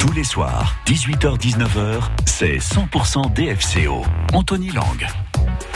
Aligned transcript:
Tous 0.00 0.12
les 0.12 0.24
soirs, 0.24 0.76
18h-19h, 0.86 2.00
c'est 2.24 2.56
100% 2.56 3.34
DFCO. 3.34 4.02
Anthony 4.32 4.70
Lang. 4.70 5.29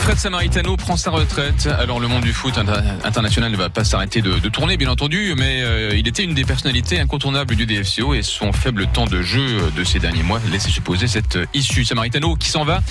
Fred 0.05 0.19
Samaritano 0.19 0.77
prend 0.77 0.97
sa 0.97 1.09
retraite. 1.09 1.67
Alors 1.79 1.99
le 1.99 2.07
monde 2.07 2.21
du 2.21 2.31
foot 2.31 2.59
international 3.03 3.51
ne 3.51 3.57
va 3.57 3.69
pas 3.69 3.83
s'arrêter 3.83 4.21
de, 4.21 4.37
tourner, 4.49 4.77
bien 4.77 4.91
entendu, 4.91 5.33
mais 5.35 5.63
euh, 5.63 5.97
il 5.97 6.07
était 6.07 6.23
une 6.23 6.35
des 6.35 6.43
personnalités 6.43 6.99
incontournables 6.99 7.55
du 7.55 7.65
DFCO 7.65 8.13
et 8.13 8.21
son 8.21 8.53
faible 8.53 8.85
temps 8.85 9.07
de 9.07 9.23
jeu 9.23 9.71
de 9.75 9.83
ces 9.83 9.97
derniers 9.97 10.21
mois 10.21 10.39
laissait 10.51 10.69
supposer 10.69 11.07
cette 11.07 11.39
issue. 11.55 11.85
Samaritano 11.85 12.35
qui 12.35 12.49
s'en 12.49 12.65
va, 12.65 12.81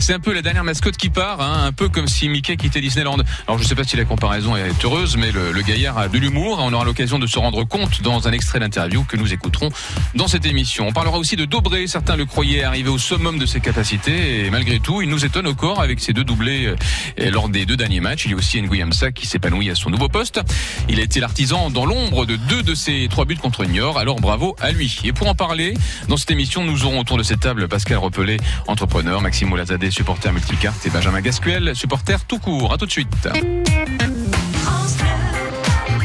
c'est 0.00 0.14
un 0.14 0.18
peu 0.18 0.34
la 0.34 0.42
dernière 0.42 0.64
mascotte 0.64 0.96
qui 0.96 1.10
part, 1.10 1.40
hein, 1.40 1.64
un 1.64 1.70
peu 1.70 1.88
comme 1.88 2.08
si 2.08 2.28
Mickey 2.28 2.56
quittait 2.56 2.80
Disneyland. 2.80 3.18
Alors 3.46 3.58
je 3.58 3.62
ne 3.62 3.68
sais 3.68 3.76
pas 3.76 3.84
si 3.84 3.96
la 3.96 4.04
comparaison 4.04 4.56
est 4.56 4.84
heureuse, 4.84 5.16
mais 5.16 5.30
le, 5.30 5.62
gaillard 5.62 5.96
a 5.96 6.08
de 6.08 6.18
l'humour. 6.18 6.58
On 6.60 6.72
aura 6.72 6.84
l'occasion 6.84 7.20
de 7.20 7.28
se 7.28 7.38
rendre 7.38 7.62
compte 7.62 8.02
dans 8.02 8.26
un 8.26 8.32
extrait 8.32 8.58
d'interview 8.58 9.04
que 9.04 9.16
nous 9.16 9.32
écouterons 9.32 9.68
dans 10.16 10.26
cette 10.26 10.44
émission. 10.44 10.88
On 10.88 10.92
parlera 10.92 11.18
aussi 11.18 11.36
de 11.36 11.44
Dobré. 11.44 11.86
Certains 11.86 12.16
le 12.16 12.26
croyaient 12.26 12.64
arriver 12.64 12.90
au 12.90 12.98
summum 12.98 13.38
de 13.38 13.46
ses 13.46 13.60
capacités 13.60 14.44
et 14.44 14.50
malgré 14.50 14.80
tout, 14.80 15.02
il 15.02 15.08
nous 15.08 15.24
étonne 15.24 15.46
au 15.46 15.54
corps 15.54 15.80
avec 15.80 16.00
ses 16.00 16.12
deux 16.12 16.24
doublés 16.24 16.63
euh, 16.66 17.30
lors 17.30 17.48
des 17.48 17.66
deux 17.66 17.76
derniers 17.76 18.00
matchs. 18.00 18.24
Il 18.26 18.32
y 18.32 18.34
a 18.34 18.36
aussi 18.36 18.60
Nguyen 18.60 18.90
qui 19.14 19.26
s'épanouit 19.26 19.70
à 19.70 19.74
son 19.74 19.90
nouveau 19.90 20.08
poste. 20.08 20.40
Il 20.88 21.00
a 21.00 21.02
été 21.02 21.20
l'artisan 21.20 21.70
dans 21.70 21.86
l'ombre 21.86 22.26
de 22.26 22.36
deux 22.36 22.62
de 22.62 22.74
ses 22.74 23.08
trois 23.08 23.24
buts 23.24 23.36
contre 23.36 23.64
Niort. 23.64 23.98
Alors 23.98 24.20
bravo 24.20 24.56
à 24.60 24.72
lui. 24.72 25.00
Et 25.04 25.12
pour 25.12 25.28
en 25.28 25.34
parler, 25.34 25.74
dans 26.08 26.16
cette 26.16 26.30
émission, 26.30 26.64
nous 26.64 26.84
aurons 26.84 27.00
autour 27.00 27.18
de 27.18 27.22
cette 27.22 27.40
table 27.40 27.68
Pascal 27.68 27.98
Repelé, 27.98 28.36
entrepreneur, 28.66 29.20
Maxime 29.20 29.52
Olazadeh, 29.52 29.90
supporter 29.90 30.32
multicarte 30.32 30.84
et 30.86 30.90
Benjamin 30.90 31.20
Gasquel, 31.20 31.74
supporter 31.74 32.24
tout 32.26 32.38
court. 32.38 32.72
À 32.72 32.78
tout 32.78 32.86
de 32.86 32.90
suite. 32.90 33.08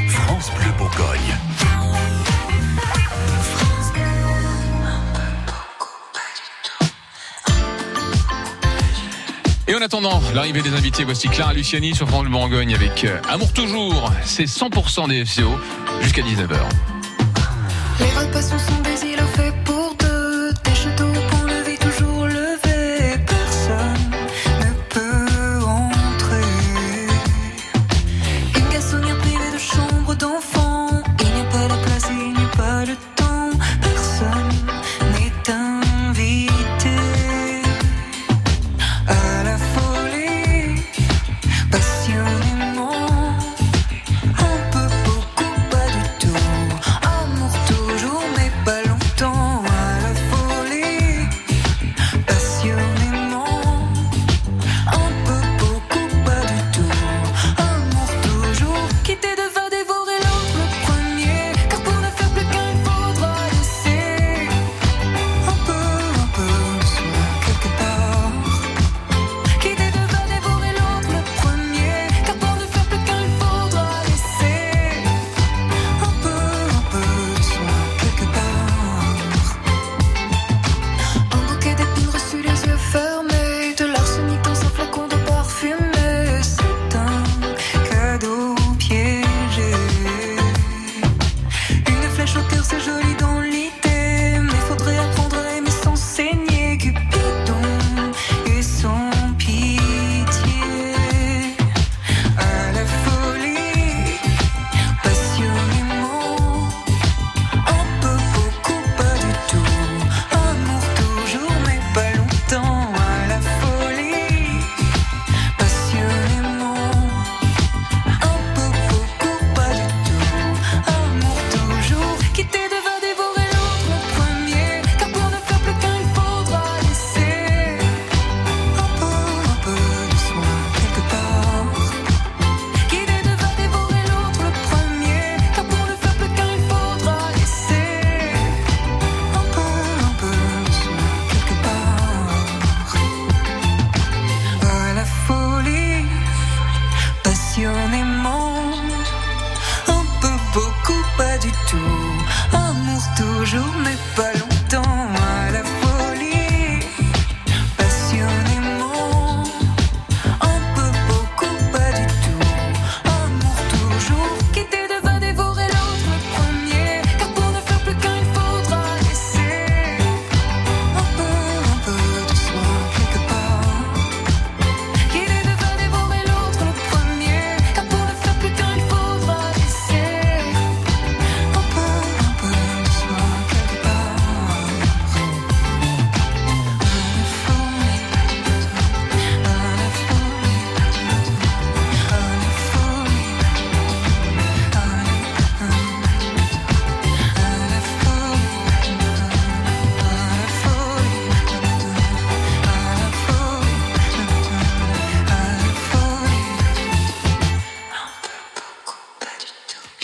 France 0.10 0.52
Bourgogne. 0.78 1.49
Et 9.70 9.76
en 9.76 9.82
attendant 9.84 10.20
l'arrivée 10.34 10.64
des 10.64 10.74
invités, 10.74 11.04
voici 11.04 11.30
Clara 11.30 11.54
Luciani 11.54 11.94
sur 11.94 12.08
France 12.10 12.26
Bourgogne 12.26 12.74
avec 12.74 13.04
euh, 13.04 13.22
Amour 13.30 13.54
Toujours. 13.54 14.12
C'est 14.26 14.46
100% 14.46 15.10
des 15.10 15.24
FCO 15.24 15.60
jusqu'à 16.02 16.24
19h. 16.24 16.58
Les 18.00 18.20
repas 18.20 18.42
sont 18.42 18.82
des 18.82 19.06
îlots 19.06 19.09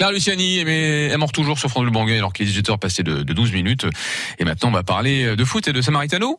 Clara 0.06 0.14
Luciani 0.14 0.64
mais 0.66 1.08
elle 1.08 1.18
mort 1.18 1.32
toujours 1.32 1.58
sur 1.58 1.68
France 1.68 1.82
Bleu 1.82 1.92
Bourgogne 1.92 2.18
alors 2.18 2.32
que 2.32 2.38
les 2.38 2.46
18 2.46 2.70
heures 2.70 2.78
passaient 2.78 3.02
de, 3.02 3.24
de 3.24 3.34
12 3.34 3.52
minutes. 3.54 3.88
Et 4.38 4.46
maintenant, 4.46 4.70
on 4.70 4.72
va 4.72 4.84
parler 4.84 5.36
de 5.36 5.44
foot 5.44 5.68
et 5.68 5.74
de 5.74 5.82
Samaritano. 5.82 6.38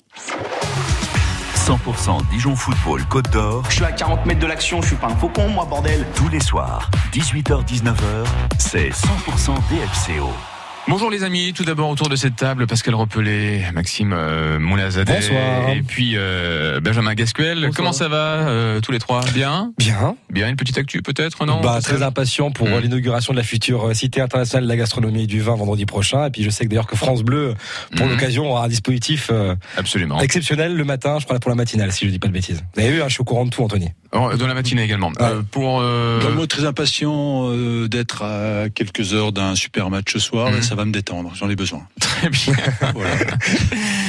100% 1.56 2.30
Dijon 2.30 2.54
Football 2.54 3.04
Côte 3.06 3.28
d'Or. 3.30 3.64
Je 3.68 3.74
suis 3.74 3.84
à 3.84 3.90
40 3.90 4.24
mètres 4.24 4.38
de 4.38 4.46
l'action, 4.46 4.82
je 4.82 4.86
suis 4.86 4.96
pas 4.96 5.08
un 5.08 5.16
faucon, 5.16 5.48
moi, 5.48 5.64
bordel. 5.64 6.06
Tous 6.14 6.28
les 6.28 6.38
soirs, 6.38 6.92
18h-19h, 7.12 8.24
c'est 8.56 8.90
100% 8.90 9.56
DFCO. 9.68 10.55
Bonjour 10.88 11.10
les 11.10 11.24
amis, 11.24 11.52
tout 11.52 11.64
d'abord 11.64 11.88
autour 11.90 12.08
de 12.08 12.14
cette 12.14 12.36
table, 12.36 12.68
Pascal 12.68 12.94
Repelé, 12.94 13.64
Maxime 13.74 14.12
euh, 14.16 14.60
Moulazadeh 14.60 15.14
Bonsoir. 15.14 15.70
et 15.70 15.82
puis 15.82 16.12
euh, 16.14 16.78
Benjamin 16.80 17.14
Gasquel. 17.14 17.56
Bonsoir. 17.56 17.72
Comment 17.74 17.92
ça 17.92 18.06
va 18.06 18.46
euh, 18.48 18.80
tous 18.80 18.92
les 18.92 19.00
trois? 19.00 19.22
Bien? 19.34 19.72
Bien. 19.78 20.14
Bien, 20.30 20.48
une 20.48 20.54
petite 20.54 20.78
actu 20.78 21.02
peut-être, 21.02 21.44
non? 21.44 21.60
Bah, 21.60 21.80
très 21.82 22.04
impatient 22.04 22.52
pour 22.52 22.68
Mm. 22.68 22.78
l'inauguration 22.82 23.32
de 23.32 23.38
la 23.38 23.42
future 23.44 23.88
euh, 23.88 23.94
Cité 23.94 24.20
internationale 24.20 24.62
de 24.62 24.68
la 24.68 24.76
gastronomie 24.76 25.24
et 25.24 25.26
du 25.26 25.40
vin 25.40 25.56
vendredi 25.56 25.86
prochain. 25.86 26.26
Et 26.26 26.30
puis 26.30 26.44
je 26.44 26.50
sais 26.50 26.64
que 26.64 26.70
d'ailleurs 26.70 26.86
que 26.86 26.96
France 26.96 27.24
Bleu, 27.24 27.54
pour 27.96 28.06
Mhm. 28.06 28.12
l'occasion, 28.12 28.48
aura 28.48 28.64
un 28.66 28.68
dispositif 28.68 29.28
euh, 29.32 29.56
Absolument. 29.76 30.20
exceptionnel 30.20 30.76
le 30.76 30.84
matin, 30.84 31.18
je 31.18 31.24
crois 31.24 31.36
pour 31.40 31.50
la 31.50 31.56
matinale, 31.56 31.90
si 31.90 32.06
je 32.06 32.10
dis 32.12 32.20
pas 32.20 32.28
de 32.28 32.32
bêtises. 32.32 32.62
Vous 32.76 32.80
avez 32.82 32.92
vu, 32.92 33.02
hein, 33.02 33.06
je 33.08 33.14
suis 33.14 33.22
au 33.22 33.24
courant 33.24 33.44
de 33.44 33.50
tout, 33.50 33.62
Anthony. 33.64 33.88
Oh, 34.12 34.30
Dans 34.38 34.46
la 34.46 34.54
matinée 34.54 34.84
également. 34.84 35.08
Ouais. 35.08 35.14
Euh, 35.20 35.42
pour 35.50 35.80
euh, 35.82 36.20
Dans 36.22 36.28
le 36.28 36.36
mot 36.36 36.46
très 36.46 36.64
impatient 36.64 37.48
euh, 37.50 37.88
d'être 37.88 38.22
à 38.22 38.68
quelques 38.72 39.14
heures 39.14 39.32
d'un 39.32 39.56
super 39.56 39.90
match 39.90 40.12
ce 40.12 40.20
soir, 40.20 40.50
ça 40.62 40.75
va 40.76 40.84
me 40.84 40.92
détendre, 40.92 41.32
j'en 41.34 41.50
ai 41.50 41.56
besoin. 41.56 41.86
Très 42.00 42.28
bien. 42.30 42.54
Voilà. 42.94 43.16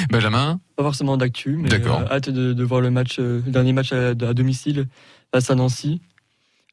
Benjamin 0.10 0.60
Pas 0.76 0.84
forcément 0.84 1.18
d'actu, 1.18 1.58
mais 1.58 1.70
D'accord. 1.70 2.02
euh, 2.02 2.14
hâte 2.16 2.30
de, 2.30 2.54
de 2.54 2.64
voir 2.64 2.82
le 2.82 2.92
match, 2.92 3.18
euh, 3.20 3.42
le 3.46 3.52
dernier 3.52 3.74
match 3.74 3.92
à, 3.92 4.10
à 4.10 4.14
domicile 4.14 4.88
face 5.34 5.50
à 5.50 5.56
Nancy. 5.56 6.02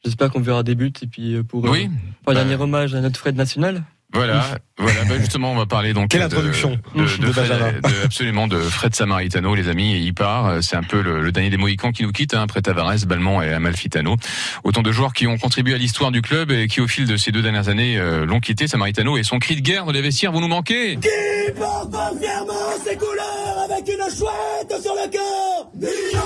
J'espère 0.04 0.30
qu'on 0.30 0.40
verra 0.40 0.62
des 0.62 0.74
buts 0.74 0.92
et 1.02 1.06
puis 1.06 1.34
euh, 1.34 1.42
pour, 1.42 1.64
euh, 1.66 1.70
Oui. 1.70 1.86
pour 2.22 2.32
Bah, 2.32 2.34
dernier 2.34 2.54
hommage 2.56 2.94
à 2.94 3.00
notre 3.00 3.18
Fred 3.18 3.36
national. 3.36 3.82
Voilà, 4.14 4.44
voilà. 4.78 5.04
Bah 5.04 5.14
justement, 5.18 5.50
on 5.52 5.56
va 5.56 5.66
parler 5.66 5.92
donc. 5.92 6.08
Quelle 6.10 6.20
de- 6.20 6.26
introduction 6.26 6.78
de, 6.94 7.02
de, 7.02 7.26
de 7.26 7.32
Fred- 7.32 7.80
absolument 8.04 8.46
de 8.46 8.58
Fred 8.58 8.94
Samaritano, 8.94 9.54
les 9.54 9.68
amis. 9.68 9.98
Il 10.00 10.14
part. 10.14 10.62
C'est 10.62 10.76
un 10.76 10.82
peu 10.84 11.02
le, 11.02 11.20
le 11.20 11.32
dernier 11.32 11.50
des 11.50 11.56
Mohicans 11.56 11.90
qui 11.92 12.04
nous 12.04 12.12
quitte 12.12 12.32
hein, 12.34 12.42
après 12.42 12.62
Tavares, 12.62 12.94
Balmont 13.06 13.42
et 13.42 13.52
Amalfitano. 13.52 14.16
Autant 14.62 14.82
de 14.82 14.92
joueurs 14.92 15.12
qui 15.14 15.26
ont 15.26 15.36
contribué 15.36 15.74
à 15.74 15.78
l'histoire 15.78 16.12
du 16.12 16.22
club 16.22 16.50
et 16.52 16.68
qui, 16.68 16.80
au 16.80 16.86
fil 16.86 17.06
de 17.06 17.16
ces 17.16 17.32
deux 17.32 17.42
dernières 17.42 17.68
années, 17.68 17.98
euh, 17.98 18.24
l'ont 18.24 18.40
quitté. 18.40 18.68
Samaritano 18.68 19.16
et 19.16 19.24
son 19.24 19.38
cri 19.40 19.56
de 19.56 19.60
guerre 19.60 19.84
dans 19.84 19.92
les 19.92 20.02
vestiaires, 20.02 20.32
vous 20.32 20.40
nous 20.40 20.48
manquez? 20.48 20.96
Qui 20.96 21.52
porte 21.58 21.92
fièrement 22.20 22.54
ses 22.86 22.96
couleurs 22.96 23.68
avec 23.70 23.88
une 23.88 24.04
chouette 24.16 24.82
sur 24.82 24.94
le 24.94 25.10
cœur 25.10 25.68
Milan, 25.74 26.20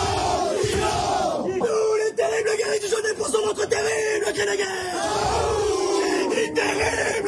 Milan 0.62 1.46
Nous 1.46 1.55
les 1.56 2.14
terribles 2.17 2.50
guerriers 2.58 2.81
du 2.81 2.87
jaune 2.90 3.17
pour 3.17 3.26
son 3.29 3.46
notre 3.46 3.67
terrible 3.69 4.26
cri 4.35 4.44
de 4.44 4.56
guerre 4.56 4.69
J'ai 6.35 6.49
dit 6.49 6.55
terrible 6.55 7.27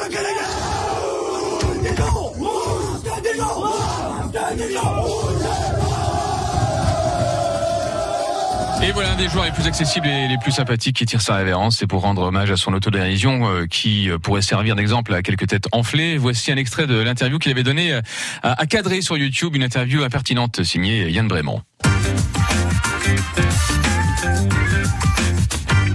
Et 8.83 8.93
voilà 8.93 9.11
un 9.11 9.15
des 9.15 9.29
joueurs 9.29 9.45
les 9.45 9.51
plus 9.51 9.67
accessibles 9.67 10.07
et 10.07 10.27
les 10.27 10.37
plus 10.39 10.51
sympathiques 10.51 10.95
qui 10.95 11.05
tire 11.05 11.21
sa 11.21 11.35
révérence. 11.35 11.77
C'est 11.77 11.85
pour 11.85 12.01
rendre 12.01 12.23
hommage 12.23 12.49
à 12.49 12.57
son 12.57 12.73
autodérision 12.73 13.47
euh, 13.47 13.65
qui 13.67 14.09
euh, 14.09 14.17
pourrait 14.17 14.41
servir 14.41 14.75
d'exemple 14.75 15.13
à 15.13 15.21
quelques 15.21 15.47
têtes 15.47 15.67
enflées. 15.71 16.17
Voici 16.17 16.51
un 16.51 16.57
extrait 16.57 16.87
de 16.87 16.95
l'interview 16.95 17.37
qu'il 17.37 17.51
avait 17.51 17.63
donnée 17.63 17.93
euh, 17.93 18.01
à, 18.41 18.65
cadrer 18.65 19.01
sur 19.01 19.17
YouTube, 19.17 19.55
une 19.55 19.63
interview 19.63 20.03
impertinente 20.03 20.63
signée 20.63 21.11
Yann 21.11 21.27
Brémond. 21.27 21.61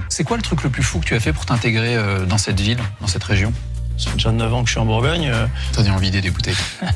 C'est 0.09 0.25
quoi 0.25 0.37
le 0.37 0.43
truc 0.43 0.63
le 0.63 0.71
plus 0.71 0.85
fou 0.85 1.01
que 1.01 1.07
tu 1.07 1.15
as 1.15 1.21
fait 1.21 1.33
pour 1.33 1.45
t'intégrer 1.45 1.97
dans 2.27 2.39
cette 2.39 2.61
ville, 2.61 2.79
dans 3.01 3.07
cette 3.07 3.25
région? 3.25 3.53
Ça 3.97 4.11
fait 4.11 4.17
déjà 4.17 4.33
9 4.33 4.53
ans 4.55 4.61
que 4.63 4.67
je 4.69 4.73
suis 4.73 4.81
en 4.81 4.85
Bourgogne. 4.87 5.31
euh, 5.33 5.47
T'as 5.73 5.83
dû 5.83 5.91
en 5.91 5.97
vider 5.97 6.21
des 6.21 6.31
bouteilles. 6.31 6.57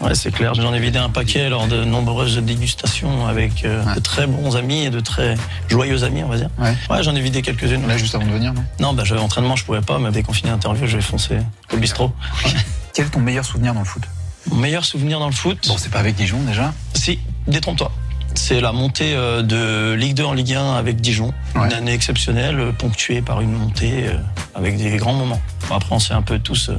Ouais, 0.00 0.14
c'est 0.14 0.30
clair. 0.30 0.54
J'en 0.54 0.72
ai 0.74 0.78
vidé 0.80 0.98
un 0.98 1.08
paquet 1.08 1.48
lors 1.48 1.66
de 1.66 1.84
nombreuses 1.84 2.36
dégustations 2.38 3.26
avec 3.26 3.64
euh, 3.64 3.82
Ouais. 3.84 3.94
de 3.94 4.00
très 4.00 4.26
bons 4.26 4.54
amis 4.56 4.84
et 4.84 4.90
de 4.90 5.00
très 5.00 5.34
joyeux 5.68 6.04
amis, 6.04 6.22
on 6.22 6.28
va 6.28 6.36
dire. 6.36 6.50
Ouais. 6.58 6.74
Ouais, 6.90 7.02
j'en 7.02 7.14
ai 7.14 7.20
vidé 7.20 7.42
quelques-unes. 7.42 7.86
Là, 7.88 7.96
juste 7.96 8.14
avant 8.14 8.26
de 8.26 8.30
venir, 8.30 8.52
non? 8.52 8.64
Non, 8.80 8.92
bah, 8.92 9.02
j'avais 9.04 9.20
entraînement, 9.20 9.56
je 9.56 9.64
pouvais 9.64 9.80
pas, 9.80 9.98
mais 9.98 10.10
déconfiné 10.12 10.50
interview, 10.50 10.86
je 10.86 10.96
vais 10.96 11.02
foncer 11.02 11.38
au 11.72 11.76
bistrot. 11.76 12.12
Quel 12.94 13.06
est 13.06 13.10
ton 13.10 13.20
meilleur 13.20 13.44
souvenir 13.44 13.72
dans 13.74 13.80
le 13.80 13.86
foot? 13.86 14.02
Mon 14.50 14.56
meilleur 14.56 14.84
souvenir 14.84 15.18
dans 15.18 15.26
le 15.26 15.32
foot? 15.32 15.66
Bon, 15.68 15.76
c'est 15.78 15.90
pas 15.90 16.00
avec 16.00 16.14
Dijon 16.16 16.38
déjà? 16.46 16.72
Si, 16.94 17.18
détrompe-toi. 17.46 17.90
C'est 18.34 18.60
la 18.60 18.72
montée 18.72 19.14
euh, 19.14 19.42
de 19.42 19.94
Ligue 19.94 20.14
2 20.14 20.24
en 20.24 20.32
Ligue 20.34 20.54
1 20.54 20.74
avec 20.74 21.00
Dijon. 21.00 21.32
Ouais. 21.54 21.66
Une 21.66 21.72
année 21.72 21.92
exceptionnelle, 21.92 22.58
euh, 22.58 22.72
ponctuée 22.72 23.22
par 23.22 23.40
une 23.40 23.52
montée 23.52 24.08
euh, 24.08 24.16
avec 24.54 24.76
des 24.76 24.96
grands 24.96 25.14
moments. 25.14 25.40
Bon, 25.68 25.76
après, 25.76 25.94
on 25.94 25.98
s'est 25.98 26.12
un 26.14 26.22
peu 26.22 26.38
tous 26.38 26.70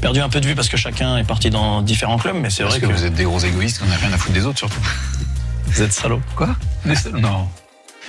perdu 0.00 0.20
un 0.20 0.28
peu 0.28 0.40
de 0.40 0.46
vue 0.46 0.54
parce 0.54 0.68
que 0.68 0.76
chacun 0.76 1.16
est 1.18 1.24
parti 1.24 1.50
dans 1.50 1.82
différents 1.82 2.16
clubs, 2.16 2.36
mais 2.36 2.48
c'est 2.48 2.62
vrai 2.62 2.80
que, 2.80 2.86
que, 2.86 2.92
vous 2.92 3.04
êtes 3.04 3.14
des 3.14 3.24
gros 3.24 3.40
égoïstes, 3.40 3.82
on 3.86 3.90
a 3.92 3.96
rien 3.96 4.12
à 4.12 4.18
foutre 4.18 4.34
des 4.34 4.46
autres 4.46 4.58
surtout. 4.58 4.80
vous 5.66 5.82
êtes 5.82 5.92
salauds. 5.92 6.22
Quoi? 6.36 6.48
Non. 7.12 7.48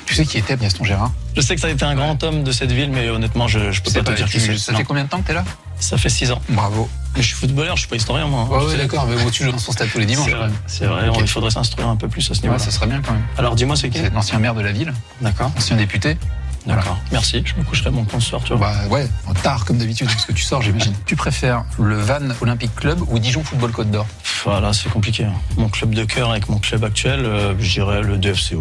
Tu 0.06 0.15
sais 0.15 0.25
qui 0.25 0.38
était 0.38 0.56
Gaston 0.57 0.83
Gérard 0.83 1.12
Je 1.36 1.42
sais 1.42 1.56
que 1.56 1.62
ça 1.62 1.68
a 1.68 1.69
été 1.71 1.83
un 1.86 1.95
grand 1.95 2.21
homme 2.24 2.44
de 2.44 2.51
cette 2.51 2.71
ville, 2.71 2.92
mais 2.92 3.09
honnêtement, 3.09 3.47
je, 3.47 3.71
je 3.71 3.81
peux 3.81 3.92
pas 3.92 4.04
te 4.04 4.12
dire 4.15 4.25
tu- 4.27 4.38
qui 4.38 4.39
c'est. 4.45 4.57
Ça 4.57 4.71
Non. 4.71 4.77
fait 4.80 4.83
combien 4.83 5.04
de 5.04 5.09
temps 5.09 5.21
que 5.21 5.27
t'es 5.27 5.33
là? 5.33 5.44
Ça 5.80 5.97
fait 5.97 6.09
6 6.09 6.31
ans. 6.31 6.42
Bravo. 6.50 6.89
Mais 7.16 7.22
je 7.22 7.28
suis 7.28 7.36
footballeur, 7.36 7.75
je 7.75 7.81
suis 7.81 7.90
pas 7.90 7.98
historien, 7.98 8.25
moi. 8.28 8.48
hein. 8.50 8.54
Ouais, 8.58 8.66
ouais, 8.68 8.78
d'accord, 8.78 9.06
mais 9.06 9.22
bon, 9.22 9.30
tu 9.30 9.44
joues 9.44 9.52
dans 9.52 9.58
son 9.58 9.72
stade 9.74 9.90
tous 9.92 10.00
les 10.00 10.06
dimanches. 10.06 10.31
C'est 10.68 10.86
vrai. 10.86 11.10
Il 11.19 11.28
faudrait 11.28 11.52
s'instruire 11.52 11.88
un 11.90 11.96
peu 11.98 12.08
plus 12.08 12.30
à 12.31 12.34
ce 12.34 12.42
niveau-là. 12.42 12.58
Ouais, 12.60 12.63
ça 12.66 12.72
serait 12.72 12.88
bien 12.88 13.02
quand 13.02 13.12
même. 13.13 13.24
Alors 13.38 13.56
dis-moi, 13.56 13.75
c'est 13.75 13.90
qui 13.90 14.00
C'est 14.00 14.13
l'ancien 14.13 14.40
maire 14.40 14.56
de 14.56 14.62
la 14.62 14.72
ville, 14.72 14.94
D'accord, 15.22 15.52
ancien 15.58 15.75
député. 15.75 16.18
d'accord. 16.66 16.98
Merci, 17.12 17.44
je 17.46 17.56
me 17.60 17.63
coucherai 17.66 17.90
mon 17.92 18.06
con 18.06 18.19
ce 18.22 18.30
soir, 18.30 18.42
tu 18.46 18.54
vois. 18.56 18.68
Bah 18.68 18.88
ouais, 18.90 19.08
tard 19.44 19.66
comme 19.66 19.78
d'habitude, 19.78 20.08
parce 20.08 20.25
que 20.25 20.31
tu 20.31 20.42
sors, 20.44 20.62
j'imagine. 20.62 20.94
tu 21.06 21.16
préfères 21.18 21.66
le 21.80 22.00
Van 22.00 22.19
Olympic 22.42 22.74
Club 22.75 23.02
ou 23.10 23.19
Dijon 23.19 23.44
Football 23.44 23.72
Côte 23.72 23.92
d'Or? 23.92 24.06
Voilà, 24.46 24.72
c'est 24.72 24.90
compliqué. 24.90 25.25
hein. 25.25 25.34
Mon 25.57 25.68
club 25.69 25.94
de 25.94 26.04
cœur 26.06 26.31
avec 26.31 26.48
mon 26.50 26.60
club 26.60 26.84
actuel, 26.86 27.25
euh, 27.25 27.54
je 27.60 27.72
dirais 27.74 28.02
le 28.02 28.18
DFCO. 28.18 28.60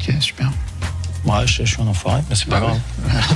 Ok, 0.00 0.14
super. 0.20 0.50
Ouais, 1.24 1.46
je, 1.46 1.62
suis 1.64 1.80
un 1.80 1.86
enfoiré, 1.86 2.20
mais 2.28 2.34
c'est 2.34 2.48
pas 2.48 2.58
Bah 2.60 2.66
grave. 2.66 2.78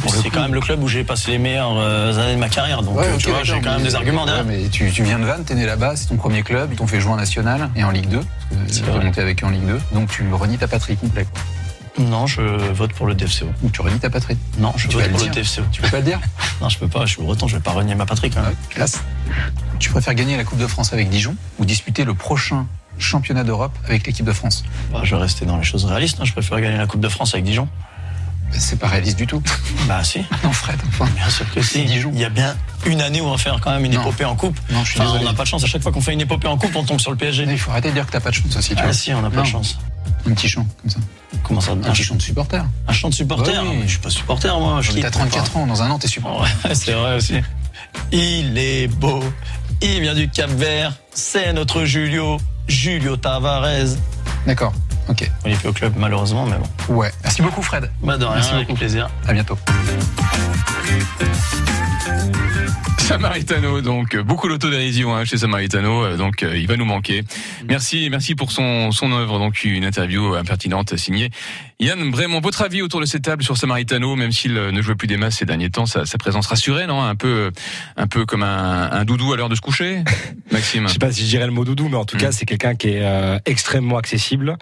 Le 0.05 0.23
C'est 0.23 0.31
quand 0.31 0.43
même 0.43 0.55
le 0.55 0.61
club 0.61 0.83
où 0.83 0.89
j'ai 0.89 1.05
passé 1.05 1.31
les 1.33 1.39
meilleures 1.39 1.77
euh, 1.79 2.19
années 2.19 2.35
de 2.35 2.41
ma 2.41 2.49
carrière, 2.49 2.83
donc 2.83 2.97
Ouais, 2.99 3.07
euh, 3.07 3.17
tu 3.17 3.31
vois, 3.31 3.45
j'ai 3.45 3.61
quand 3.61 3.75
même 3.75 3.83
des 3.85 3.95
arguments 3.95 4.27
derrière. 4.27 4.45
mais 4.45 4.69
tu, 4.69 4.91
tu 4.91 5.05
viens 5.05 5.19
de 5.21 5.25
Vannes, 5.25 5.45
t'es 5.45 5.55
né 5.55 5.67
là-bas, 5.67 5.95
c'est 5.95 6.07
ton 6.07 6.17
premier 6.17 6.43
club, 6.43 6.71
ils 6.73 6.77
t'ont 6.77 6.87
fait 6.89 7.01
jouer 7.01 7.13
en 7.13 7.17
national 7.17 7.71
et 7.77 7.85
en 7.85 7.91
Ligue 7.91 8.09
2. 8.09 8.21
C'est 8.67 8.81
Tu 8.83 8.91
vrai. 8.91 9.01
es 9.01 9.05
monté 9.05 9.21
avec 9.21 9.43
eux 9.43 9.47
en 9.47 9.51
Ligue 9.51 9.67
2. 9.67 9.81
Donc 9.93 10.11
tu 10.11 10.25
renies 10.33 10.59
ta 10.59 10.67
patrie 10.69 10.97
complète. 10.97 11.29
Non, 11.99 12.27
je 12.27 12.43
vote 12.43 12.93
pour 12.93 13.07
le 13.07 13.15
DFCO. 13.15 13.47
Donc 13.63 13.73
tu 13.73 13.81
renies 13.81 13.99
ta 13.99 14.11
patrie. 14.11 14.37
Non, 14.59 14.73
je 14.77 14.89
Tu 14.89 14.97
vote 14.97 15.05
le 15.07 15.11
pour 15.13 15.25
le. 15.25 15.31
DFCO. 15.31 15.63
Tu 15.73 15.81
peux 15.81 15.89
pas 15.89 15.99
le 15.99 16.03
dire 16.03 16.21
Non, 16.61 16.69
je 16.69 16.79
peux 16.79 16.89
pas, 16.89 17.07
je 17.07 17.13
suis 17.15 17.23
breton, 17.23 17.47
je 17.49 17.57
vais 17.57 17.63
pas 17.63 17.71
renier 17.71 17.95
ma 17.95 18.05
patrie 18.05 18.31
quand 18.31 18.43
même. 18.43 18.55
Classe. 18.69 19.01
Tu 19.79 19.91
préfères 19.91 20.15
gagner 20.15 20.37
la 20.37 20.45
Coupe 20.45 20.59
de 20.59 20.67
France 20.67 20.93
avec 20.93 21.09
Dijon 21.09 21.37
ou 21.59 21.65
disputer 21.65 22.05
le 22.05 22.13
prochain 22.15 22.67
championnat 22.99 23.45
d'Europe 23.45 23.73
avec 23.87 24.07
l'équipe 24.07 24.25
de 24.27 24.33
France 24.33 24.65
Bah, 24.93 25.01
je 25.05 25.15
vais 25.15 25.21
rester 25.23 25.45
dans 25.47 25.57
les 25.57 25.65
choses 25.65 25.85
réalistes, 25.85 26.19
hein. 26.21 26.25
je 26.25 26.33
préfère 26.33 26.61
gagner 26.61 26.79
la 26.79 26.87
Coupe 26.87 27.01
de 27.01 27.09
France 27.09 27.35
avec 27.35 27.45
Dijon. 27.45 27.69
C'est 28.53 28.79
pas 28.79 28.87
réaliste 28.89 29.19
du 29.19 29.27
tout. 29.27 29.43
Bah 29.89 30.03
si, 30.05 30.21
Non, 30.45 30.53
Fred, 30.53 30.79
enfin. 30.89 31.07
bien 31.17 31.29
sûr 31.29 31.45
que 31.53 31.61
si. 31.63 31.85
Dijon. 31.85 32.11
Il 32.15 32.21
y 32.21 32.25
a 32.25 32.29
bien 32.31 32.57
une 32.87 33.01
année 33.03 33.21
où 33.21 33.25
on 33.27 33.33
va 33.33 33.39
faire 33.39 33.59
quand 33.61 33.73
même 33.73 33.85
une 33.85 33.93
Non. 33.95 34.01
épopée 34.03 34.25
en 34.25 34.35
coupe. 34.37 34.59
Non, 34.71 34.85
je 34.85 34.93
suis 34.93 35.01
Enfin, 35.01 35.19
on 35.21 35.25
n'a 35.25 35.35
pas 35.35 35.43
de 35.43 35.49
chance, 35.49 35.63
à 35.65 35.67
chaque 35.67 35.83
fois 35.83 35.93
qu'on 35.93 36.01
fait 36.01 36.13
une 36.13 36.21
épopée 36.21 36.47
en 36.49 36.57
coupe, 36.57 36.75
on 36.77 36.85
tombe 36.85 37.01
sur 37.01 37.11
le 37.11 37.17
PSG. 37.17 37.45
Il 37.49 37.59
faut 37.59 37.71
arrêter 37.73 37.89
de 37.89 37.95
dire 37.95 38.07
que 38.07 38.13
t'as 38.13 38.21
pas 38.21 38.31
de 38.31 38.35
chance 38.37 38.57
aussi, 38.57 38.71
tu 38.71 38.77
Ah 38.79 38.85
vois. 38.85 38.93
si, 38.93 39.13
on 39.13 39.21
n'a 39.21 39.31
pas 39.31 39.37
Non. 39.37 39.43
de 39.43 39.49
chance. 39.49 39.79
Un 40.29 40.33
petit 40.33 40.49
chant, 40.49 40.67
comme 40.81 40.91
ça. 40.91 40.99
Comment 41.43 41.61
ça 41.61 41.73
Un 41.73 41.77
petit 41.77 42.03
chant 42.05 42.15
de 42.15 42.23
supporter. 42.23 42.65
Un 42.89 42.93
chant 42.93 43.09
de 43.11 43.15
supporter 43.15 43.53
Bah 43.53 43.63
oui. 43.69 43.83
Je 43.85 43.91
suis 43.91 43.99
pas 43.99 44.11
supporter 44.11 44.49
moi. 44.59 44.81
Je 44.81 44.93
T'as 44.93 45.03
kiffe. 45.03 45.11
34 45.11 45.57
ans, 45.57 45.67
dans 45.67 45.83
un 45.83 45.91
an, 45.91 45.99
t'es 45.99 46.09
supporter. 46.09 46.49
Ouais, 46.65 46.75
c'est 46.75 46.93
vrai 46.93 47.17
aussi. 47.17 47.35
Il 48.13 48.57
est 48.59 48.87
beau, 48.89 49.23
il 49.83 50.01
vient 50.01 50.15
du 50.15 50.29
Cap 50.29 50.51
Vert, 50.51 50.95
c'est 51.13 51.53
notre 51.53 51.85
Julio, 51.85 52.39
Julio 52.69 53.17
Tavares. 53.17 53.97
D'accord, 54.47 54.73
ok. 55.09 55.31
On 55.45 55.49
est 55.49 55.57
plus 55.57 55.69
au 55.69 55.73
club 55.73 55.95
malheureusement, 55.97 56.47
mais 56.47 56.57
bon. 56.57 56.95
Ouais. 56.95 57.11
Merci 57.25 57.43
beaucoup, 57.43 57.63
Fred. 57.63 57.91
Bah 58.03 58.17
de 58.17 58.25
rien, 58.25 58.35
Merci 58.37 58.55
avec 58.55 58.67
beaucoup. 58.69 58.79
plaisir. 58.79 59.09
À 59.27 59.33
bientôt. 59.33 59.57
Samaritano, 63.07 63.81
donc 63.83 64.17
euh, 64.17 64.25
beaucoup 64.25 64.49
d'autodérision 64.49 65.15
hein, 65.15 65.25
chez 65.25 65.37
Samaritano, 65.39 66.05
euh, 66.05 66.17
donc 66.17 66.43
euh, 66.43 66.59
il 66.59 66.67
va 66.67 66.77
nous 66.77 66.85
manquer. 66.85 67.23
Merci, 67.69 68.09
merci 68.11 68.35
pour 68.35 68.51
son 68.51 68.91
son 68.91 69.13
œuvre, 69.13 69.39
donc 69.39 69.63
une 69.63 69.85
interview 69.85 70.35
impertinente 70.35 70.97
signée 70.97 71.31
Yann 71.79 72.11
Brémond. 72.11 72.41
Votre 72.41 72.63
avis 72.63 72.83
autour 72.83 73.01
de 73.01 73.07
cette 73.07 73.23
table 73.23 73.45
sur 73.45 73.57
Samaritano, 73.57 74.17
même 74.17 74.33
s'il 74.33 74.57
euh, 74.59 74.73
ne 74.73 74.83
jouait 74.83 74.97
plus 74.97 75.07
des 75.07 75.17
masses 75.17 75.37
ces 75.37 75.45
derniers 75.45 75.71
temps, 75.71 75.87
sa, 75.87 76.05
sa 76.05 76.19
présence 76.19 76.49
rassurait, 76.49 76.89
non? 76.89 77.01
Un 77.01 77.15
peu, 77.15 77.53
un 77.97 78.09
peu 78.09 78.27
comme 78.27 78.43
un, 78.43 78.91
un 78.91 79.05
doudou 79.05 79.33
à 79.33 79.37
l'heure 79.37 79.49
de 79.51 79.55
se 79.55 79.61
coucher, 79.61 80.03
Maxime? 80.51 80.89
Je 80.89 80.95
sais 80.95 80.99
pas 80.99 81.13
si 81.13 81.23
je 81.23 81.29
dirais 81.29 81.47
le 81.47 81.53
mot 81.53 81.65
doudou, 81.65 81.89
mais 81.89 81.97
en 81.97 82.05
tout 82.05 82.17
Mm. 82.17 82.21
cas, 82.21 82.33
c'est 82.33 82.45
quelqu'un 82.47 82.75
qui 82.75 82.89
est 82.89 83.03
euh, 83.05 83.39
extrêmement 83.47 83.99
accessible. 83.99 84.57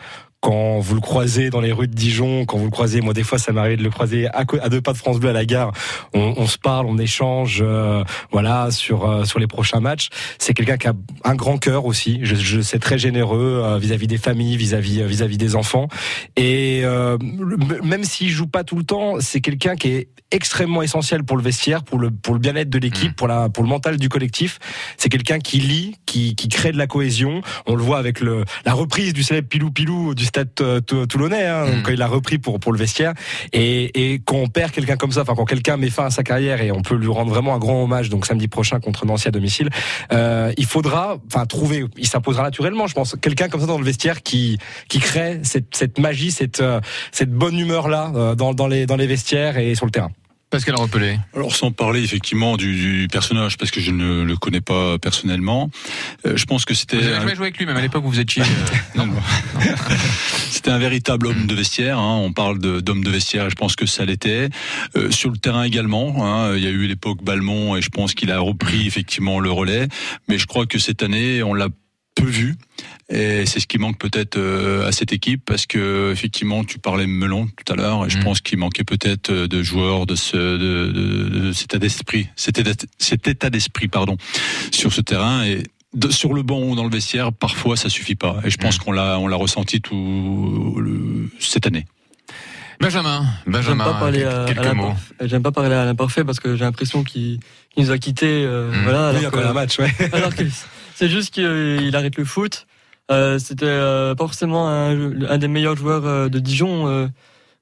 Quand 0.44 0.78
vous 0.78 0.94
le 0.94 1.00
croisez 1.00 1.48
dans 1.48 1.62
les 1.62 1.72
rues 1.72 1.88
de 1.88 1.94
Dijon, 1.94 2.44
quand 2.44 2.58
vous 2.58 2.66
le 2.66 2.70
croisez, 2.70 3.00
moi 3.00 3.14
des 3.14 3.22
fois 3.22 3.38
ça 3.38 3.50
m'arrive 3.50 3.78
de 3.78 3.82
le 3.82 3.88
croiser 3.88 4.28
à, 4.28 4.44
deux 4.68 4.82
pas 4.82 4.92
de 4.92 4.98
France 4.98 5.18
Bleu 5.18 5.30
à 5.30 5.32
la 5.32 5.46
gare. 5.46 5.72
On, 6.12 6.34
on 6.36 6.46
se 6.46 6.58
parle, 6.58 6.84
on 6.84 6.98
échange, 6.98 7.60
euh, 7.62 8.04
voilà 8.30 8.70
sur 8.70 9.08
euh, 9.08 9.24
sur 9.24 9.38
les 9.38 9.46
prochains 9.46 9.80
matchs. 9.80 10.10
C'est 10.38 10.52
quelqu'un 10.52 10.76
qui 10.76 10.86
a 10.86 10.92
un 11.24 11.34
grand 11.34 11.56
cœur 11.56 11.86
aussi. 11.86 12.20
Je, 12.24 12.34
je 12.34 12.60
sais 12.60 12.78
très 12.78 12.98
généreux 12.98 13.62
euh, 13.64 13.78
vis-à-vis 13.78 14.06
des 14.06 14.18
familles, 14.18 14.58
vis-à-vis 14.58 15.02
vis-à-vis 15.02 15.38
des 15.38 15.56
enfants. 15.56 15.88
Et 16.36 16.82
même 17.82 18.04
s'il 18.04 18.28
joue 18.28 18.46
pas 18.46 18.64
tout 18.64 18.76
le 18.76 18.84
temps, 18.84 19.14
c'est 19.20 19.40
quelqu'un 19.40 19.76
qui 19.76 19.88
est 19.88 20.08
extrêmement 20.30 20.82
essentiel 20.82 21.22
pour 21.22 21.36
le 21.36 21.42
vestiaire, 21.42 21.84
pour 21.84 21.98
le 21.98 22.10
pour 22.10 22.34
le 22.34 22.40
bien-être 22.40 22.68
de 22.68 22.78
l'équipe, 22.78 23.12
Mm. 23.12 23.14
pour 23.14 23.28
la 23.28 23.48
pour 23.48 23.62
le 23.62 23.68
mental 23.68 23.96
du 23.96 24.08
collectif. 24.08 24.58
C'est 24.98 25.08
quelqu'un 25.08 25.38
qui 25.38 25.60
lit, 25.60 25.96
qui 26.06 26.34
qui 26.34 26.48
crée 26.48 26.72
de 26.72 26.76
la 26.76 26.86
cohésion. 26.86 27.40
On 27.66 27.76
le 27.76 27.82
voit 27.82 27.98
avec 27.98 28.20
le 28.20 28.44
la 28.66 28.74
reprise 28.74 29.12
du 29.14 29.22
célèbre 29.22 29.48
Pilou 29.48 29.70
Pilou 29.70 30.14
du 30.14 30.24
stade 30.34 30.48
euh, 30.60 30.80
tou- 30.80 31.06
toulonnais 31.06 31.46
hein, 31.46 31.64
Mm. 31.64 31.82
quand 31.84 31.92
il 31.92 32.02
a 32.02 32.06
repris 32.08 32.38
pour 32.38 32.58
pour 32.58 32.72
le 32.72 32.78
vestiaire. 32.78 33.12
Et, 33.52 34.12
et 34.12 34.18
quand 34.24 34.36
on 34.36 34.48
perd 34.48 34.72
quelqu'un 34.72 34.96
comme 34.96 35.12
ça, 35.12 35.22
enfin 35.22 35.34
quand 35.36 35.44
quelqu'un 35.44 35.76
met 35.76 35.90
fin 35.90 36.06
à 36.06 36.10
sa 36.10 36.22
carrière 36.24 36.60
et 36.60 36.72
on 36.72 36.82
peut 36.82 36.96
lui 36.96 37.06
rendre 37.08 37.30
vraiment 37.30 37.54
un 37.54 37.58
grand 37.58 37.82
hommage, 37.84 38.08
donc 38.10 38.26
samedi 38.26 38.48
prochain 38.48 38.80
contre 38.80 39.06
Nancy 39.06 39.28
à 39.28 39.30
domicile, 39.30 39.68
euh, 40.12 40.52
il 40.56 40.66
faudra, 40.66 41.18
enfin 41.26 41.46
trouver, 41.46 41.84
il 41.96 42.06
s'imposera 42.08 42.42
naturellement, 42.42 42.86
je 42.86 42.94
pense, 42.94 43.16
quelqu'un 43.20 43.48
comme 43.48 43.60
ça 43.60 43.66
dans 43.66 43.78
le 43.78 43.84
vestiaire 43.84 44.22
qui 44.22 44.58
qui 44.88 44.98
crée 44.98 45.40
cette 45.44 45.74
cette 45.76 45.98
magie, 45.98 46.30
cette 46.32 46.60
euh, 46.60 46.80
cette 47.12 47.30
bonne 47.30 47.58
humeur 47.58 47.88
là 47.88 48.34
dans 48.36 48.52
dans 48.54 48.66
les 48.66 48.86
dans 48.86 48.96
les 48.96 49.06
vestiaires 49.06 49.56
et 49.58 49.74
sur 49.76 49.86
le 49.86 49.92
terrain. 49.92 50.10
Pascal 50.54 50.76
Repelé. 50.76 51.18
Alors 51.34 51.54
sans 51.56 51.72
parler 51.72 52.02
effectivement 52.04 52.56
du, 52.56 53.00
du 53.02 53.08
personnage, 53.08 53.56
parce 53.58 53.70
que 53.72 53.80
je 53.80 53.90
ne 53.90 54.22
le 54.22 54.36
connais 54.36 54.60
pas 54.60 54.98
personnellement, 54.98 55.68
euh, 56.26 56.36
je 56.36 56.44
pense 56.44 56.64
que 56.64 56.74
c'était 56.74 56.96
Vous 56.98 57.04
avez 57.06 57.14
jamais 57.16 57.34
joué 57.34 57.46
avec 57.46 57.58
lui, 57.58 57.66
même 57.66 57.76
à 57.76 57.80
l'époque 57.80 58.04
où 58.04 58.08
vous 58.08 58.20
étiez. 58.20 58.42
euh, 58.42 58.46
Non, 58.96 59.06
non. 59.06 59.16
C'était 60.50 60.70
un 60.70 60.78
véritable 60.78 61.26
homme 61.26 61.46
de 61.46 61.54
vestiaire. 61.54 61.98
hein. 61.98 62.20
On 62.22 62.32
parle 62.32 62.58
de- 62.58 62.80
d'homme 62.80 63.02
de 63.04 63.10
vestiaire. 63.10 63.46
et 63.46 63.50
Je 63.50 63.54
pense 63.56 63.74
que 63.76 63.86
ça 63.86 64.04
l'était. 64.04 64.48
Euh, 64.96 65.10
sur 65.10 65.30
le 65.30 65.36
terrain 65.36 65.64
également. 65.64 66.24
hein. 66.24 66.56
Il 66.56 66.62
y 66.62 66.66
a 66.66 66.70
eu 66.70 66.86
l'époque 66.86 67.22
Balmont 67.22 67.76
et 67.76 67.82
je 67.82 67.88
pense 67.90 68.14
qu'il 68.14 68.30
a 68.30 68.38
repris 68.38 68.86
effectivement 68.86 69.40
le 69.40 69.50
relais. 69.50 69.88
Mais 70.28 70.38
je 70.38 70.46
crois 70.46 70.66
que 70.66 70.78
cette 70.78 71.02
année, 71.02 71.42
on 71.42 71.52
l'a 71.54 71.68
peu 72.14 72.24
vu. 72.26 72.56
Et 73.10 73.44
c'est 73.46 73.60
ce 73.60 73.66
qui 73.66 73.78
manque 73.78 73.98
peut-être 73.98 74.36
euh, 74.38 74.86
à 74.88 74.92
cette 74.92 75.12
équipe 75.12 75.42
parce 75.44 75.66
que 75.66 76.10
effectivement, 76.12 76.64
tu 76.64 76.78
parlais 76.78 77.06
Melon 77.06 77.46
tout 77.46 77.72
à 77.72 77.76
l'heure. 77.76 78.06
Et 78.06 78.10
je 78.10 78.18
Mm. 78.18 78.24
pense 78.24 78.40
qu'il 78.40 78.58
manquait 78.58 78.84
peut-être 78.84 79.30
euh, 79.30 79.48
de 79.48 79.62
joueurs 79.62 80.06
de 80.06 80.14
ce 80.14 80.36
de, 80.36 80.90
de- 80.92 81.28
de 81.40 81.52
cet 81.52 81.64
état 81.64 81.78
d'esprit, 81.78 82.28
cet 82.36 82.58
état, 82.58 82.72
cet 82.98 83.28
état 83.28 83.50
d'esprit 83.50 83.88
pardon, 83.88 84.16
sur 84.72 84.92
ce 84.92 85.00
terrain. 85.00 85.44
Et 85.44 85.62
de- 85.92 86.10
sur 86.10 86.32
le 86.34 86.42
banc 86.42 86.60
ou 86.62 86.74
dans 86.74 86.84
le 86.84 86.90
vestiaire, 86.90 87.32
parfois 87.32 87.76
ça 87.76 87.88
suffit 87.88 88.16
pas. 88.16 88.40
Et 88.44 88.50
je 88.50 88.56
pense 88.56 88.76
Mm. 88.78 88.82
qu'on 88.84 88.92
l'a 88.92 89.18
on 89.18 89.26
l'a 89.28 89.36
ressenti 89.36 89.80
tout 89.80 90.76
le- 90.80 91.28
cette 91.40 91.66
année. 91.66 91.86
Benjamin. 92.80 93.24
J'aime 93.44 93.52
Benjamin. 93.52 93.84
pas 93.84 93.94
parler 93.94 94.24
à, 94.24 94.44
quelques 94.46 94.58
à 94.66 94.74
mots. 94.74 94.82
l'imparfait. 94.88 95.14
J'aime 95.28 95.42
pas 95.42 95.52
parler 95.52 95.74
à 95.74 95.84
l'imparfait 95.84 96.24
parce 96.24 96.40
que 96.40 96.56
j'ai 96.56 96.64
l'impression 96.64 97.04
qu'il 97.04 97.38
qu'il 97.74 97.84
nous 97.84 97.90
a 97.90 97.98
quittés. 97.98 98.44
euh, 98.44 98.70
Mm. 98.72 98.82
Voilà. 98.84 99.10
Oui, 99.12 99.18
Alors 99.18 99.30
que, 99.32 99.52
match, 99.52 99.78
ouais. 99.78 99.90
alors 100.12 100.34
que 100.34 100.42
c'est 100.94 101.08
juste 101.08 101.34
qu'il 101.34 101.94
arrête 101.94 102.16
le 102.16 102.24
foot. 102.24 102.66
Euh, 103.10 103.38
C'était 103.38 103.66
euh, 103.66 104.14
pas 104.14 104.24
forcément 104.24 104.68
un, 104.68 105.22
un 105.22 105.38
des 105.38 105.48
meilleurs 105.48 105.76
joueurs 105.76 106.06
euh, 106.06 106.28
de 106.28 106.38
Dijon, 106.38 107.10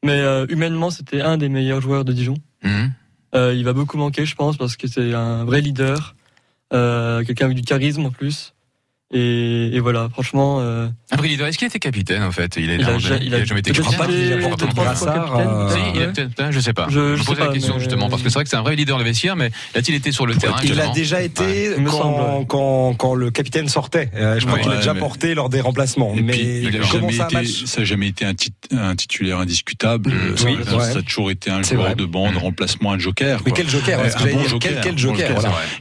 mais 0.05 0.21
humainement 0.49 0.91
c'était 0.91 1.21
un 1.21 1.37
des 1.37 1.49
meilleurs 1.49 1.81
joueurs 1.81 2.05
de 2.05 2.13
Dijon. 2.13 2.37
Mhm. 2.63 2.93
Euh, 3.35 3.55
il 3.55 3.65
va 3.65 3.73
beaucoup 3.73 3.97
manquer, 3.97 4.27
je 4.27 4.35
pense, 4.35 4.57
parce 4.57 4.77
que 4.77 4.87
c'est 4.87 5.15
un 5.15 5.45
vrai 5.45 5.61
leader, 5.61 6.15
euh, 6.73 7.25
quelqu'un 7.25 7.47
avec 7.47 7.57
du 7.57 7.63
charisme 7.63 8.05
en 8.07 8.11
plus. 8.11 8.55
Et, 9.13 9.71
et 9.77 9.81
voilà, 9.81 10.09
franchement, 10.11 10.59
euh, 10.61 10.89
Après, 11.11 11.29
leader, 11.29 11.47
est-ce 11.47 11.59
qu'il 11.59 11.67
était 11.69 11.79
capitaine 11.79 12.23
en 12.23 12.33
fait? 12.33 12.55
Il, 12.57 12.71
est 12.71 12.77
Il 12.77 12.85
a 12.85 12.99
ja- 12.99 13.17
il 13.21 13.27
il 13.27 13.35
a 13.35 13.39
a 13.39 13.45
jamais 13.45 13.61
été 13.61 13.73
capitaine. 13.73 14.11
été 14.11 14.27
Il 14.27 14.33
a 14.33 14.37
deux, 14.37 14.43
porté 14.43 14.67
trois 14.69 14.85
le 14.85 14.95
fois 14.95 15.07
brassard, 15.13 15.25
capitaine. 15.37 15.49
euh, 15.55 15.69
Si, 15.69 15.77
il 15.95 16.03
a 16.03 16.07
Ouais. 16.07 16.13
peut-être- 16.13 16.51
je 16.53 16.61
sais 16.61 16.73
pas. 16.73 16.87
Je- 16.89 17.15
Je, 17.15 17.17
je 17.17 17.25
posais 17.25 17.41
la 17.41 17.47
pas, 17.49 17.53
question 17.53 17.75
mais- 17.75 17.81
justement 17.81 18.09
parce 18.09 18.23
que 18.23 18.29
c'est 18.31 18.35
vrai 18.35 18.45
que 18.45 18.51
c'est 18.51 18.57
un 18.57 18.63
vrai 18.63 18.75
leader 18.75 18.97
de 18.99 19.05
vestiaire, 19.05 19.37
mais 19.37 19.51
a-t-il 19.75 19.95
été 19.95 20.13
sur 20.13 20.25
le 20.27 20.35
terrain 20.35 20.57
Il 20.65 20.81
a 20.81 20.89
déjà 20.89 21.21
été 21.23 21.43
Ouais, 21.43 21.77
quand, 21.85 21.91
semble. 21.93 22.47
quand, 22.47 22.95
quand 22.95 23.15
le 23.15 23.31
capitaine 23.31 23.69
sortait. 23.69 24.11
Euh, 24.15 24.41
je 24.41 24.47
crois 24.47 24.57
Ouais, 24.59 24.63
qu'il 24.65 24.73
a 24.73 24.77
déjà 24.77 24.95
mais- 24.95 25.01
porté 25.01 25.35
lors 25.35 25.51
des 25.51 25.61
remplacements. 25.61 26.15
Et 26.17 26.23
mais 26.23 26.33
puis, 26.33 26.61
il 26.63 26.77
a 26.79 26.83
jamais 26.83 27.15
été, 27.15 27.35
match 27.35 27.65
ça 27.67 27.81
n'a 27.81 27.85
jamais 27.85 28.09
été 28.09 28.25
un, 28.25 28.33
tit- 28.35 28.55
un 28.71 28.97
titulaire 28.97 29.39
indiscutable. 29.41 30.11
Mmh, 30.11 30.15
Euh, 30.15 30.35
oui, 30.47 30.57
ça, 30.65 30.77
ouais. 30.77 30.93
ça 30.93 30.99
a 31.01 31.03
toujours 31.03 31.31
été 31.31 31.51
un 31.51 31.63
joueur 31.63 31.97
de 31.97 32.05
bande, 32.07 32.35
Mmh. 32.35 32.39
remplacement, 32.39 32.93
un 32.93 32.99
joker. 32.99 33.41
Mais 33.45 33.53
quel 33.53 33.69
joker 33.69 34.01
un 34.01 34.33
bon 34.33 34.47
joker. 34.49 34.83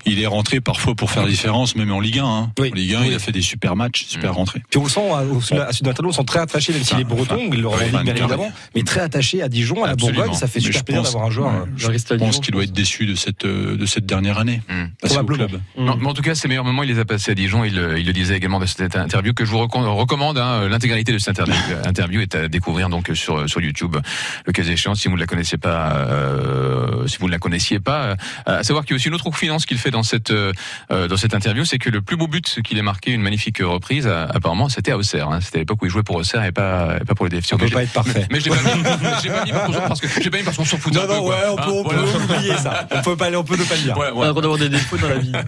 Il 0.06 0.22
est 0.22 0.28
rentré 0.28 0.60
parfois 0.60 0.96
pour 0.96 1.10
faire 1.12 1.24
la 1.24 1.30
différence, 1.30 1.76
même 1.78 1.92
en 1.92 2.00
Ligue 2.02 2.20
1. 2.20 2.26
Hein. 2.26 2.52
Oui. 2.60 2.72
En 2.72 2.76
Ligue 2.76 2.96
1, 2.96 3.02
Oui. 3.02 3.08
il 3.12 3.16
a 3.16 3.20
fait 3.22 3.32
des 3.32 3.42
super 3.42 3.76
matchs, 3.76 4.06
super 4.06 4.32
Mmh. 4.32 4.36
rentrées. 4.36 4.62
Puis 4.70 4.78
on 4.80 4.84
le 4.84 4.90
sent 4.90 5.10
à, 5.12 5.24
au 5.24 5.40
sud 5.42 5.58
à 5.58 5.72
Sud-Natalo, 5.72 6.10
on 6.10 6.12
sent 6.12 6.24
très 6.26 6.40
attaché, 6.40 6.74
même 6.74 6.84
s'il 6.84 7.00
est 7.00 7.04
breton, 7.06 7.50
il 7.54 7.62
le 7.62 7.68
revendique 7.68 7.92
bien 8.04 8.14
de 8.14 8.20
évidemment, 8.20 8.52
mais 8.76 8.84
très 8.84 9.02
attaché 9.02 9.42
à 9.42 9.48
Dijon, 9.50 9.84
à 9.84 9.88
la. 9.88 9.96
Bourgogne, 9.96 10.34
ça 10.34 10.48
fait 10.48 10.60
super 10.60 10.84
plaisir 10.84 11.04
d'avoir 11.04 11.26
un 11.26 11.30
joueur. 11.30 11.54
euh, 11.54 11.66
je 11.78 11.88
reste 11.88 12.12
à 12.12 12.16
Je 12.18 12.20
pense 12.20 12.40
qu'il 12.40 12.52
doit 12.54 12.64
être 12.64 12.72
déçu 12.74 13.06
de 13.06 13.16
cette, 13.16 13.46
euh, 13.46 13.78
de 13.78 13.86
cette 13.86 14.06
dernière 14.06 14.38
année. 14.40 14.62
Au 15.04 15.08
Probablement. 15.08 15.48
club. 15.48 15.62
Mm. 15.78 15.92
Mais 16.02 16.08
en 16.08 16.14
tout 16.14 16.22
cas, 16.22 16.36
ses 16.36 16.48
meilleurs 16.48 16.64
moments, 16.66 16.84
il 16.84 16.90
les 16.90 17.00
a 17.00 17.06
passés 17.06 17.32
à 17.32 17.36
Dijon. 17.36 17.64
Il, 17.64 17.76
le- 17.76 18.00
il 18.00 18.06
le 18.06 18.14
disait 18.14 18.36
également 18.38 18.60
dans 18.60 18.66
cette 18.68 18.96
interview 18.96 19.34
que 19.34 19.46
je 19.46 19.52
vous 19.52 19.60
recom- 19.60 19.86
recommande. 19.96 20.38
hein, 20.38 20.68
L'intégralité 20.70 21.12
de 21.14 21.18
cette 21.20 21.40
interview, 21.40 21.54
interview 21.86 22.22
est 22.22 22.36
à 22.36 22.48
découvrir 22.48 22.90
donc 22.90 23.12
sur 23.14 23.48
sur 23.50 23.62
YouTube. 23.62 23.96
Le 24.46 24.52
cas 24.54 24.64
échéant, 24.64 24.96
si 24.96 25.08
vous 25.08 25.16
ne 25.16 25.20
la 25.20 25.28
connaissez 25.28 25.58
pas, 25.58 25.94
euh, 25.96 27.08
si 27.08 27.18
vous 27.20 27.28
ne 27.28 27.32
la 27.32 27.40
connaissiez 27.40 27.80
pas, 27.80 28.02
euh, 28.04 28.16
à 28.46 28.64
savoir 28.64 28.86
qu'il 28.86 28.92
y 28.92 28.96
a 28.96 28.98
aussi 28.98 29.08
une 29.08 29.14
autre 29.14 29.24
confidence 29.24 29.66
qu'il 29.66 29.78
fait 29.78 29.92
dans 29.92 30.04
cette 30.04 30.32
euh, 30.32 30.52
dans 30.90 31.18
cette 31.18 31.34
interview, 31.34 31.66
c'est 31.66 31.78
que 31.78 31.90
le 31.90 32.02
plus 32.02 32.18
beau 32.18 32.28
but 32.28 32.60
qu'il 32.64 32.78
ait 32.78 32.82
marqué, 32.82 33.11
une 33.14 33.22
magnifique 33.22 33.60
reprise, 33.64 34.06
euh, 34.08 34.26
apparemment, 34.34 34.70
c'était 34.70 34.92
à 34.92 34.98
Auxerre. 34.98 35.30
hein. 35.30 35.40
C'était 35.42 35.58
à 35.58 35.62
l'époque 35.62 35.82
où 35.82 35.86
il 35.86 35.92
jouait 35.92 36.04
pour 36.04 36.16
Auxerre 36.18 36.44
et 36.44 36.52
pas 36.52 36.98
et 37.02 37.06
pas 37.06 37.16
pour 37.16 37.26
le 37.26 37.30
DFC. 37.32 37.54
On 37.54 37.58
peut 37.58 37.66
Mais 37.66 37.72
pas 37.72 37.84
être 37.84 37.94
parfait. 37.94 38.28
Mais 38.32 38.40
je 38.40 38.46
l'ai 38.50 38.56
pas 38.56 38.76
mis, 38.76 38.84
j'ai 39.24 39.30
pas 39.30 39.46
mis 39.46 39.52
parce 39.88 40.02
que 40.02 40.08
j'ai 40.22 40.30
pas 40.30 40.38
mis 40.38 40.44
parce 40.44 40.58
qu'on 40.58 40.66
s'en 40.66 40.78
fout 40.78 40.96
un 40.96 41.02
Non, 41.02 41.08
peu. 41.08 41.14
non, 41.14 41.22
quoi. 41.24 41.36
ouais, 41.36 41.42
on 41.50 41.58
Hein, 41.60 41.64
peut, 41.66 41.72
on 41.72 41.84
voilà. 41.84 42.02
peut 42.02 42.34
oublier 42.34 42.58
ça. 42.58 42.88
On 42.92 43.02
peut 43.02 43.16
pas 43.16 43.26
aller, 43.26 43.36
on 43.38 43.44
peut 43.44 43.58
ne 43.58 43.64
pas 43.64 43.76
le 43.76 43.82
dire. 43.82 43.96
On 43.98 44.02
a 44.02 44.26
le 44.26 44.30
droit 44.32 44.42
d'avoir 44.42 44.58
des 44.60 44.70
défauts 44.70 44.98
dans 44.98 45.10
la 45.10 45.18
vie. 45.18 45.32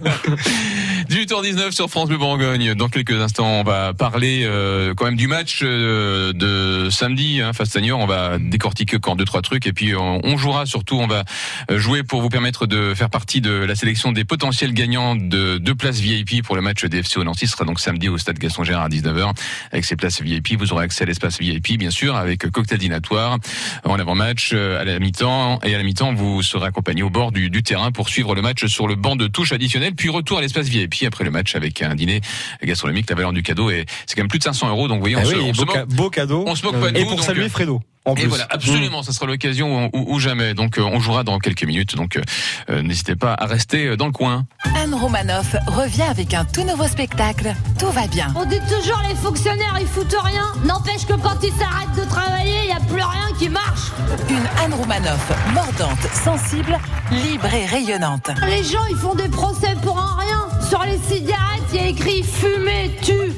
18h19 1.08 1.72
sur 1.72 1.88
France 1.88 2.08
Bleu 2.08 2.18
Bourgogne. 2.18 2.74
Dans 2.74 2.88
quelques 2.88 3.12
instants, 3.12 3.60
on 3.60 3.62
va 3.62 3.92
parler 3.94 4.42
euh, 4.44 4.94
quand 4.94 5.04
même 5.04 5.16
du 5.16 5.28
match 5.28 5.60
euh, 5.62 6.32
de 6.32 6.88
samedi 6.90 7.40
hein, 7.40 7.52
face 7.52 7.76
à 7.76 7.80
Niort. 7.80 8.00
On 8.00 8.06
va 8.06 8.38
décortiquer 8.38 8.96
encore 8.96 9.16
deux 9.16 9.24
trois 9.24 9.42
trucs 9.42 9.66
et 9.66 9.72
puis 9.72 9.94
on, 9.94 10.20
on 10.24 10.36
jouera 10.36 10.66
surtout. 10.66 10.96
On 10.96 11.06
va 11.06 11.24
euh, 11.70 11.78
jouer 11.78 12.02
pour 12.02 12.22
vous 12.22 12.28
permettre 12.28 12.66
de 12.66 12.94
faire 12.94 13.10
partie 13.10 13.40
de 13.40 13.50
la 13.50 13.74
sélection 13.74 14.12
des 14.12 14.24
potentiels 14.24 14.72
gagnants 14.72 15.16
de 15.16 15.58
deux 15.58 15.74
places 15.74 16.00
VIP 16.00 16.42
pour 16.42 16.56
le 16.56 16.62
match 16.62 16.84
DFC 16.84 17.18
au 17.18 17.24
Nancy. 17.24 17.46
Ce 17.46 17.52
sera 17.52 17.64
donc 17.64 17.80
samedi 17.80 18.08
au 18.08 18.18
stade 18.18 18.38
Gaston 18.38 18.64
Gérard 18.64 18.84
à 18.84 18.88
19h. 18.88 19.32
Avec 19.72 19.84
ces 19.84 19.96
places 19.96 20.22
VIP, 20.22 20.58
vous 20.58 20.72
aurez 20.72 20.84
accès 20.84 21.04
à 21.04 21.06
l'espace 21.06 21.38
VIP, 21.38 21.78
bien 21.78 21.90
sûr, 21.90 22.16
avec 22.16 22.50
cocktail 22.50 22.78
dînatoire 22.78 23.38
en 23.84 23.98
avant-match 23.98 24.52
euh, 24.54 24.80
à 24.80 24.84
la 24.84 24.98
mi-temps 24.98 25.60
et 25.62 25.74
à 25.74 25.78
la 25.78 25.84
mi-temps 25.84 26.14
vous 26.14 26.42
serez 26.42 26.66
accompagné 26.66 27.02
au 27.02 27.10
bord 27.10 27.32
du, 27.32 27.50
du 27.50 27.62
terrain 27.62 27.92
pour 27.92 28.08
suivre 28.08 28.34
le 28.34 28.42
match 28.42 28.66
sur 28.66 28.86
le 28.86 28.94
banc 28.94 29.16
de 29.16 29.26
touche 29.26 29.52
additionnel 29.52 29.94
puis 29.94 30.08
retour 30.08 30.38
à 30.38 30.40
l'espace 30.40 30.68
VIP 30.68 30.93
après 31.02 31.24
le 31.24 31.30
match 31.30 31.54
avec 31.56 31.82
un 31.82 31.94
dîner 31.94 32.20
gastronomique 32.62 33.08
la 33.10 33.16
valeur 33.16 33.32
du 33.32 33.42
cadeau 33.42 33.70
et 33.70 33.84
c'est 34.06 34.14
quand 34.14 34.22
même 34.22 34.28
plus 34.28 34.38
de 34.38 34.44
500 34.44 34.68
euros 34.68 34.88
donc 34.88 34.96
vous 34.98 35.00
voyez 35.02 35.16
on, 35.16 35.24
se, 35.24 35.34
oui, 35.34 35.40
on, 35.50 35.54
se 35.54 35.58
beau, 35.60 35.66
moque, 35.66 35.74
ca- 35.74 35.86
beau 35.86 36.10
cadeau. 36.10 36.44
on 36.46 36.54
se 36.54 36.64
moque 36.64 36.80
pas 36.80 36.90
de 36.90 36.96
Et 36.96 37.00
nous 37.02 37.08
pour 37.08 37.16
donc, 37.16 37.24
saluer 37.26 37.44
euh, 37.46 37.48
Fredo. 37.50 37.80
En 38.06 38.12
et 38.12 38.20
plus. 38.20 38.26
voilà, 38.28 38.46
absolument, 38.50 39.02
ça 39.02 39.12
sera 39.12 39.24
l'occasion 39.24 39.88
ou, 39.94 40.14
ou 40.14 40.18
jamais. 40.20 40.52
Donc, 40.52 40.76
euh, 40.78 40.82
on 40.82 41.00
jouera 41.00 41.24
dans 41.24 41.38
quelques 41.38 41.64
minutes. 41.64 41.96
Donc, 41.96 42.16
euh, 42.18 42.22
euh, 42.68 42.82
n'hésitez 42.82 43.16
pas 43.16 43.32
à 43.32 43.46
rester 43.46 43.86
euh, 43.86 43.96
dans 43.96 44.04
le 44.04 44.12
coin. 44.12 44.44
Anne 44.76 44.92
Romanoff 44.92 45.56
revient 45.68 46.02
avec 46.02 46.34
un 46.34 46.44
tout 46.44 46.64
nouveau 46.64 46.86
spectacle. 46.86 47.54
Tout 47.78 47.88
va 47.92 48.06
bien. 48.06 48.26
On 48.36 48.44
dit 48.44 48.60
toujours 48.68 49.00
les 49.08 49.14
fonctionnaires 49.14 49.78
ils 49.80 49.86
foutent 49.86 50.14
rien. 50.22 50.44
N'empêche 50.66 51.06
que 51.06 51.14
quand 51.14 51.38
ils 51.42 51.52
s'arrêtent 51.58 51.96
de 51.96 52.04
travailler, 52.06 52.58
il 52.64 52.66
n'y 52.66 52.72
a 52.72 52.80
plus 52.80 52.96
rien 53.02 53.28
qui 53.38 53.48
marche. 53.48 53.90
Une 54.28 54.44
Anne 54.62 54.74
Romanoff 54.74 55.32
mordante, 55.54 55.98
sensible, 56.12 56.78
libre 57.10 57.54
et 57.54 57.64
rayonnante. 57.64 58.28
Les 58.50 58.62
gens 58.64 58.84
ils 58.90 58.96
font 58.98 59.14
des 59.14 59.28
procès 59.30 59.74
pour 59.82 59.98
un 59.98 60.14
rien. 60.20 60.43
Sur 60.74 60.82
les 60.82 60.98
cigarettes, 60.98 61.62
il 61.72 61.76
y 61.76 61.84
a 61.84 61.86
écrit 61.86 62.24
fumer 62.24 62.90
tue. 63.00 63.32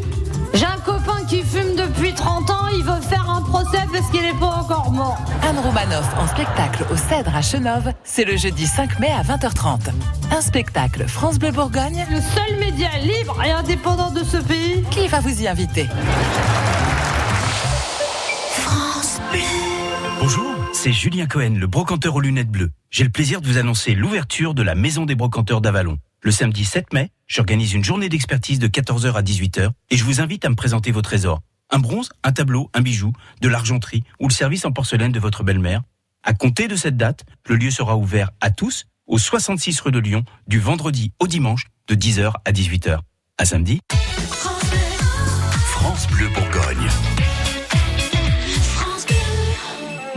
J'ai 0.54 0.64
un 0.64 0.78
copain 0.78 1.22
qui 1.28 1.42
fume 1.42 1.76
depuis 1.76 2.14
30 2.14 2.48
ans, 2.48 2.68
il 2.74 2.82
veut 2.82 2.98
faire 3.02 3.28
un 3.28 3.42
procès 3.42 3.84
parce 3.92 4.10
qu'il 4.10 4.22
n'est 4.22 4.32
pas 4.32 4.46
encore 4.46 4.90
mort. 4.90 5.18
Anne 5.42 5.58
Romanoff 5.58 6.08
en 6.18 6.26
spectacle 6.28 6.86
au 6.90 6.96
Cèdre 6.96 7.36
à 7.36 7.42
Chenov, 7.42 7.92
c'est 8.04 8.24
le 8.24 8.38
jeudi 8.38 8.66
5 8.66 8.98
mai 9.00 9.10
à 9.10 9.22
20h30. 9.22 9.90
Un 10.30 10.40
spectacle 10.40 11.06
France 11.08 11.38
Bleu 11.38 11.50
Bourgogne. 11.50 12.06
Le 12.10 12.22
seul 12.22 12.58
média 12.58 12.88
libre 13.02 13.36
et 13.44 13.50
indépendant 13.50 14.10
de 14.10 14.24
ce 14.24 14.38
pays. 14.38 14.82
Qui 14.90 15.06
va 15.06 15.20
vous 15.20 15.42
y 15.42 15.46
inviter? 15.46 15.88
Bonjour, 20.20 20.54
c'est 20.72 20.92
Julien 20.92 21.26
Cohen, 21.26 21.56
le 21.60 21.66
brocanteur 21.66 22.14
aux 22.14 22.20
lunettes 22.20 22.50
bleues. 22.50 22.70
J'ai 22.88 23.04
le 23.04 23.10
plaisir 23.10 23.42
de 23.42 23.46
vous 23.46 23.58
annoncer 23.58 23.94
l'ouverture 23.94 24.54
de 24.54 24.62
la 24.62 24.74
Maison 24.74 25.04
des 25.04 25.14
brocanteurs 25.14 25.60
d'Avalon. 25.60 25.98
Le 26.26 26.32
samedi 26.32 26.64
7 26.64 26.92
mai, 26.92 27.12
j'organise 27.28 27.72
une 27.72 27.84
journée 27.84 28.08
d'expertise 28.08 28.58
de 28.58 28.66
14h 28.66 29.12
à 29.12 29.22
18h 29.22 29.70
et 29.90 29.96
je 29.96 30.02
vous 30.02 30.20
invite 30.20 30.44
à 30.44 30.48
me 30.48 30.56
présenter 30.56 30.90
vos 30.90 31.00
trésors. 31.00 31.40
Un 31.70 31.78
bronze, 31.78 32.10
un 32.24 32.32
tableau, 32.32 32.68
un 32.74 32.80
bijou, 32.80 33.12
de 33.42 33.48
l'argenterie 33.48 34.02
ou 34.18 34.26
le 34.26 34.32
service 34.32 34.64
en 34.64 34.72
porcelaine 34.72 35.12
de 35.12 35.20
votre 35.20 35.44
belle-mère. 35.44 35.82
À 36.24 36.34
compter 36.34 36.66
de 36.66 36.74
cette 36.74 36.96
date, 36.96 37.24
le 37.46 37.54
lieu 37.54 37.70
sera 37.70 37.96
ouvert 37.96 38.32
à 38.40 38.50
tous 38.50 38.86
au 39.06 39.18
66 39.18 39.78
rue 39.82 39.92
de 39.92 40.00
Lyon 40.00 40.24
du 40.48 40.58
vendredi 40.58 41.12
au 41.20 41.28
dimanche 41.28 41.66
de 41.86 41.94
10h 41.94 42.32
à 42.44 42.50
18h. 42.50 42.98
À 43.38 43.44
samedi. 43.44 43.78
France 45.52 46.08
Bleu 46.08 46.28
Bourgogne. 46.30 46.88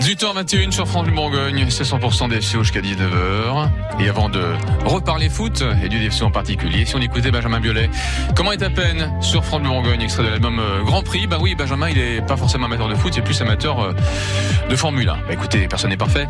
18h21 0.09 0.71
sur 0.71 0.87
France 0.87 1.05
du 1.05 1.11
Bourgogne, 1.11 1.67
c'est 1.69 1.83
100% 1.83 2.29
DFCO 2.29 2.63
jusqu'à 2.63 2.81
19h. 2.81 3.69
Et 3.99 4.09
avant 4.09 4.27
de 4.27 4.41
reparler 4.83 5.29
foot, 5.29 5.63
et 5.83 5.87
du 5.87 5.99
DFC 5.99 6.23
en 6.23 6.31
particulier, 6.31 6.83
si 6.85 6.95
on 6.95 6.99
écoutait 6.99 7.29
Benjamin 7.29 7.59
Biolay, 7.59 7.91
comment 8.35 8.51
est 8.51 8.63
à 8.63 8.71
peine 8.71 9.13
sur 9.21 9.45
France 9.45 9.61
du 9.61 9.67
Bourgogne, 9.67 10.01
extrait 10.01 10.23
de 10.23 10.29
l'album 10.29 10.57
euh, 10.57 10.81
Grand 10.81 11.03
Prix, 11.03 11.27
bah 11.27 11.37
oui, 11.39 11.53
Benjamin, 11.53 11.89
il 11.89 11.99
est 11.99 12.25
pas 12.25 12.37
forcément 12.37 12.65
amateur 12.65 12.89
de 12.89 12.95
foot, 12.95 13.13
c'est 13.13 13.21
plus 13.21 13.39
amateur 13.43 13.79
euh, 13.79 13.93
de 14.67 14.75
Formule 14.75 15.07
1. 15.07 15.13
Bah 15.13 15.21
écoutez, 15.33 15.67
personne 15.67 15.91
n'est 15.91 15.97
parfait. 15.97 16.27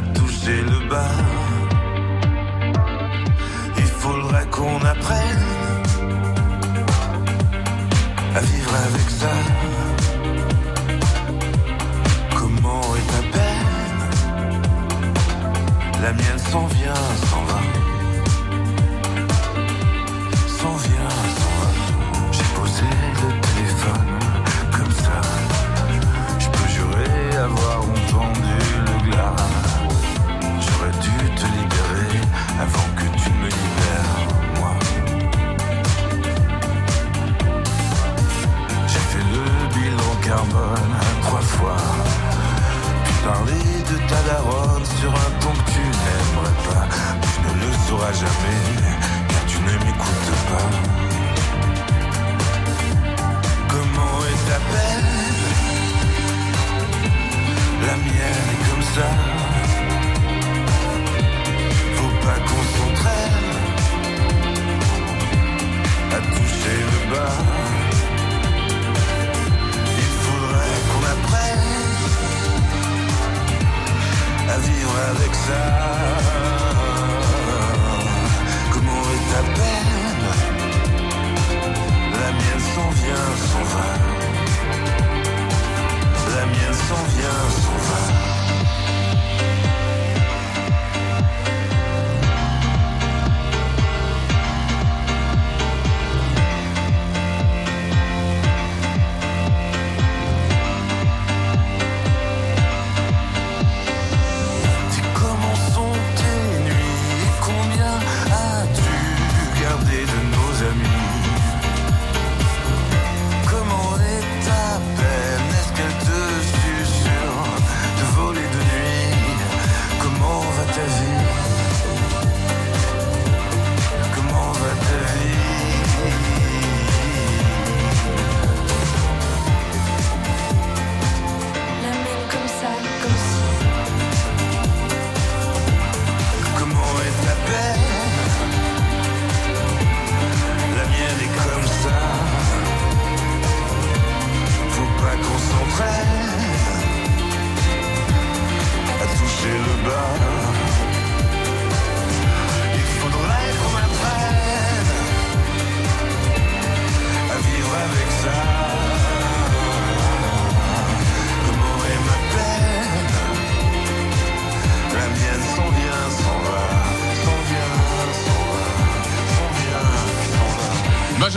toucher 0.00 0.62
le 0.62 0.88
bas. 0.88 1.16
Il 3.76 3.84
faudrait 3.84 4.46
qu'on 4.46 4.80
apprenne 4.94 5.46
à 8.34 8.40
vivre 8.40 8.74
avec 8.86 9.10
ça. 9.20 9.34
Comment 12.36 12.82
est 12.96 13.08
ta 13.12 13.22
peine? 13.36 14.02
La 16.02 16.12
mienne 16.12 16.38
s'en 16.50 16.66
vient. 16.66 17.04
Ta 44.08 44.20
daronne 44.28 44.84
sur 45.00 45.10
un 45.10 45.30
ton 45.40 45.52
que 45.52 45.70
tu 45.70 45.80
n'aimerais 45.80 46.58
pas. 46.66 46.84
Tu 47.32 47.38
ne 47.46 47.52
le 47.62 47.70
sauras 47.86 48.12
jamais, 48.12 48.60
car 49.28 49.44
tu 49.46 49.58
ne 49.58 49.72
m'écoutes 49.84 50.34
pas. 50.50 50.70
Comment 53.68 54.18
est 54.30 54.42
ta 54.50 54.58
peine 54.72 55.12
La 57.86 57.96
mienne 58.06 58.48
est 58.54 58.62
comme 58.68 58.86
ça. 58.96 59.08
Faut 61.96 62.14
pas 62.24 62.38
qu'on 62.46 62.64
s'entraîne 62.74 63.50
à 66.16 66.18
toucher 66.34 66.78
le 66.92 67.00
bas. 67.12 67.36
Il 70.02 70.10
faudrait 70.22 70.80
qu'on 70.88 71.04
apprenne 71.14 71.87
vivre 74.58 74.94
avec 75.10 75.34
ça. 75.34 75.62
Comment 78.72 79.02
est 79.14 79.26
ta 79.32 79.42
peine 79.56 80.24
La 82.12 82.30
mienne 82.38 82.64
s'en 82.74 82.90
vient, 83.00 83.28
s'en 83.50 83.64
va. 83.72 83.88
La 86.36 86.46
mienne 86.46 86.78
s'en 86.88 87.02
vient, 87.16 87.42
s'en 87.62 87.78
va. 87.88 88.27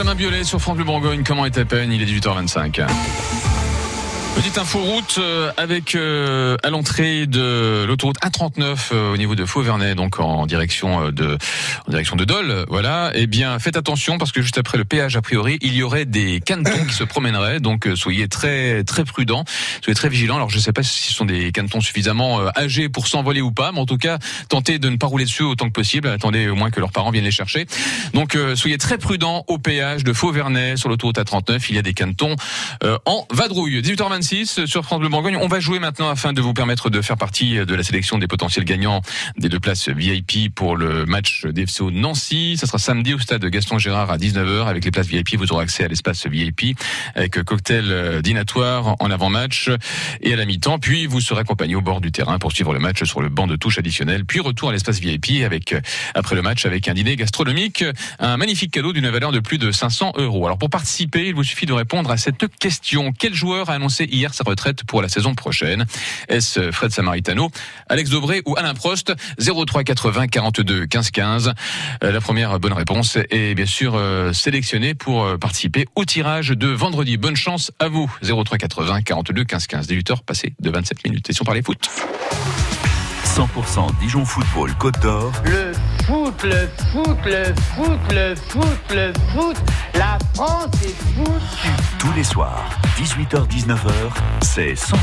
Benjamin 0.02 0.16
Biolay 0.16 0.44
sur 0.44 0.60
France 0.60 0.78
Bleu 0.78 0.84
Bourgogne, 0.84 1.22
comment 1.24 1.46
est 1.46 1.52
ta 1.52 1.64
peine 1.64 1.92
Il 1.92 2.02
est 2.02 2.06
18h25. 2.06 3.51
Petite 4.34 4.58
info 4.58 4.80
route 4.80 5.18
euh, 5.18 5.52
avec 5.58 5.94
euh, 5.94 6.56
à 6.64 6.70
l'entrée 6.70 7.28
de 7.28 7.84
l'autoroute 7.86 8.16
A39 8.22 8.78
euh, 8.94 9.14
au 9.14 9.18
niveau 9.18 9.36
de 9.36 9.46
Faux-Vernay, 9.46 9.94
donc 9.94 10.22
en 10.22 10.46
direction 10.46 11.08
euh, 11.08 11.12
de 11.12 11.38
en 11.86 11.92
direction 11.92 12.16
de 12.16 12.24
Dole. 12.24 12.66
Voilà. 12.70 13.12
Eh 13.14 13.28
bien, 13.28 13.60
faites 13.60 13.76
attention 13.76 14.18
parce 14.18 14.32
que 14.32 14.42
juste 14.42 14.58
après 14.58 14.78
le 14.78 14.86
péage, 14.86 15.18
a 15.18 15.22
priori, 15.22 15.60
il 15.62 15.74
y 15.76 15.84
aurait 15.84 16.06
des 16.06 16.40
canetons 16.40 16.86
qui 16.86 16.94
se 16.94 17.04
promèneraient. 17.04 17.60
Donc, 17.60 17.88
euh, 17.88 17.96
soyez 17.98 18.30
très 18.30 18.86
très 18.86 19.04
prudents, 19.04 19.44
soyez 19.84 19.96
très 19.96 20.08
vigilants. 20.08 20.38
Alors, 20.38 20.50
je 20.50 20.56
ne 20.56 20.62
sais 20.62 20.74
pas 20.74 20.82
si 20.82 21.10
ce 21.10 21.14
sont 21.14 21.26
des 21.26 21.52
canetons 21.52 21.82
suffisamment 21.82 22.40
âgés 22.58 22.88
pour 22.88 23.08
s'envoler 23.08 23.42
ou 23.42 23.52
pas, 23.52 23.74
mais 23.74 23.80
en 23.80 23.86
tout 23.86 23.98
cas, 23.98 24.18
tentez 24.48 24.80
de 24.80 24.90
ne 24.90 24.96
pas 24.96 25.08
rouler 25.08 25.26
dessus 25.26 25.44
autant 25.44 25.68
que 25.68 25.74
possible. 25.74 26.08
Attendez 26.08 26.48
au 26.48 26.56
moins 26.56 26.72
que 26.72 26.80
leurs 26.80 26.94
parents 26.94 27.12
viennent 27.12 27.26
les 27.26 27.32
chercher. 27.32 27.66
Donc, 28.14 28.38
soyez 28.56 28.78
très 28.78 28.98
prudents 28.98 29.44
au 29.48 29.58
péage 29.58 30.06
de 30.06 30.14
Faux-Vernay 30.14 30.78
sur 30.78 30.88
l'autoroute 30.88 31.18
A39. 31.18 31.66
Il 31.70 31.76
y 31.76 31.80
a 31.80 31.82
des 31.82 31.94
canetons 31.94 32.36
en 33.06 33.28
vadrouille. 33.30 33.82
18h26 34.22 34.68
sur 34.68 34.84
France 34.84 35.00
Bleu 35.00 35.10
Bourgogne. 35.10 35.38
On 35.38 35.48
va 35.48 35.60
jouer 35.60 35.80
maintenant 35.80 36.10
afin 36.10 36.34
de 36.34 36.42
vous 36.42 36.54
permettre 36.54 36.90
de 36.90 37.02
faire 37.02 37.18
partie 37.18 37.56
de 37.56 37.76
la 37.76 37.84
sélection 37.84 38.18
des 38.18 38.28
potentiels 38.28 38.66
gagnants 38.66 39.02
des 39.38 39.50
deux 39.50 39.60
places 39.60 39.90
VIP 39.90 40.54
pour 40.54 40.78
le 40.78 41.06
match 41.06 41.46
d'FCO 41.46 41.92
Nancy. 41.92 42.56
Ça 42.58 42.68
sera 42.68 42.78
samedi 42.78 43.14
au 43.14 43.20
stade 43.20 43.44
Gaston 43.46 43.80
Gérard 43.80 44.12
à 44.12 44.18
19h. 44.18 44.68
Avec 44.68 44.86
les 44.86 44.92
places 44.92 45.08
VIP, 45.08 45.36
vous 45.38 45.52
aurez 45.52 45.64
accès 45.64 45.84
à 45.84 45.88
l'espace 45.88 46.28
VIP 46.28 46.78
avec 47.16 47.42
cocktail 47.44 48.22
dînatoire 48.22 48.96
en 49.00 49.10
avant-match 49.12 49.70
et 50.22 50.34
à 50.34 50.36
la 50.36 50.46
mi-temps. 50.46 50.80
Puis 50.80 51.08
vous 51.08 51.22
serez 51.22 51.42
accompagné 51.42 51.76
au 51.76 51.82
bord 51.82 52.02
du 52.02 52.12
terrain 52.12 52.38
pour 52.38 52.52
suivre 52.52 52.74
le 52.74 52.80
match 52.80 53.04
sur 53.04 53.22
le 53.22 53.30
banc 53.30 53.48
de 53.48 53.56
touche 53.56 53.80
additionnel. 53.80 54.26
Puis 54.26 54.40
retour 54.40 54.70
à 54.70 54.72
l'espace 54.72 55.00
VIP 55.00 55.44
avec 55.44 55.76
après 56.14 56.36
le 56.36 56.42
match 56.42 56.66
avec 56.66 56.88
un 56.88 56.94
dîner 56.94 57.16
gastronomique, 57.16 57.84
un 58.20 58.38
magnifique 58.38 58.72
cadeau 58.72 58.94
d'une 58.94 59.10
valeur 59.10 59.32
de 59.32 59.40
plus 59.40 59.58
de 59.58 59.72
500 59.72 60.14
euros. 60.18 60.46
Alors 60.46 60.58
pour 60.58 60.70
participer, 60.70 61.28
il 61.28 61.36
vous 61.36 61.44
suffit 61.44 61.66
de 61.66 61.74
répondre 61.74 62.12
à 62.12 62.18
cette 62.18 62.46
question. 62.60 63.14
Quel 63.18 63.34
joueur 63.34 63.70
a 63.70 63.74
annoncé 63.74 64.08
hier 64.12 64.34
sa 64.34 64.44
retraite 64.46 64.84
pour 64.84 65.02
la 65.02 65.10
saison 65.10 65.34
prochaine 65.36 65.86
Est-ce 66.28 66.72
Fred 66.72 66.92
Samaritano, 66.92 67.50
Alex 67.90 68.10
Dobré 68.10 68.42
ou 68.46 68.56
Alain 68.58 68.74
Prost? 68.74 69.14
03 69.40 69.84
80 69.84 70.28
42 70.28 70.86
15 70.86 71.12
15. 71.12 71.54
Euh, 72.04 72.12
La 72.12 72.22
première 72.22 72.60
bonne 72.60 72.74
réponse 72.74 73.18
est 73.30 73.56
bien 73.56 73.66
sûr 73.66 73.96
euh, 73.96 74.34
sélectionnée 74.34 74.94
pour 74.94 75.24
euh, 75.24 75.38
participer 75.38 75.88
au 75.96 76.06
tirage 76.06 76.50
de 76.50 76.68
vendredi. 76.68 77.18
Bonne 77.18 77.36
chance 77.36 77.72
à 77.80 77.88
vous. 77.88 78.12
03 78.22 78.58
80 78.58 79.02
42 79.02 79.44
15 79.44 79.68
15. 79.68 79.88
18h 79.88 80.24
passé 80.26 80.54
de 80.60 80.70
27 80.70 81.04
minutes. 81.06 81.30
Et 81.30 81.34
si 81.34 81.42
on 81.42 81.46
parlait 81.46 81.62
foot? 81.62 81.90
100% 83.26 83.88
Dijon 84.02 84.26
Football 84.26 84.74
Côte 84.76 85.00
d'Or. 85.00 85.32
Le 85.46 85.72
foot, 86.42 86.50
le 86.52 86.68
foot, 86.92 87.18
le 87.26 87.54
foot, 87.76 88.00
le 88.12 88.36
foot, 88.36 88.80
le 88.92 89.14
foot. 89.34 89.58
La 89.94 90.18
France 90.34 90.70
est 90.84 90.96
foutue. 91.14 91.70
Tous 92.00 92.12
les 92.16 92.24
soirs, 92.24 92.68
18h-19h, 92.98 93.92
c'est 94.42 94.74
100% 94.74 94.96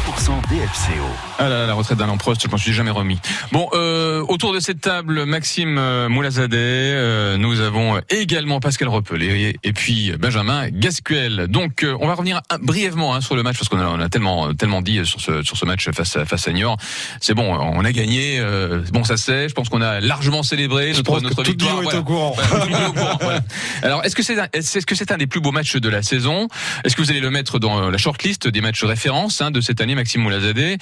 DFCO. 0.51 1.05
Ah 1.39 1.45
là 1.49 1.61
là, 1.61 1.67
la 1.67 1.75
retraite 1.75 1.99
d'Alain 1.99 2.17
Prost, 2.17 2.43
je 2.43 2.49
m'en 2.49 2.57
suis 2.57 2.73
jamais 2.73 2.91
remis. 2.91 3.21
Bon, 3.53 3.69
euh, 3.75 4.25
autour 4.29 4.53
de 4.53 4.59
cette 4.59 4.81
table, 4.81 5.25
Maxime 5.27 5.79
euh, 5.79 6.09
Moulazadeh, 6.09 6.57
euh, 6.57 7.37
nous 7.37 7.61
avons 7.61 8.01
également 8.11 8.59
Pascal 8.59 8.89
Repelé 8.89 9.57
et 9.63 9.73
puis 9.73 10.13
Benjamin 10.19 10.69
Gasquel. 10.71 11.47
Donc, 11.49 11.85
euh, 11.85 11.97
on 12.01 12.09
va 12.09 12.15
revenir 12.15 12.41
un- 12.51 12.59
brièvement 12.59 13.15
hein, 13.15 13.21
sur 13.21 13.37
le 13.37 13.45
match 13.45 13.59
parce 13.59 13.69
qu'on 13.69 13.79
a, 13.79 13.87
on 13.87 14.01
a 14.01 14.09
tellement 14.09 14.53
tellement 14.55 14.83
dit 14.83 15.05
sur 15.07 15.21
ce 15.21 15.43
sur 15.45 15.57
ce 15.57 15.65
match 15.65 15.89
face 15.91 16.17
à 16.17 16.25
face 16.25 16.49
à 16.49 16.53
Niort. 16.53 16.79
C'est 17.21 17.35
bon, 17.35 17.55
on 17.55 17.85
a 17.85 17.93
gagné. 17.93 18.39
euh, 18.41 18.81
bon, 18.93 19.05
ça 19.05 19.17
c'est. 19.17 19.49
Je 19.49 19.55
pense 19.55 19.69
qu'on 19.69 19.83
a 19.83 20.01
largement 20.01 20.43
célébré 20.43 20.93
notre 20.95 21.03
pense 21.05 21.23
que 21.23 21.28
notre 21.29 21.43
tout 21.43 21.51
victoire. 21.51 21.79
Dijon 21.79 21.91
est 21.91 21.97
au 21.97 22.03
courant. 22.05 22.35
Voilà, 22.37 22.67
tout 22.67 22.73
est 22.73 22.87
au 22.87 22.93
courant, 22.93 23.19
voilà. 23.21 23.41
Alors, 23.83 24.05
est-ce 24.05 24.17
que 24.17 24.23
c'est 24.23 24.39
un, 24.39 24.49
est-ce 24.53 24.85
que 24.87 24.95
c'est 24.95 25.13
un 25.13 25.17
des 25.17 25.27
plus 25.27 25.41
beaux 25.41 25.53
matchs 25.53 25.77
de 25.77 25.89
la 25.89 26.03
saison? 26.03 26.49
Est-ce 26.85 26.97
que 26.97 27.03
vous 27.03 27.11
allez 27.11 27.21
le 27.21 27.31
mettre 27.31 27.59
dans 27.59 27.91
la 27.91 27.99
shortlist 27.99 28.49
des 28.49 28.61
matchs 28.61 28.85
références 28.85 29.41
hein, 29.41 29.51
de 29.51 29.61
cette 29.61 29.81
année, 29.81 29.95
Maxime 29.95 30.23
Moulazadeh? 30.23 30.79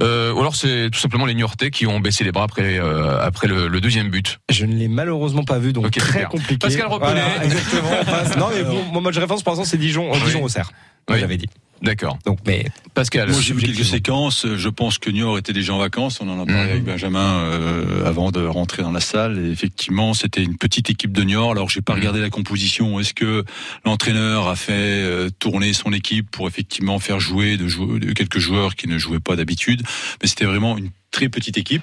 Euh, 0.00 0.32
Ou 0.32 0.40
alors 0.40 0.54
c'est 0.56 0.88
tout 0.90 0.98
simplement 0.98 1.26
les 1.26 1.34
Niortais 1.34 1.70
qui 1.70 1.86
ont 1.86 2.00
baissé 2.00 2.24
les 2.24 2.32
bras 2.32 2.44
après, 2.44 2.78
euh, 2.78 3.20
après 3.20 3.46
le, 3.46 3.68
le 3.68 3.80
deuxième 3.80 4.08
but? 4.10 4.38
Je 4.50 4.64
ne 4.66 4.74
l'ai 4.74 4.88
malheureusement 4.88 5.44
pas 5.44 5.58
vu, 5.58 5.72
donc 5.72 5.86
Ok, 5.86 5.92
très 5.98 6.12
super. 6.12 6.28
compliqué. 6.28 6.58
Pascal. 6.58 6.86
Voilà, 6.88 7.44
exactement. 7.44 7.90
on 8.00 8.04
passe. 8.04 8.36
Non, 8.36 8.48
mais 8.54 8.62
bon, 8.62 8.82
mon 8.92 9.00
match 9.00 9.14
de 9.14 9.20
référence 9.20 9.42
pour 9.42 9.52
l'instant, 9.52 9.64
c'est 9.64 9.78
Dijon, 9.78 10.08
euh, 10.10 10.14
Oui. 10.14 10.20
Dijon 10.24 10.42
au 10.42 10.48
Cerf. 10.48 10.70
Oui. 11.08 11.18
j'avais 11.20 11.36
dit. 11.36 11.46
D'accord. 11.82 12.18
Donc, 12.26 12.40
mais 12.46 12.66
Pascal. 12.92 13.30
Moi, 13.30 13.40
j'ai 13.40 13.54
vu 13.54 13.62
quelques 13.62 13.86
séquences. 13.86 14.46
Je 14.46 14.68
pense 14.68 14.98
que 14.98 15.08
Niort 15.08 15.38
était 15.38 15.54
déjà 15.54 15.72
en 15.72 15.78
vacances. 15.78 16.20
On 16.20 16.28
en 16.28 16.38
a 16.42 16.44
parlé 16.44 16.64
Mhm. 16.64 16.70
avec 16.72 16.84
Benjamin 16.84 17.38
euh, 17.38 18.04
avant 18.06 18.30
de 18.30 18.44
rentrer 18.44 18.82
dans 18.82 18.92
la 18.92 19.00
salle. 19.00 19.38
Et 19.38 19.50
effectivement, 19.50 20.12
c'était 20.12 20.42
une 20.42 20.58
petite 20.58 20.90
équipe 20.90 21.12
de 21.12 21.22
Niort. 21.22 21.52
Alors, 21.52 21.70
j'ai 21.70 21.80
pas 21.80 21.94
Mhm. 21.94 22.00
regardé 22.00 22.20
la 22.20 22.28
composition. 22.28 23.00
Est-ce 23.00 23.14
que 23.14 23.44
l'entraîneur 23.86 24.46
a 24.48 24.56
fait 24.56 24.72
euh, 24.74 25.30
tourner 25.38 25.72
son 25.72 25.94
équipe 25.94 26.30
pour 26.30 26.46
effectivement 26.48 26.98
faire 26.98 27.18
jouer 27.18 27.56
de, 27.56 27.66
jou- 27.66 27.98
de 27.98 28.12
quelques 28.12 28.40
joueurs 28.40 28.76
qui 28.76 28.86
ne 28.86 28.98
jouaient 28.98 29.18
pas 29.20 29.34
d'habitude? 29.36 29.80
Mais 30.20 30.28
c'était 30.28 30.44
vraiment 30.44 30.76
une 30.76 30.90
très 31.10 31.30
petite 31.30 31.56
équipe. 31.56 31.82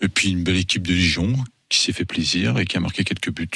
Et 0.00 0.08
puis 0.08 0.30
une 0.30 0.42
belle 0.42 0.56
équipe 0.56 0.86
de 0.86 0.94
Dijon 0.94 1.34
qui 1.68 1.80
s'est 1.80 1.92
fait 1.92 2.06
plaisir 2.06 2.58
et 2.58 2.64
qui 2.64 2.78
a 2.78 2.80
marqué 2.80 3.04
quelques 3.04 3.30
buts. 3.30 3.48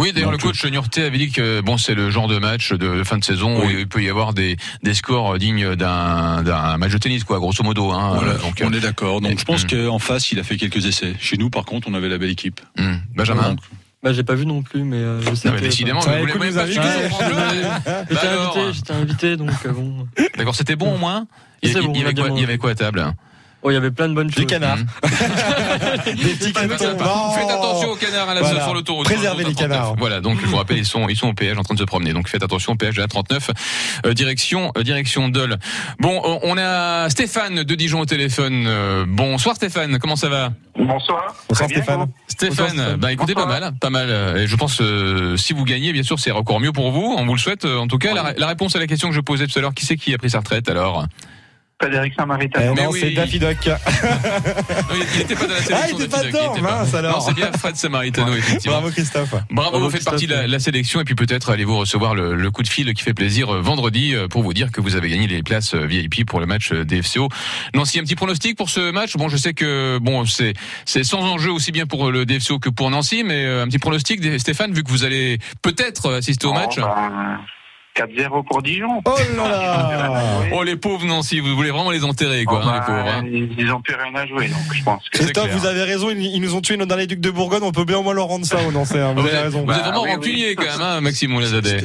Oui, 0.00 0.12
d'ailleurs, 0.12 0.30
le 0.32 0.38
coach 0.38 0.64
Niortais 0.64 1.02
avait 1.04 1.18
dit 1.18 1.30
que 1.30 1.60
bon, 1.60 1.76
c'est 1.76 1.94
le 1.94 2.10
genre 2.10 2.26
de 2.28 2.38
match 2.38 2.72
de 2.72 3.04
fin 3.04 3.18
de 3.18 3.24
saison 3.24 3.64
où 3.64 3.70
il 3.70 3.86
peut 3.86 4.02
y 4.02 4.08
avoir 4.08 4.32
des, 4.34 4.56
des 4.82 4.94
scores 4.94 5.38
dignes 5.38 5.74
d'un 5.76 6.42
d'un 6.42 6.76
match 6.78 6.92
de 6.92 6.98
tennis, 6.98 7.24
quoi, 7.24 7.38
grosso 7.38 7.62
modo. 7.62 7.90
Hein, 7.90 8.12
Voilà, 8.16 8.32
Euh, 8.32 8.38
donc, 8.38 8.62
on 8.64 8.72
est 8.72 8.80
d'accord. 8.80 9.20
Donc, 9.20 9.38
je 9.38 9.44
pense 9.44 9.64
Mhm. 9.64 9.86
qu'en 9.86 9.98
face, 9.98 10.32
il 10.32 10.38
a 10.38 10.42
fait 10.42 10.56
quelques 10.56 10.84
essais. 10.86 11.14
Chez 11.20 11.36
nous, 11.36 11.50
par 11.50 11.64
contre, 11.64 11.88
on 11.90 11.94
avait 11.94 12.08
la 12.08 12.18
belle 12.18 12.30
équipe. 12.30 12.60
hmm. 12.78 12.96
Benjamin. 13.14 13.50
Donc, 13.50 13.58
Bah, 14.02 14.14
j'ai 14.14 14.22
pas 14.22 14.34
vu 14.34 14.46
non 14.46 14.62
plus, 14.62 14.82
mais 14.82 14.96
euh, 14.96 15.20
je 15.20 15.34
sais 15.34 15.48
Non, 15.48 15.54
mais 15.54 15.60
que- 15.60 15.66
décidément, 15.66 16.00
Ça 16.00 16.12
vous 16.12 16.20
voulez 16.20 16.32
pas 16.32 16.66
J'étais 16.66 16.78
Bah 16.80 18.54
invité, 18.54 18.72
j'étais 18.72 18.92
invité, 18.94 19.36
donc 19.36 19.50
euh, 19.66 19.72
bon. 19.72 20.06
D'accord, 20.38 20.54
c'était 20.54 20.76
bon 20.76 20.94
au 20.94 20.98
moins? 20.98 21.26
Il, 21.62 21.72
bon, 21.74 21.92
y 21.92 22.02
avait 22.02 22.14
quoi, 22.14 22.28
il 22.34 22.40
y 22.40 22.44
avait 22.44 22.56
quoi 22.56 22.70
à 22.70 22.74
table? 22.74 23.12
Oh, 23.62 23.70
il 23.70 23.74
y 23.74 23.76
avait 23.76 23.90
plein 23.90 24.08
de 24.08 24.14
bonnes 24.14 24.28
Des 24.28 24.32
choses. 24.34 24.46
canards. 24.46 24.78
Mhm. 24.78 24.86
Des 26.06 26.12
petits. 26.34 26.52
Non. 26.54 27.30
Faites 27.32 27.50
attention 27.50 27.90
aux 27.90 27.96
canards 27.96 28.28
à 28.30 28.34
la 28.34 28.40
Voilà. 28.40 28.64
sur 28.64 28.72
l'autoroute. 28.74 29.04
Préservez 29.04 29.44
les 29.44 29.52
canards. 29.54 29.82
39. 29.94 29.98
Voilà, 29.98 30.20
donc 30.22 30.40
je 30.40 30.46
vous 30.46 30.56
rappelle, 30.56 30.78
ils 30.78 30.86
sont 30.86 31.08
ils 31.08 31.16
sont 31.16 31.28
au 31.28 31.34
péage 31.34 31.58
en 31.58 31.62
train 31.62 31.74
de 31.74 31.78
se 31.80 31.84
promener. 31.84 32.12
Donc 32.14 32.28
faites 32.28 32.42
attention 32.42 32.72
au 32.72 32.76
péage 32.76 32.94
de 32.96 33.02
la 33.02 33.08
39 33.08 33.50
euh, 34.06 34.14
direction 34.14 34.72
euh, 34.78 34.82
direction 34.82 35.28
Dole. 35.28 35.58
Bon, 35.98 36.20
on- 36.42 36.56
a 36.56 37.08
Stéphane 37.10 37.62
de 37.62 37.74
Dijon 37.74 38.00
au 38.00 38.06
téléphone. 38.06 38.64
Euh, 38.66 39.04
bonsoir 39.06 39.56
Stéphane, 39.56 39.98
comment 39.98 40.16
ça 40.16 40.28
va? 40.30 40.52
Bonsoir. 40.78 41.34
Bonsoir 41.48 41.68
bien, 41.68 41.82
Stéphane. 41.82 42.06
Stéphane, 42.28 42.96
bah 42.96 43.12
écoutez 43.12 43.34
pas 43.34 43.46
mal, 43.46 43.72
pas 43.80 43.90
mal. 43.90 44.06
Euh, 44.10 44.36
Et 44.42 44.46
je 44.46 44.56
pense 44.56 44.80
euh, 44.80 45.36
si 45.36 45.52
vous 45.52 45.64
gagnez, 45.64 45.92
bien 45.92 46.02
sûr, 46.02 46.18
c'est 46.18 46.30
encore 46.30 46.60
mieux 46.60 46.72
pour 46.72 46.90
vous. 46.92 47.14
On 47.18 47.26
vous 47.26 47.34
le 47.34 47.38
souhaite. 47.40 47.64
Euh, 47.66 47.76
En 47.78 47.86
tout 47.88 47.98
cas, 47.98 48.14
la, 48.14 48.32
la 48.36 48.46
réponse 48.46 48.74
à 48.76 48.78
la 48.78 48.86
question 48.86 49.08
que 49.10 49.14
je 49.14 49.20
posais 49.20 49.46
tout 49.46 49.58
à 49.58 49.62
l'heure, 49.62 49.74
qui 49.74 49.84
c'est 49.84 49.96
qui 49.96 50.14
a 50.14 50.18
pris 50.18 50.30
sa 50.30 50.38
retraite 50.38 50.68
alors? 50.70 51.04
Frédéric 51.80 52.12
Saint-Maritain. 52.14 52.60
Eh 52.62 52.80
non, 52.80 52.90
oui. 52.90 52.98
c'est 53.00 53.10
Daffy 53.12 53.38
Duck. 53.38 53.56
Non, 54.90 54.96
il- 54.96 55.18
n'était 55.18 55.34
pas 55.34 55.46
dans 55.46 55.54
la 55.54 55.62
sélection. 55.62 55.76
Ah, 55.80 55.86
il 55.88 55.94
était 55.94 56.06
de 56.06 56.10
pas 56.10 56.22
dedans, 56.24 56.54
pas. 56.54 56.60
mince, 56.60 56.94
alors. 56.94 57.18
Non, 57.18 57.20
c'est 57.20 57.34
bien 57.34 57.52
Fred 57.52 57.76
Samaritano, 57.76 58.34
effectivement. 58.34 58.80
Bravo 58.80 58.90
Christophe. 58.92 59.30
Bravo, 59.30 59.46
Bravo, 59.50 59.78
vous 59.80 59.90
faites 59.90 60.04
partie 60.04 60.26
de 60.26 60.34
la, 60.34 60.58
sélection 60.58 61.00
et 61.00 61.04
puis 61.04 61.14
peut-être 61.14 61.50
allez-vous 61.50 61.78
recevoir 61.78 62.14
le, 62.14 62.34
le 62.34 62.50
coup 62.50 62.62
de 62.62 62.68
fil 62.68 62.92
qui 62.92 63.02
fait 63.02 63.14
plaisir 63.14 63.54
euh, 63.54 63.60
vendredi 63.62 64.14
euh, 64.14 64.28
pour 64.28 64.42
vous 64.42 64.52
dire 64.52 64.70
que 64.72 64.80
vous 64.80 64.96
avez 64.96 65.08
gagné 65.08 65.26
les 65.26 65.42
places 65.42 65.74
euh, 65.74 65.86
VIP 65.86 66.26
pour 66.26 66.40
le 66.40 66.46
match 66.46 66.72
des 66.72 67.02
FCO. 67.02 67.28
Nancy, 67.74 67.98
un 67.98 68.02
petit 68.02 68.16
pronostic 68.16 68.56
pour 68.56 68.68
ce 68.68 68.90
match? 68.90 69.16
Bon, 69.16 69.28
je 69.28 69.36
sais 69.36 69.54
que 69.54 69.98
bon, 69.98 70.26
c'est 70.26 70.52
c'est 70.84 71.04
sans 71.04 71.22
enjeu 71.22 71.50
aussi 71.50 71.72
bien 71.72 71.86
pour 71.86 72.10
le 72.10 72.26
DFCO 72.26 72.58
que 72.58 72.68
pour 72.68 72.90
Nancy, 72.90 73.22
mais 73.24 73.46
un 73.46 73.66
petit 73.66 73.78
pronostic, 73.78 74.38
Stéphane, 74.38 74.72
vu 74.72 74.82
que 74.82 74.90
vous 74.90 75.04
allez 75.04 75.38
peut-être 75.62 76.12
assister 76.12 76.46
au 76.46 76.52
match? 76.52 76.74
Oh, 76.76 76.82
bah, 76.82 77.40
4-0 77.96 78.44
pour 78.46 78.62
Dijon. 78.62 79.00
Oh 79.04 79.14
là 79.38 79.48
là 79.48 80.22
Oh 80.52 80.62
les 80.62 80.76
pauvres 80.76 81.04
Nancy, 81.06 81.40
vous 81.40 81.54
voulez 81.56 81.70
vraiment 81.70 81.90
les 81.90 82.04
enterrer 82.04 82.44
quoi, 82.44 82.60
Oh, 82.64 82.68
hein, 82.68 82.72
bah, 82.72 82.74
les 82.78 82.86
pauvres. 82.94 83.08
hein. 83.08 83.24
ils, 83.26 83.60
ils 83.64 83.72
ont 83.72 83.80
plus 83.80 83.94
rien 83.94 84.14
à 84.14 84.26
jouer, 84.26 84.48
donc 84.48 84.58
je 84.72 84.82
pense 84.82 85.02
que. 85.08 85.18
C'est 85.18 85.24
Christophe, 85.24 85.44
clair. 85.46 85.58
vous 85.58 85.66
avez 85.66 85.82
raison, 85.84 86.10
ils, 86.10 86.22
ils 86.24 86.40
nous 86.40 86.54
ont 86.54 86.60
tué 86.60 86.76
nos 86.76 86.86
derniers 86.86 87.06
ducs 87.06 87.20
de 87.20 87.30
Bourgogne, 87.30 87.62
on 87.62 87.72
peut 87.72 87.84
bien 87.84 87.98
au 87.98 88.02
moins 88.02 88.14
leur 88.14 88.26
rendre 88.26 88.46
ça 88.46 88.58
au 88.66 88.72
Nancy, 88.72 88.98
hein, 88.98 89.12
vous 89.14 89.20
avez 89.20 89.30
êtes, 89.36 89.42
raison. 89.44 89.64
vous 89.64 89.72
êtes 89.72 89.78
Bah, 89.78 89.82
vraiment 89.84 90.02
oui, 90.04 90.10
rancunier 90.14 90.48
oui. 90.50 90.54
quand 90.56 90.64
même, 90.64 90.80
hein, 90.80 91.00
Maxime 91.02 91.30
Moulazadeh. 91.32 91.78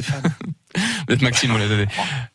Vous 1.08 1.14
êtes 1.14 1.22
Maxime 1.22 1.52
Moulazadeh. 1.52 1.86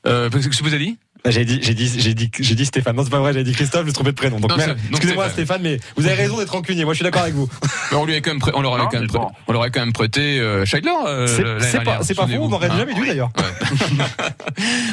Euh, 0.08 0.28
qu'est-ce 0.32 0.48
que 0.48 0.64
vous 0.64 0.74
avez 0.74 0.84
dit 0.84 0.98
J'ai 1.28 1.46
dit, 1.46 1.60
j'ai 1.62 1.74
dit, 1.76 1.92
j'ai 2.00 2.14
dit, 2.16 2.32
j'ai 2.40 2.56
dit 2.56 2.66
Stéphane. 2.66 2.96
Non, 2.96 3.04
c'est 3.04 3.12
pas 3.12 3.20
vrai, 3.20 3.34
j'ai 3.34 3.44
dit 3.44 3.52
Christophe, 3.54 3.86
j'ai 3.86 3.94
trompé 3.94 4.10
de 4.12 4.16
prénom. 4.16 4.40
Donc, 4.40 4.52
excusez-moi 4.90 5.30
Stéphane. 5.30 5.62
Mais 5.62 5.80
vous 5.96 6.06
avez 6.08 6.16
raison 6.16 6.38
d'être 6.38 6.52
rancunier. 6.52 6.84
Moi, 6.84 6.94
je 6.94 6.98
suis 6.98 7.04
d'accord 7.04 7.22
avec 7.22 7.36
vous. 7.36 7.48
Mais 7.92 7.98
on 7.98 8.06
lui 8.06 8.16
a 8.16 8.22
quand 8.22 8.34
même, 8.34 8.42
on 8.56 8.62
leur 8.62 8.78
quand 8.90 9.00
même, 9.00 9.08
on 9.48 9.54
leur 9.54 9.62
a 9.62 9.70
quand 9.70 9.82
même 9.82 9.94
prêté 9.94 10.40
euh, 10.40 10.66
Scheidler. 10.66 10.92
euh, 11.06 11.60
C'est 11.60 11.84
pas, 11.84 12.00
c'est 12.02 12.16
pas 12.16 12.26
faux, 12.28 12.38
on 12.40 12.50
n'aurait 12.50 12.70
hein. 12.72 12.78
jamais 12.78 12.94
dû 12.94 13.06
d'ailleurs. 13.06 13.30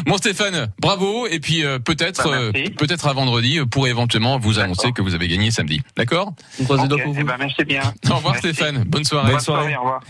Bon 0.06 0.16
Stéphane, 0.16 0.68
bravo 0.80 1.26
et 1.26 1.40
puis 1.40 1.64
euh, 1.64 1.78
peut-être, 1.78 2.28
Bah, 2.30 2.36
euh, 2.36 2.52
peut-être 2.78 3.06
à 3.06 3.12
vendredi 3.12 3.60
pour 3.70 3.86
éventuellement 3.86 4.38
vous 4.38 4.58
annoncer 4.58 4.92
que 4.92 5.02
vous 5.02 5.14
avez 5.14 5.28
gagné 5.28 5.50
samedi. 5.50 5.82
D'accord? 5.96 6.32
On 6.60 6.64
croise 6.64 6.88
doigts 6.88 6.98
pour 7.02 7.12
eh 7.14 7.20
vous. 7.20 7.26
ben, 7.26 7.36
merci 7.38 7.64
bien. 7.64 7.82
Au 8.10 8.14
revoir 8.16 8.34
Merci. 8.34 8.54
Stéphane, 8.54 8.84
bonne 8.84 9.04
soirée. 9.04 9.32
Bonne 9.32 9.40
soirée, 9.40 9.76
au 9.76 9.80
revoir. 9.80 10.00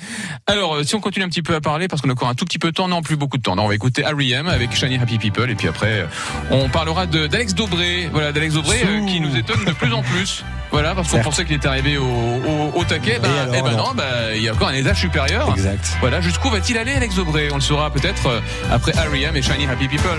Alors 0.46 0.78
si 0.85 0.94
on 0.94 1.00
continue 1.00 1.24
un 1.24 1.28
petit 1.28 1.42
peu 1.42 1.54
à 1.54 1.61
parler 1.61 1.88
parce 1.88 2.02
qu'on 2.02 2.09
a 2.11 2.12
encore 2.12 2.28
un 2.28 2.35
tout 2.35 2.44
petit 2.44 2.59
peu 2.59 2.68
de 2.68 2.74
temps, 2.74 2.88
non 2.88 3.02
plus 3.02 3.16
beaucoup 3.16 3.38
de 3.38 3.42
temps. 3.42 3.57
Non, 3.57 3.64
on 3.64 3.68
va 3.68 3.74
écouter 3.74 4.02
R.E.M. 4.02 4.48
avec 4.48 4.74
Shiny 4.74 4.96
Happy 4.96 5.18
People 5.18 5.50
et 5.50 5.54
puis 5.54 5.68
après 5.68 6.07
on 6.51 6.68
parlera 6.68 7.07
d'Alex 7.07 7.55
Dobré, 7.55 8.09
voilà 8.12 8.33
d'Alex 8.33 8.55
Dobré 8.55 8.83
euh, 8.85 9.07
qui 9.07 9.21
nous 9.21 9.37
étonne 9.37 9.64
de 9.64 9.73
plus 9.73 9.92
en 9.92 10.03
plus. 10.03 10.44
Voilà, 10.71 10.94
parce 10.94 11.09
qu'on 11.11 11.21
pensait 11.21 11.47
qu'il 11.47 11.57
était 11.57 11.66
arrivé 11.68 11.97
au, 11.97 12.05
au, 12.05 12.73
au 12.75 12.85
taquet, 12.85 13.18
bah, 13.23 13.29
Et 13.29 13.38
alors, 13.38 13.55
eh 13.57 13.62
ben 13.62 13.71
non. 13.71 13.77
non, 13.79 13.94
bah, 13.94 14.05
il 14.35 14.42
y 14.42 14.49
a 14.51 14.53
encore 14.53 14.68
un 14.68 14.75
étage 14.75 15.01
supérieur. 15.01 15.49
Exact. 15.57 15.97
Voilà, 16.01 16.21
jusqu'où 16.21 16.51
va-t-il 16.51 16.77
aller 16.77 16.92
Alex 16.92 17.14
Dobré 17.14 17.49
On 17.53 17.55
le 17.55 17.62
saura 17.62 17.90
peut-être 17.90 18.27
euh, 18.27 18.40
après 18.71 18.92
R.E.M. 18.92 19.35
et 19.35 19.40
Shiny 19.42 19.66
Happy 19.66 19.88
People. 19.88 20.11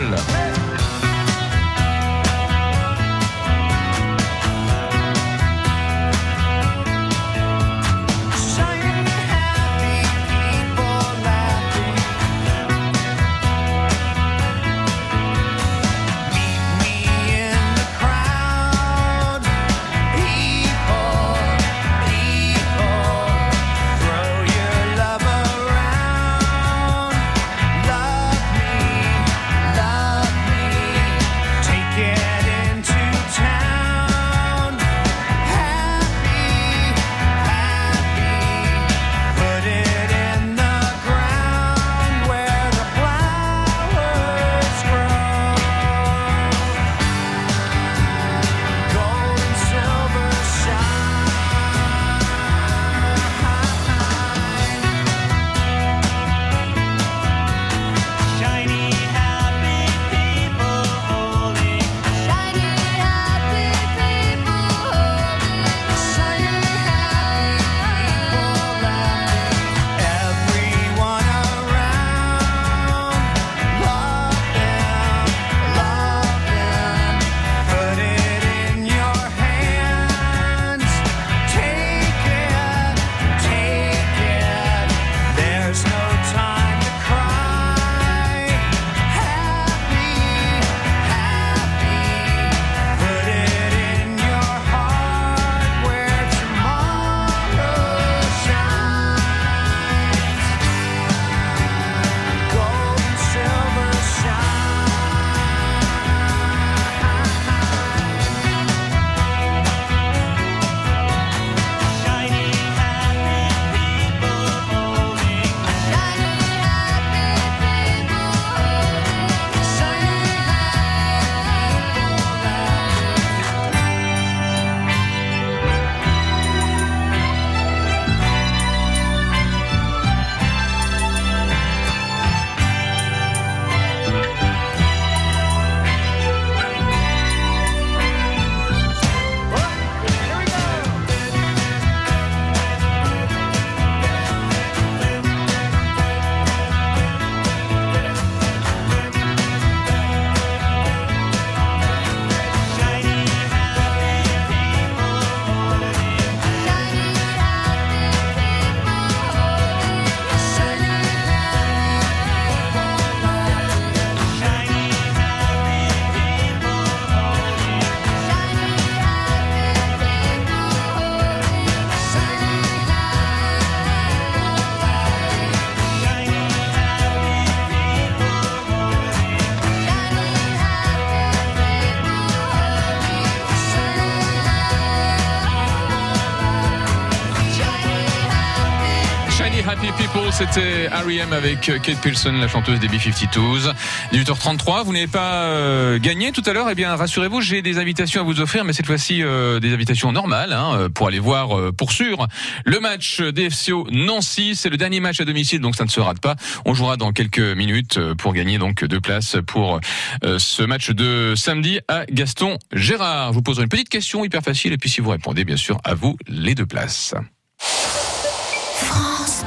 C'était 190.39 190.87
R.E.M. 190.87 191.33
avec 191.33 191.59
Kate 191.59 191.99
Pilson, 192.01 192.31
la 192.31 192.47
chanteuse 192.47 192.79
des 192.79 192.87
B-52s. 192.87 193.73
18h33, 194.13 194.85
vous 194.85 194.93
n'avez 194.93 195.07
pas 195.07 195.43
euh, 195.43 195.99
gagné 195.99 196.31
tout 196.31 196.43
à 196.45 196.53
l'heure? 196.53 196.69
Eh 196.69 196.75
bien, 196.75 196.95
rassurez-vous, 196.95 197.41
j'ai 197.41 197.61
des 197.61 197.77
invitations 197.77 198.21
à 198.21 198.23
vous 198.23 198.39
offrir, 198.39 198.63
mais 198.63 198.71
cette 198.71 198.85
fois-ci 198.85 199.21
euh, 199.21 199.59
des 199.59 199.73
invitations 199.73 200.13
normales 200.13 200.53
hein, 200.53 200.87
pour 200.93 201.07
aller 201.07 201.19
voir 201.19 201.57
euh, 201.57 201.73
pour 201.73 201.91
sûr 201.91 202.27
le 202.63 202.79
match 202.79 203.19
DFCO 203.21 203.87
Nancy. 203.91 204.55
C'est 204.55 204.69
le 204.69 204.77
dernier 204.77 205.01
match 205.01 205.19
à 205.19 205.25
domicile, 205.25 205.59
donc 205.59 205.75
ça 205.75 205.83
ne 205.83 205.89
se 205.89 205.99
rate 205.99 206.21
pas. 206.21 206.37
On 206.63 206.73
jouera 206.73 206.95
dans 206.95 207.11
quelques 207.11 207.39
minutes 207.39 207.97
euh, 207.97 208.15
pour 208.15 208.31
gagner 208.31 208.57
donc 208.57 208.85
deux 208.85 209.01
places 209.01 209.35
pour 209.45 209.81
euh, 210.23 210.39
ce 210.39 210.63
match 210.63 210.91
de 210.91 211.33
samedi 211.35 211.81
à 211.89 212.05
Gaston 212.05 212.57
Gérard. 212.71 213.33
Je 213.33 213.35
vous 213.35 213.41
poserai 213.41 213.63
une 213.63 213.69
petite 213.69 213.89
question 213.89 214.23
hyper 214.23 214.41
facile, 214.41 214.71
et 214.71 214.77
puis 214.77 214.89
si 214.89 215.01
vous 215.01 215.09
répondez, 215.09 215.43
bien 215.43 215.57
sûr, 215.57 215.81
à 215.83 215.95
vous 215.95 216.17
les 216.29 216.55
deux 216.55 216.65
places. 216.65 217.13
France. 217.57 219.43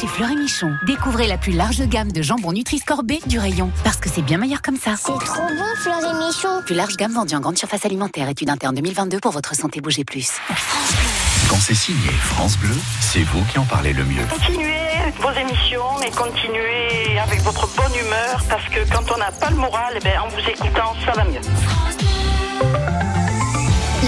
Chez 0.00 0.06
Fleury 0.06 0.36
Michon. 0.36 0.76
Découvrez 0.86 1.26
la 1.26 1.38
plus 1.38 1.50
large 1.50 1.82
gamme 1.88 2.12
de 2.12 2.22
jambon 2.22 2.52
Nutri-Score 2.52 3.02
B 3.02 3.14
du 3.26 3.40
rayon. 3.40 3.72
Parce 3.82 3.96
que 3.96 4.08
c'est 4.08 4.22
bien 4.22 4.38
meilleur 4.38 4.62
comme 4.62 4.76
ça. 4.76 4.94
C'est 4.96 5.06
trop 5.24 5.42
bon, 5.42 5.64
Fleury 5.74 6.14
Michon. 6.14 6.62
Plus 6.64 6.76
large 6.76 6.96
gamme 6.96 7.14
vendue 7.14 7.34
en 7.34 7.40
grande 7.40 7.58
surface 7.58 7.84
alimentaire. 7.84 8.28
Étude 8.28 8.48
interne 8.48 8.76
2022 8.76 9.18
pour 9.18 9.32
votre 9.32 9.56
santé. 9.56 9.80
Bougez 9.80 10.04
plus. 10.04 10.34
Quand 11.50 11.56
c'est 11.56 11.74
signé 11.74 12.10
France 12.10 12.56
Bleu, 12.58 12.76
c'est 13.00 13.24
vous 13.24 13.42
qui 13.50 13.58
en 13.58 13.64
parlez 13.64 13.92
le 13.92 14.04
mieux. 14.04 14.24
Continuez 14.30 15.12
vos 15.20 15.32
émissions 15.32 16.00
et 16.06 16.10
continuez 16.10 17.18
avec 17.18 17.40
votre 17.40 17.66
bonne 17.74 17.98
humeur 18.00 18.44
parce 18.48 18.68
que 18.68 18.88
quand 18.92 19.12
on 19.12 19.18
n'a 19.18 19.32
pas 19.32 19.50
le 19.50 19.56
moral, 19.56 19.94
eh 19.96 20.00
ben, 20.04 20.20
en 20.20 20.28
vous 20.28 20.48
écoutant, 20.48 20.94
ça 21.04 21.12
va 21.12 21.24
mieux. 21.24 21.40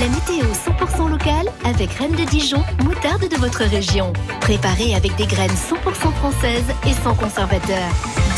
La 0.00 0.08
météo 0.08 0.46
100% 0.50 1.10
locale 1.10 1.46
avec 1.62 1.90
Reine 1.92 2.12
de 2.12 2.24
Dijon, 2.24 2.64
moutarde 2.84 3.28
de 3.28 3.36
votre 3.36 3.64
région. 3.64 4.14
Préparée 4.40 4.94
avec 4.94 5.14
des 5.16 5.26
graines 5.26 5.50
100% 5.50 6.10
françaises 6.14 6.72
et 6.86 6.94
sans 7.04 7.14
conservateur. 7.14 7.86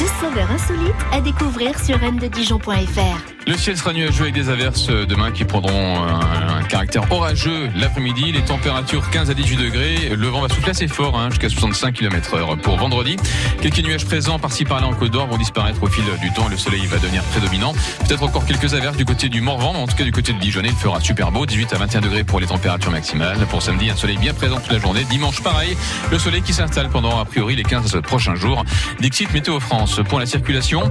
Deux 0.00 0.10
saveurs 0.20 0.50
insolites 0.50 0.92
à 1.12 1.20
découvrir 1.20 1.78
sur 1.78 1.96
reine-de-dijon.fr. 2.00 3.31
Le 3.44 3.56
ciel 3.56 3.76
sera 3.76 3.92
nuageux 3.92 4.22
avec 4.22 4.34
des 4.34 4.48
averses 4.50 4.86
demain 4.86 5.32
qui 5.32 5.44
prendront 5.44 6.02
un, 6.04 6.62
caractère 6.68 7.10
orageux 7.10 7.68
l'après-midi. 7.76 8.32
Les 8.32 8.40
températures 8.42 9.10
15 9.10 9.30
à 9.30 9.34
18 9.34 9.56
degrés. 9.56 9.96
Le 10.16 10.28
vent 10.28 10.40
va 10.40 10.48
souffler 10.48 10.70
assez 10.70 10.86
fort, 10.86 11.18
hein, 11.18 11.28
jusqu'à 11.28 11.48
65 11.48 11.92
km 11.92 12.34
heure 12.34 12.56
pour 12.56 12.76
vendredi. 12.76 13.16
Quelques 13.60 13.80
nuages 13.80 14.06
présents 14.06 14.38
par-ci 14.38 14.64
par-là 14.64 14.86
en 14.86 14.94
Côte 14.94 15.10
d'Or 15.10 15.26
vont 15.26 15.36
disparaître 15.36 15.82
au 15.82 15.88
fil 15.88 16.04
du 16.20 16.32
temps. 16.32 16.48
Le 16.48 16.56
soleil 16.56 16.86
va 16.86 16.98
devenir 16.98 17.22
prédominant. 17.24 17.74
Peut-être 18.06 18.22
encore 18.22 18.46
quelques 18.46 18.74
averses 18.74 18.96
du 18.96 19.04
côté 19.04 19.28
du 19.28 19.40
Morvan, 19.40 19.72
mais 19.72 19.80
en 19.80 19.86
tout 19.86 19.96
cas 19.96 20.04
du 20.04 20.12
côté 20.12 20.32
de 20.32 20.38
Dijonais, 20.38 20.68
il 20.68 20.76
fera 20.76 21.00
super 21.00 21.32
beau. 21.32 21.44
18 21.44 21.74
à 21.74 21.78
21 21.78 22.00
degrés 22.00 22.24
pour 22.24 22.38
les 22.38 22.46
températures 22.46 22.92
maximales. 22.92 23.38
Pour 23.50 23.60
samedi, 23.60 23.90
un 23.90 23.96
soleil 23.96 24.18
bien 24.18 24.34
présent 24.34 24.60
toute 24.60 24.72
la 24.72 24.78
journée. 24.78 25.04
Dimanche, 25.10 25.42
pareil. 25.42 25.76
Le 26.12 26.18
soleil 26.18 26.42
qui 26.42 26.52
s'installe 26.52 26.88
pendant, 26.90 27.18
a 27.18 27.24
priori, 27.24 27.56
les 27.56 27.64
15 27.64 28.00
prochains 28.02 28.36
jours. 28.36 28.64
Dixit 29.00 29.32
Météo 29.32 29.58
France. 29.60 30.00
Pour 30.08 30.20
la 30.20 30.26
circulation, 30.26 30.90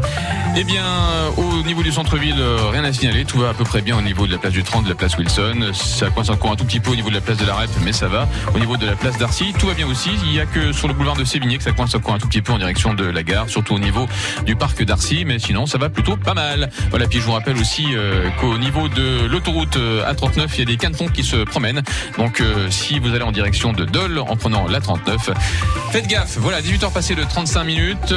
eh 0.57 0.63
bien, 0.63 0.85
au 1.37 1.63
niveau 1.63 1.81
du 1.81 1.91
centre-ville, 1.91 2.40
rien 2.71 2.83
à 2.83 2.93
signaler. 2.93 3.25
Tout 3.25 3.39
va 3.39 3.49
à 3.49 3.53
peu 3.53 3.63
près 3.63 3.81
bien 3.81 3.97
au 3.97 4.01
niveau 4.01 4.27
de 4.27 4.31
la 4.31 4.37
place 4.37 4.53
du 4.53 4.63
30, 4.63 4.83
de 4.85 4.89
la 4.89 4.95
place 4.95 5.17
Wilson. 5.17 5.71
Ça 5.73 6.09
coince 6.09 6.29
encore 6.29 6.51
un 6.51 6.55
tout 6.55 6.65
petit 6.65 6.79
peu 6.79 6.91
au 6.91 6.95
niveau 6.95 7.09
de 7.09 7.15
la 7.15 7.21
place 7.21 7.37
de 7.37 7.45
la 7.45 7.55
Rep, 7.55 7.69
mais 7.83 7.93
ça 7.93 8.07
va. 8.07 8.27
Au 8.55 8.59
niveau 8.59 8.77
de 8.77 8.85
la 8.85 8.95
place 8.95 9.17
d'Arcy, 9.17 9.53
tout 9.57 9.67
va 9.67 9.73
bien 9.73 9.87
aussi. 9.87 10.09
Il 10.25 10.33
y 10.33 10.39
a 10.39 10.45
que 10.45 10.71
sur 10.71 10.87
le 10.87 10.93
boulevard 10.93 11.15
de 11.15 11.23
Sévigné 11.23 11.57
que 11.57 11.63
ça 11.63 11.71
coince 11.71 11.95
encore 11.95 12.15
un 12.15 12.19
tout 12.19 12.27
petit 12.27 12.41
peu 12.41 12.53
en 12.53 12.57
direction 12.57 12.93
de 12.93 13.05
la 13.05 13.23
gare, 13.23 13.49
surtout 13.49 13.75
au 13.75 13.79
niveau 13.79 14.07
du 14.45 14.55
parc 14.55 14.83
d'Arcy, 14.83 15.23
mais 15.25 15.39
sinon 15.39 15.65
ça 15.65 15.77
va 15.77 15.89
plutôt 15.89 16.17
pas 16.17 16.33
mal. 16.33 16.69
Voilà, 16.89 17.07
puis 17.07 17.19
je 17.19 17.25
vous 17.25 17.31
rappelle 17.33 17.57
aussi 17.57 17.85
euh, 17.93 18.29
qu'au 18.39 18.57
niveau 18.57 18.87
de 18.87 19.27
l'autoroute 19.27 19.77
euh, 19.77 20.11
A39, 20.11 20.47
il 20.53 20.59
y 20.59 20.61
a 20.61 20.65
des 20.65 20.77
canetons 20.77 21.07
qui 21.07 21.23
se 21.23 21.37
promènent. 21.37 21.81
Donc 22.17 22.41
euh, 22.41 22.69
si 22.69 22.99
vous 22.99 23.13
allez 23.13 23.23
en 23.23 23.31
direction 23.31 23.73
de 23.73 23.85
Dole 23.85 24.19
en 24.19 24.35
prenant 24.35 24.67
la 24.67 24.79
39, 24.79 25.31
faites 25.91 26.07
gaffe. 26.07 26.37
Voilà, 26.37 26.61
18h 26.61 26.91
passées 26.91 27.15
de 27.15 27.23
35 27.23 27.63
minutes. 27.63 28.13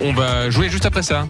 On 0.00 0.12
va 0.12 0.50
jouer 0.50 0.68
juste 0.68 0.86
après 0.86 1.02
ça. 1.02 1.26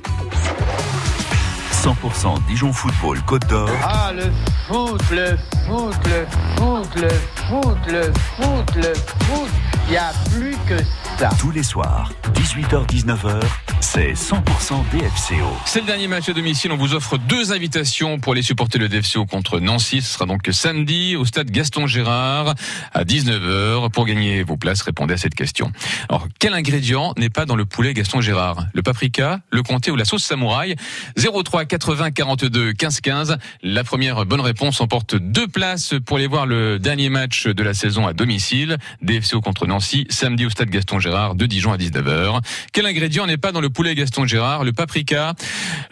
100% 1.83 2.47
Dijon 2.47 2.73
Football 2.73 3.21
Côte 3.23 3.45
d'Or. 3.49 3.69
Ah, 3.83 4.13
le 4.13 4.31
foot, 4.69 5.03
le 5.11 5.37
foot, 5.67 5.97
le 6.07 6.27
foot, 6.57 6.89
le 6.95 7.09
foot, 7.09 7.79
le 7.89 8.03
foot, 8.37 8.75
le 8.77 8.95
foot. 8.95 9.51
Il 9.89 9.91
n'y 9.91 9.97
a 9.97 10.13
plus 10.31 10.57
que 10.69 10.81
ça. 11.23 11.31
Tous 11.39 11.53
les 11.53 11.63
soirs, 11.63 12.11
18h-19h, 12.35 13.41
c'est 13.81 14.13
100% 14.13 14.83
DFCO. 14.91 15.57
C'est 15.67 15.79
le 15.79 15.87
dernier 15.87 16.09
match 16.09 16.29
à 16.29 16.33
domicile. 16.33 16.73
On 16.73 16.77
vous 16.77 16.95
offre 16.95 17.17
deux 17.17 17.53
invitations 17.53 18.19
pour 18.19 18.33
aller 18.33 18.43
supporter 18.43 18.79
le 18.79 18.89
DFCO 18.89 19.25
contre 19.27 19.61
Nancy. 19.61 20.03
Ce 20.03 20.15
sera 20.15 20.27
donc 20.27 20.49
samedi 20.51 21.15
au 21.15 21.25
stade 21.25 21.49
Gaston 21.53 21.87
Gérard 21.87 22.57
à 22.93 23.05
19h. 23.05 23.91
Pour 23.91 24.07
gagner 24.07 24.43
vos 24.43 24.57
places, 24.57 24.83
répondez 24.83 25.15
à 25.15 25.17
cette 25.17 25.37
question. 25.37 25.71
Alors, 26.09 26.27
quel 26.41 26.55
ingrédient 26.55 27.13
n'est 27.17 27.31
pas 27.31 27.45
dans 27.45 27.57
le 27.57 27.67
poulet 27.67 27.95
Gaston 27.95 28.21
Gérard? 28.21 28.65
Le 28.75 28.83
paprika, 28.83 29.41
le 29.53 29.63
comté 29.63 29.93
ou 29.93 29.97
la 29.97 30.05
sauce 30.05 30.25
samouraï? 30.25 30.75
03 31.17 31.67
80 31.67 32.11
42 32.11 32.73
15 32.73 33.01
15. 33.01 33.39
La 33.63 33.85
première 33.85 34.27
bonne 34.27 34.41
réponse 34.41 34.81
emporte 34.81 35.15
deux 35.15 35.47
places 35.47 35.95
pour 36.05 36.17
aller 36.17 36.27
voir 36.27 36.47
le 36.47 36.81
dernier 36.81 37.11
match 37.11 37.47
de 37.47 37.63
la 37.63 37.75
saison 37.75 38.09
à 38.09 38.13
domicile. 38.13 38.77
DFCO 39.03 39.41
contre 39.41 39.69
Nancy, 39.69 40.05
samedi 40.11 40.47
au 40.47 40.51
stade 40.51 40.71
Gaston 40.71 40.99
Gérard 40.99 41.12
de 41.35 41.47
Dijon 41.47 41.73
à 41.73 41.77
19h. 41.77 42.41
Quel 42.73 42.87
ingrédient 42.87 43.27
n'est 43.27 43.37
pas 43.37 43.53
dans 43.53 43.61
le 43.61 43.69
poulet 43.71 43.95
Gaston 43.95 44.27
Gérard? 44.27 44.65
Le 44.65 44.73
paprika, 44.73 45.35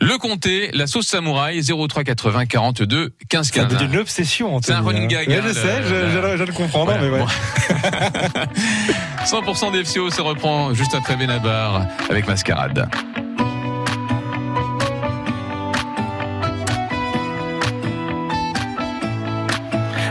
le 0.01 0.17
comté, 0.19 0.71
la 0.73 0.87
sauce 0.87 1.07
samouraï 1.07 1.63
03 1.63 2.05
80 2.05 2.47
42 2.47 3.13
15 3.29 3.47
Ça 3.47 3.53
15. 3.53 3.69
devient 3.69 3.85
une 3.93 3.99
obsession, 4.01 4.61
C'est 4.63 4.73
un 4.73 4.81
Anthony, 4.81 4.99
running 5.01 5.05
hein. 5.17 5.25
gag. 5.25 5.29
Ouais, 5.29 5.37
hein, 5.37 5.41
je 5.43 5.49
le- 5.49 5.55
sais, 5.55 5.83
je, 5.83 6.11
je- 6.33 6.37
je 6.39 6.43
le 6.45 6.53
comprends, 6.53 6.87
non, 6.87 6.93
Voilà, 6.93 7.01
mais 7.03 7.11
ouais. 7.11 7.19
bon. 7.21 7.27
100% 9.25 9.73
DFCO 9.73 10.11
se 10.11 10.21
reprend 10.23 10.73
juste 10.75 10.95
après 10.95 11.17
Benabar 11.17 11.87
avec 12.09 12.27
Mascarade. 12.27 12.89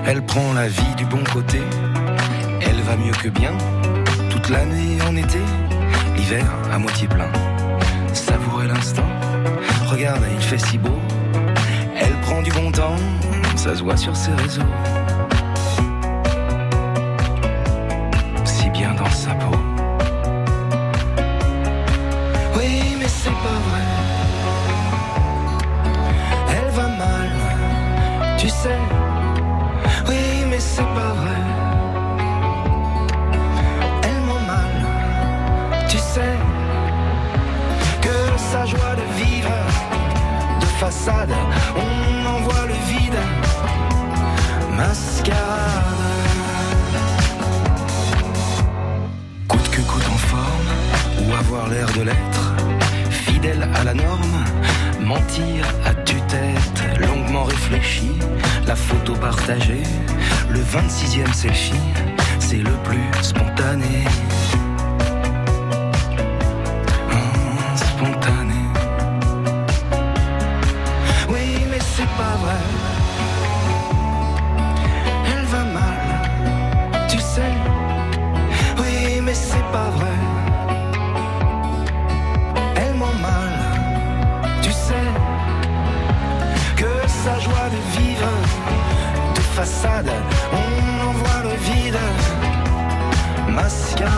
Elle 0.05 0.25
prend 0.25 0.53
la 0.53 0.67
vie 0.67 0.95
du 0.97 1.05
bon 1.05 1.23
côté, 1.33 1.59
elle 2.61 2.81
va 2.81 2.95
mieux 2.95 3.11
que 3.11 3.29
bien, 3.29 3.51
l'année 4.49 4.97
en 5.07 5.15
été, 5.15 5.39
l'hiver 6.15 6.45
à 6.71 6.79
moitié 6.79 7.07
plein. 7.07 7.31
Savourer 8.13 8.67
l'instant, 8.67 9.07
regarde, 9.87 10.23
il 10.33 10.41
fait 10.41 10.57
si 10.57 10.77
beau, 10.77 10.99
elle 11.95 12.13
prend 12.21 12.41
du 12.41 12.51
bon 12.51 12.71
temps, 12.71 12.95
ça 13.55 13.75
se 13.75 13.83
voit 13.83 13.97
sur 13.97 14.15
ses 14.15 14.31
réseaux. 14.31 14.61
Façade, 40.79 41.33
on 41.75 42.25
en 42.25 42.39
voit 42.39 42.65
le 42.65 42.77
vide. 42.89 43.19
Mascarade. 44.77 45.45
Coûte 49.49 49.69
que 49.71 49.81
coûte 49.81 50.07
en 50.07 50.17
forme, 50.31 50.69
ou 51.21 51.33
avoir 51.33 51.67
l'air 51.67 51.87
de 51.97 52.03
l'être. 52.03 52.45
Fidèle 53.09 53.67
à 53.75 53.83
la 53.83 53.93
norme, 53.93 54.45
mentir 55.01 55.67
à 55.85 55.93
tue-tête, 55.93 56.97
longuement 56.97 57.43
réfléchi, 57.43 58.11
la 58.65 58.75
photo 58.77 59.15
partagée, 59.15 59.83
le 60.49 60.61
26e 60.61 61.33
selfie, 61.33 61.89
c'est 62.39 62.63
le 62.71 62.75
plus 62.85 63.09
spontané. 63.21 64.05
Façade, 89.59 90.09
on 90.53 91.07
en 91.07 91.11
voit 91.11 91.43
le 91.43 91.55
vide. 91.67 91.99
Mascarade. 93.49 94.15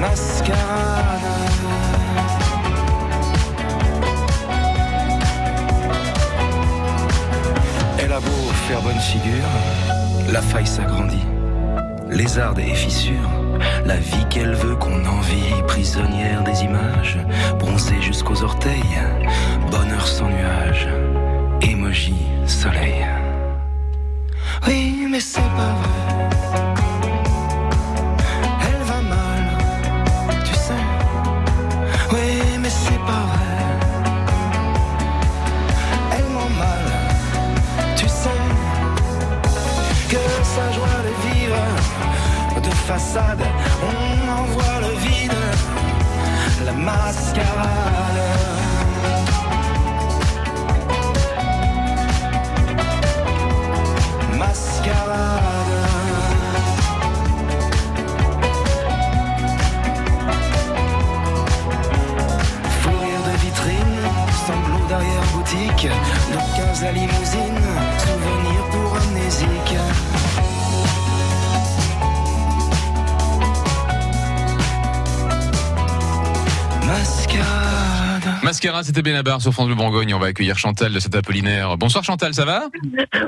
Mascarade. 0.00 0.56
Elle 7.98 8.12
a 8.12 8.20
beau 8.20 8.52
figure, 9.00 9.32
la 10.32 10.40
faille 10.40 10.66
s'agrandit. 10.66 11.26
Lézarde 12.08 12.60
et 12.60 12.74
fissure, 12.74 13.28
la 13.86 13.96
vie 13.96 14.24
qu'elle 14.28 14.54
veut 14.54 14.74
qu'on 14.74 15.04
envie, 15.06 15.62
prisonnière 15.68 16.42
des 16.42 16.64
images, 16.64 17.18
bronzée 17.58 18.02
jusqu'aux 18.02 18.42
orteils, 18.42 18.82
bonheur 19.70 20.06
sans 20.06 20.28
nuage, 20.28 20.88
émoji, 21.62 22.16
soleil. 22.46 23.06
Oui, 24.66 25.06
mais 25.08 25.20
c'est 25.20 25.40
pas 25.40 25.72
vrai. 25.80 26.26
Elle 28.68 28.82
va 28.82 29.00
mal, 29.02 29.44
tu 30.44 30.54
sais. 30.54 30.84
Oui, 32.12 32.58
mais 32.58 32.70
c'est 32.70 33.02
pas 33.10 33.24
vrai. 33.32 33.56
Elle 36.16 36.28
m'emballe, 36.34 36.92
tu 37.96 38.08
sais. 38.08 38.30
Sa 40.42 40.72
joie 40.72 41.05
façade, 42.86 43.42
on 43.82 44.30
en 44.30 44.44
voit 44.44 44.80
le 44.80 44.92
vide, 45.00 45.32
la 46.64 46.72
mascarade. 46.72 48.20
Fou 62.82 62.90
rire 63.00 63.22
de 63.26 63.36
vitrine, 63.44 63.98
sanglots 64.46 64.88
d'arrière-boutique, 64.88 65.88
de 66.32 66.40
case 66.56 66.84
à 66.84 66.92
limousine, 66.92 67.66
souvenirs 67.98 68.55
Mascara, 78.46 78.84
c'était 78.84 79.02
Benabar 79.02 79.42
sur 79.42 79.52
France 79.52 79.66
Bleu 79.66 79.74
Bourgogne. 79.74 80.14
On 80.14 80.20
va 80.20 80.28
accueillir 80.28 80.56
Chantal 80.56 80.92
de 80.92 81.00
cet 81.00 81.16
Apollinaire. 81.16 81.76
Bonsoir 81.76 82.04
Chantal, 82.04 82.32
ça 82.32 82.44
va? 82.44 82.68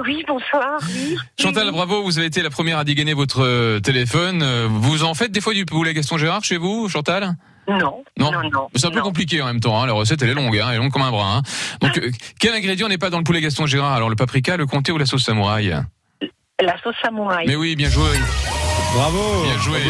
Oui, 0.06 0.24
bonsoir. 0.28 0.78
Oui. 0.94 1.16
Chantal, 1.40 1.72
bravo, 1.72 2.04
vous 2.04 2.18
avez 2.18 2.28
été 2.28 2.40
la 2.40 2.50
première 2.50 2.78
à 2.78 2.84
dégainer 2.84 3.14
votre 3.14 3.42
euh, 3.42 3.80
téléphone. 3.80 4.42
Euh, 4.44 4.68
Vous 4.70 5.02
en 5.02 5.14
faites 5.14 5.32
des 5.32 5.40
fois 5.40 5.54
du 5.54 5.66
poulet 5.66 5.92
Gaston 5.92 6.18
Gérard 6.18 6.44
chez 6.44 6.56
vous, 6.56 6.88
Chantal? 6.88 7.34
Non. 7.66 8.04
Non, 8.16 8.30
non, 8.30 8.42
non. 8.48 8.68
C'est 8.76 8.86
un 8.86 8.92
peu 8.92 9.00
compliqué 9.00 9.42
en 9.42 9.46
même 9.46 9.58
temps. 9.58 9.82
hein. 9.82 9.86
La 9.88 9.92
recette, 9.92 10.22
elle 10.22 10.28
est 10.30 10.34
longue, 10.34 10.56
hein, 10.56 10.66
elle 10.68 10.76
est 10.76 10.78
longue 10.78 10.92
comme 10.92 11.02
un 11.02 11.10
bras. 11.10 11.38
hein. 11.38 11.42
Donc, 11.80 11.98
euh, 11.98 12.12
quel 12.38 12.54
ingrédient 12.54 12.86
n'est 12.86 12.96
pas 12.96 13.10
dans 13.10 13.18
le 13.18 13.24
poulet 13.24 13.40
Gaston 13.40 13.66
Gérard? 13.66 13.94
Alors, 13.94 14.10
le 14.10 14.14
paprika, 14.16 14.56
le 14.56 14.66
comté 14.66 14.92
ou 14.92 14.98
la 14.98 15.06
sauce 15.06 15.24
samouraï? 15.24 15.76
La 16.62 16.80
sauce 16.80 16.94
samouraï. 17.02 17.44
Mais 17.48 17.56
oui, 17.56 17.74
bien 17.74 17.90
joué. 17.90 18.06
Bravo. 18.94 19.42
Bien 19.42 19.58
joué. 19.62 19.80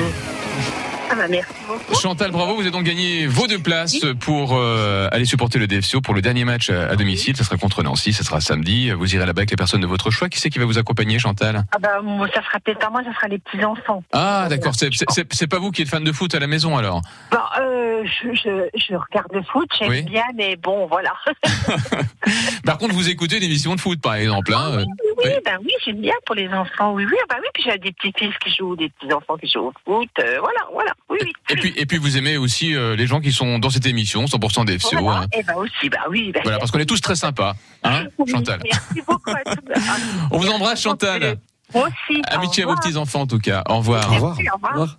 Ah 1.11 1.15
bah 1.15 1.27
merci 1.29 1.53
beaucoup. 1.67 1.95
Chantal, 2.01 2.31
bravo, 2.31 2.55
vous 2.55 2.61
avez 2.63 2.71
donc 2.71 2.85
gagné 2.85 3.27
vos 3.27 3.47
deux 3.47 3.59
places 3.59 3.97
pour 4.21 4.55
euh, 4.57 5.09
aller 5.11 5.25
supporter 5.25 5.59
le 5.59 5.67
DFCO 5.67 6.01
pour 6.01 6.15
le 6.15 6.21
dernier 6.21 6.45
match 6.45 6.69
à, 6.71 6.89
à 6.91 6.97
domicile. 6.97 7.37
Ça 7.37 7.45
sera 7.45 7.57
contre 7.57 7.83
Nancy, 7.83 8.13
ça 8.13 8.25
sera 8.25 8.41
samedi. 8.41 8.91
Vous 8.91 9.15
irez 9.15 9.25
là-bas 9.27 9.41
avec 9.41 9.51
les 9.51 9.57
personnes 9.57 9.81
de 9.81 9.87
votre 9.87 10.11
choix. 10.11 10.29
Qui 10.29 10.39
c'est 10.39 10.51
qui 10.51 10.59
va 10.59 10.65
vous 10.67 10.79
accompagner, 10.79 11.19
Chantal? 11.19 11.65
Ah 11.73 11.79
bah 11.79 11.99
ça 12.35 12.43
sera 12.43 12.61
peut-être 12.61 12.79
pas 12.79 12.91
moi, 12.91 13.03
ça 13.05 13.15
sera 13.15 13.29
les 13.29 13.39
petits 13.39 13.65
enfants. 13.65 14.03
Ah, 14.13 14.47
d'accord. 14.51 14.75
C'est- 14.75 15.47
pas 15.49 15.59
vous 15.59 15.71
qui 15.71 15.83
êtes 15.83 15.89
fan 15.89 16.05
de 16.05 16.13
foot 16.13 16.35
à 16.35 16.39
la 16.41 16.47
maison 16.47 16.77
alors? 16.77 17.01
Bon, 17.31 17.39
euh, 17.61 18.05
je, 18.05 18.35
je, 18.35 18.69
je 18.79 18.95
regarde 18.95 19.33
le 19.33 19.43
foot, 19.43 19.69
j'aime 19.79 19.89
Oui. 19.89 20.03
bien, 20.03 20.25
mais 20.37 20.57
bon, 20.57 20.87
voilà. 20.87 21.13
Par 22.65 22.79
contre, 22.79 22.95
vous 22.95 23.09
écoutez 23.09 23.37
une 23.39 23.43
émission 23.45 23.75
de 23.75 23.81
foot, 23.81 24.01
par 24.01 24.15
exemple. 24.17 24.53
Hein 24.55 24.73
euh, 24.81 24.85
oui, 25.25 25.31
ben 25.45 25.59
oui, 25.65 25.73
j'aime 25.85 26.01
bien 26.01 26.15
pour 26.27 26.35
les 26.35 26.49
enfants. 26.49 26.93
Oui, 26.93 27.05
oui, 27.07 27.17
ah 27.23 27.27
bah 27.31 27.37
oui. 27.41 27.49
Puis 27.55 27.65
j'ai 27.65 27.79
des 27.79 27.93
petits 27.93 28.13
fils 28.17 28.35
qui 28.45 28.55
jouent, 28.55 28.77
des 28.77 28.91
petits 28.91 29.13
enfants 29.13 29.37
qui 29.37 29.49
jouent 29.51 29.69
au 29.69 29.73
foot. 29.85 30.09
euh, 30.21 30.37
voilà, 30.41 30.61
voilà. 30.73 30.93
Oui, 31.11 31.19
oui. 31.23 31.33
Et 31.51 31.55
puis, 31.57 31.73
et 31.77 31.87
puis 31.87 31.97
vous 31.99 32.17
aimez 32.19 32.37
aussi 32.37 32.75
euh, 32.75 32.95
les 32.95 33.07
gens 33.07 33.21
qui 33.21 33.33
sont 33.33 33.59
dans 33.59 33.71
cette 33.71 33.87
émission, 33.87 34.25
100% 34.27 34.67
DFCO. 34.67 34.99
Voilà. 35.01 35.21
hein. 35.23 35.27
Et 35.33 35.43
ben 35.43 35.55
aussi, 35.55 35.89
bah 35.89 35.99
oui. 36.11 36.31
Ben, 36.35 36.41
Voilà, 36.43 36.59
parce 36.59 36.71
qu'on 36.71 36.79
est 36.79 36.85
tous 36.87 37.01
très 37.01 37.17
sympas, 37.17 37.55
hein, 37.85 38.05
oui, 38.19 38.31
Chantal. 38.31 38.61
Merci 38.65 39.03
beaucoup 39.07 39.31
à 39.31 39.43
tous. 39.55 39.83
On 40.31 40.39
vous 40.39 40.49
embrasse, 40.51 40.83
Chantal. 40.83 41.39
Moi 41.75 41.89
aussi. 41.89 42.21
Amitié 42.29 42.65
à 42.65 42.67
au 42.67 42.71
vos 42.71 42.75
revoir. 42.77 42.81
petits-enfants, 42.81 43.21
en 43.23 43.27
tout 43.27 43.39
cas. 43.39 43.63
Au 43.69 43.79
revoir. 43.79 44.11
Merci, 44.11 44.45
au 44.51 44.55
revoir. 44.69 44.99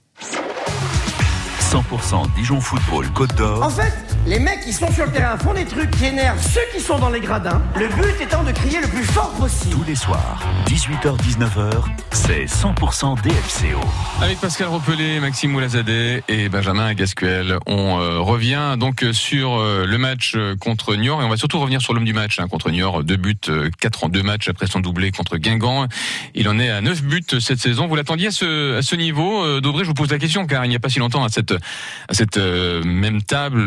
100% 1.71 2.33
Dijon 2.35 2.59
Football 2.59 3.09
Côte 3.13 3.35
d'Or. 3.35 3.62
En 3.63 3.69
fait, 3.69 3.93
les 4.29 4.37
mecs 4.37 4.61
qui 4.61 4.71
sont 4.71 4.91
sur 4.91 5.07
le 5.07 5.11
terrain 5.11 5.37
font 5.37 5.55
des 5.55 5.65
trucs 5.65 5.89
qui 5.89 6.05
énervent 6.05 6.41
ceux 6.41 6.61
qui 6.71 6.79
sont 6.79 6.99
dans 6.99 7.09
les 7.09 7.19
gradins. 7.19 7.63
Le 7.75 7.87
but 7.87 8.21
étant 8.21 8.43
de 8.43 8.51
crier 8.51 8.79
le 8.79 8.87
plus 8.87 9.03
fort 9.03 9.31
possible. 9.31 9.75
Tous 9.75 9.83
les 9.85 9.95
soirs, 9.95 10.47
18h-19h, 10.67 11.83
c'est 12.11 12.45
100% 12.45 13.21
DFCO. 13.23 13.79
Avec 14.21 14.39
Pascal 14.39 14.67
Ropelé, 14.67 15.19
Maxime 15.19 15.49
Moulazadeh 15.49 16.21
et 16.27 16.47
Benjamin 16.47 16.93
Gasquel, 16.93 17.57
on 17.65 17.99
euh, 17.99 18.19
revient 18.19 18.75
donc 18.77 19.03
sur 19.13 19.55
euh, 19.55 19.87
le 19.87 19.97
match 19.97 20.33
euh, 20.35 20.55
contre 20.55 20.95
Niort 20.95 21.23
et 21.23 21.25
on 21.25 21.29
va 21.29 21.37
surtout 21.37 21.59
revenir 21.59 21.81
sur 21.81 21.95
l'homme 21.95 22.05
du 22.05 22.13
match 22.13 22.39
hein, 22.39 22.47
contre 22.47 22.69
Niort. 22.69 23.03
Deux 23.03 23.17
buts, 23.17 23.35
quatre 23.79 24.03
en 24.03 24.09
deux 24.09 24.21
matchs 24.21 24.47
après 24.47 24.67
son 24.67 24.79
doublé 24.79 25.09
contre 25.11 25.37
Guingamp. 25.37 25.87
Il 26.35 26.47
en 26.47 26.59
est 26.59 26.69
à 26.69 26.81
neuf 26.81 27.01
buts 27.01 27.23
cette 27.39 27.59
saison. 27.59 27.87
Vous 27.87 27.95
l'attendiez 27.95 28.27
à 28.27 28.31
ce, 28.31 28.77
à 28.77 28.81
ce 28.81 28.95
niveau, 28.95 29.43
euh, 29.43 29.61
Dobré? 29.61 29.83
Je 29.83 29.89
vous 29.89 29.93
pose 29.93 30.11
la 30.11 30.19
question 30.19 30.45
car 30.45 30.65
il 30.65 30.69
n'y 30.69 30.75
a 30.75 30.79
pas 30.79 30.89
si 30.89 30.99
longtemps 30.99 31.23
à 31.23 31.29
cette, 31.29 31.51
à 31.51 32.13
cette 32.13 32.37
euh, 32.37 32.83
même 32.83 33.21
table, 33.21 33.65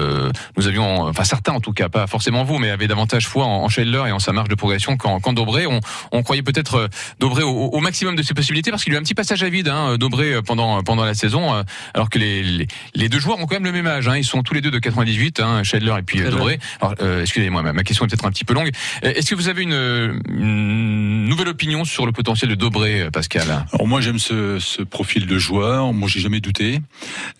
euh, 0.00 0.30
nous 0.56 0.66
avions, 0.66 1.02
enfin 1.02 1.24
certains 1.24 1.52
en 1.52 1.60
tout 1.60 1.72
cas, 1.72 1.88
pas 1.88 2.06
forcément 2.06 2.44
vous, 2.44 2.58
mais 2.58 2.70
avaient 2.70 2.88
davantage 2.88 3.26
foi 3.26 3.44
en, 3.44 3.64
en 3.64 3.68
et 3.68 4.12
en 4.12 4.18
sa 4.18 4.32
marge 4.32 4.48
de 4.48 4.54
progression 4.54 4.96
qu'en 4.96 5.20
qu'en 5.20 5.32
Dobré. 5.32 5.66
On, 5.66 5.80
on 6.12 6.22
croyait 6.22 6.42
peut-être 6.42 6.74
euh, 6.76 6.88
Dobré 7.18 7.42
au, 7.42 7.50
au 7.50 7.80
maximum 7.80 8.16
de 8.16 8.22
ses 8.22 8.34
possibilités 8.34 8.70
parce 8.70 8.84
qu'il 8.84 8.92
y 8.92 8.96
a 8.96 8.98
eu 8.98 9.00
un 9.00 9.02
petit 9.02 9.14
passage 9.14 9.42
à 9.42 9.48
vide, 9.48 9.68
hein, 9.68 9.96
Dobré 9.98 10.34
euh, 10.34 10.42
pendant 10.42 10.82
pendant 10.82 11.04
la 11.04 11.14
saison, 11.14 11.64
alors 11.94 12.10
que 12.10 12.18
les, 12.18 12.42
les, 12.42 12.66
les 12.94 13.08
deux 13.08 13.20
joueurs 13.20 13.38
ont 13.38 13.46
quand 13.46 13.56
même 13.56 13.64
le 13.64 13.72
même 13.72 13.86
âge. 13.86 14.08
Hein, 14.08 14.16
ils 14.16 14.24
sont 14.24 14.42
tous 14.42 14.54
les 14.54 14.60
deux 14.60 14.70
de 14.70 14.78
98, 14.78 15.40
hein, 15.40 15.62
et 15.62 16.02
puis 16.02 16.20
Dobré. 16.20 16.58
Alors, 16.80 16.94
euh, 17.00 17.22
excusez-moi, 17.22 17.62
ma, 17.62 17.72
ma 17.72 17.82
question 17.82 18.04
est 18.04 18.08
peut-être 18.08 18.24
un 18.24 18.30
petit 18.30 18.44
peu 18.44 18.54
longue. 18.54 18.70
Est-ce 19.02 19.30
que 19.30 19.34
vous 19.34 19.48
avez 19.48 19.62
une, 19.62 20.20
une 20.28 21.28
nouvelle 21.28 21.48
opinion 21.48 21.84
sur 21.84 22.06
le 22.06 22.12
potentiel 22.12 22.50
de 22.50 22.54
Dobré, 22.54 23.08
Pascal? 23.12 23.48
Alors 23.72 23.86
moi 23.86 24.00
j'aime 24.00 24.18
ce, 24.18 24.58
ce 24.58 24.82
profil 24.82 25.26
de 25.26 25.38
joueur, 25.38 25.92
moi 25.92 26.08
j'ai 26.08 26.20
jamais 26.20 26.40
douté. 26.40 26.80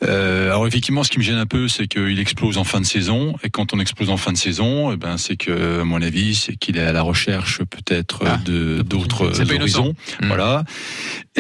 Euh, 0.03 0.47
alors 0.47 0.67
effectivement 0.67 1.03
ce 1.05 1.11
qui 1.11 1.19
me 1.19 1.23
gêne 1.25 1.37
un 1.37 1.47
peu 1.47 1.69
c'est 1.69 1.87
qu'il 1.87 2.19
explose 2.41 2.57
en 2.57 2.65
fin 2.65 2.81
de 2.81 2.87
saison 2.87 3.37
et 3.43 3.51
quand 3.51 3.75
on 3.75 3.81
explose 3.81 4.09
en 4.09 4.17
fin 4.17 4.33
de 4.33 4.39
saison, 4.39 4.93
eh 4.93 4.97
ben 4.97 5.19
c'est 5.19 5.37
que 5.37 5.81
à 5.83 5.85
mon 5.85 6.01
avis 6.01 6.35
c'est 6.35 6.57
qu'il 6.57 6.79
est 6.79 6.87
à 6.87 6.93
la 6.93 7.03
recherche 7.03 7.63
peut-être 7.65 8.25
de 8.47 8.81
d'autres 8.81 9.31
Ah. 9.39 9.43
Innocent. 9.43 9.57
horizons, 9.61 9.95
voilà. 10.23 10.65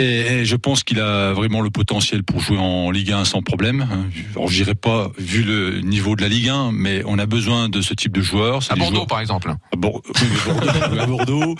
Et, 0.01 0.44
je 0.44 0.57
pense 0.57 0.82
qu'il 0.82 0.98
a 1.01 1.32
vraiment 1.32 1.61
le 1.61 1.70
potentiel 1.70 2.22
pour 2.22 2.40
jouer 2.40 2.59
en 2.59 2.90
Ligue 2.90 3.12
1 3.12 3.24
sans 3.24 3.42
problème. 3.42 3.86
Alors 4.34 4.48
je 4.48 4.55
dirais 4.57 4.74
pas 4.74 5.11
vu 5.18 5.42
le 5.42 5.80
niveau 5.80 6.16
de 6.16 6.22
la 6.22 6.28
Ligue 6.28 6.48
1, 6.48 6.70
mais 6.72 7.03
on 7.07 7.18
a 7.18 7.26
besoin 7.26 7.68
de 7.68 7.80
ce 7.82 7.92
type 7.94 8.12
de 8.12 8.22
joueurs. 8.22 8.62
C'est 8.62 8.72
À 8.72 8.76
Bordeaux, 8.76 8.94
joueurs- 8.96 9.07
par 9.07 9.20
exemple. 9.20 9.51
à 9.51 9.76
Bordeaux, 9.76 10.03
à 10.98 11.07
Bordeaux 11.07 11.55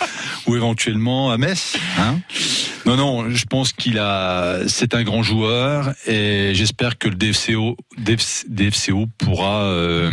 ou 0.47 0.57
éventuellement 0.57 1.31
à 1.31 1.37
Metz. 1.39 1.77
Hein 1.99 2.21
non, 2.87 2.97
non, 2.97 3.31
je 3.31 3.45
pense 3.45 3.73
qu'il 3.75 3.99
a, 3.99 4.61
c'est 4.67 4.95
un 4.95 5.03
grand 5.03 5.23
joueur 5.23 5.93
et 6.07 6.53
j'espère 6.55 6.97
que 6.97 7.09
le 7.09 7.15
DFCO, 7.15 7.77
DF- 8.03 8.45
DFCO 8.49 9.07
pourra 9.19 9.65
euh, 9.65 10.11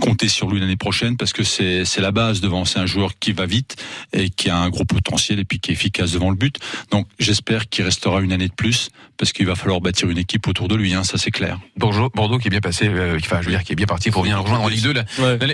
compter 0.00 0.28
sur 0.28 0.48
lui 0.50 0.58
l'année 0.58 0.76
prochaine 0.78 1.18
parce 1.18 1.34
que 1.34 1.44
c'est 1.44 1.84
c'est 1.84 2.00
la 2.00 2.10
base 2.10 2.40
devant. 2.40 2.64
C'est 2.64 2.78
un 2.78 2.86
joueur 2.86 3.18
qui 3.20 3.32
va 3.32 3.44
vite 3.44 3.76
et 4.14 4.30
qui 4.30 4.48
a 4.48 4.56
un 4.56 4.70
gros 4.70 4.86
potentiel 4.86 5.38
et 5.38 5.44
puis 5.44 5.60
qui 5.60 5.70
est 5.70 5.74
efficace 5.74 6.12
devant 6.12 6.30
le 6.30 6.36
but. 6.36 6.56
Donc 6.90 7.06
j'espère 7.18 7.57
qu'il 7.66 7.84
restera 7.84 8.20
une 8.20 8.32
année 8.32 8.48
de 8.48 8.52
plus 8.54 8.90
parce 9.16 9.32
qu'il 9.32 9.46
va 9.46 9.54
falloir 9.54 9.80
bâtir 9.80 10.08
une 10.08 10.18
équipe 10.18 10.46
autour 10.46 10.68
de 10.68 10.74
lui. 10.76 10.94
Hein, 10.94 11.02
ça 11.04 11.18
c'est 11.18 11.30
clair. 11.30 11.58
Bordeaux, 11.76 12.10
Bordeaux 12.14 12.38
qui 12.38 12.48
est 12.48 12.50
bien 12.50 12.60
passé, 12.60 12.88
euh, 12.88 13.18
enfin 13.20 13.38
je 13.40 13.46
veux 13.46 13.52
dire 13.52 13.64
qui 13.64 13.72
est 13.72 13.76
bien 13.76 13.86
parti 13.86 14.10
pour 14.10 14.22
venir 14.22 14.36
le 14.36 14.42
rejoindre 14.42 14.64
en 14.64 14.68
Ligue 14.68 14.82
2 14.82 14.92
la- 14.92 15.04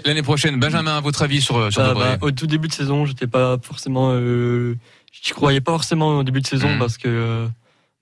l'année 0.04 0.22
prochaine. 0.22 0.58
Benjamin, 0.60 0.96
à 0.96 1.00
votre 1.00 1.22
avis 1.22 1.40
sur 1.40 1.72
sur 1.72 1.82
Ah, 1.82 1.94
bah, 1.94 2.18
au 2.20 2.30
tout 2.30 2.46
début 2.46 2.68
de 2.68 2.72
saison, 2.72 3.06
j'étais 3.06 3.26
pas 3.26 3.56
forcément, 3.62 4.10
euh, 4.12 4.76
je 5.22 5.32
croyais 5.32 5.60
pas 5.60 5.72
forcément 5.72 6.18
au 6.18 6.22
début 6.24 6.40
de 6.40 6.46
saison 6.46 6.74
Mm. 6.74 6.78
parce 6.78 6.98
que 6.98 7.08
euh, 7.08 7.46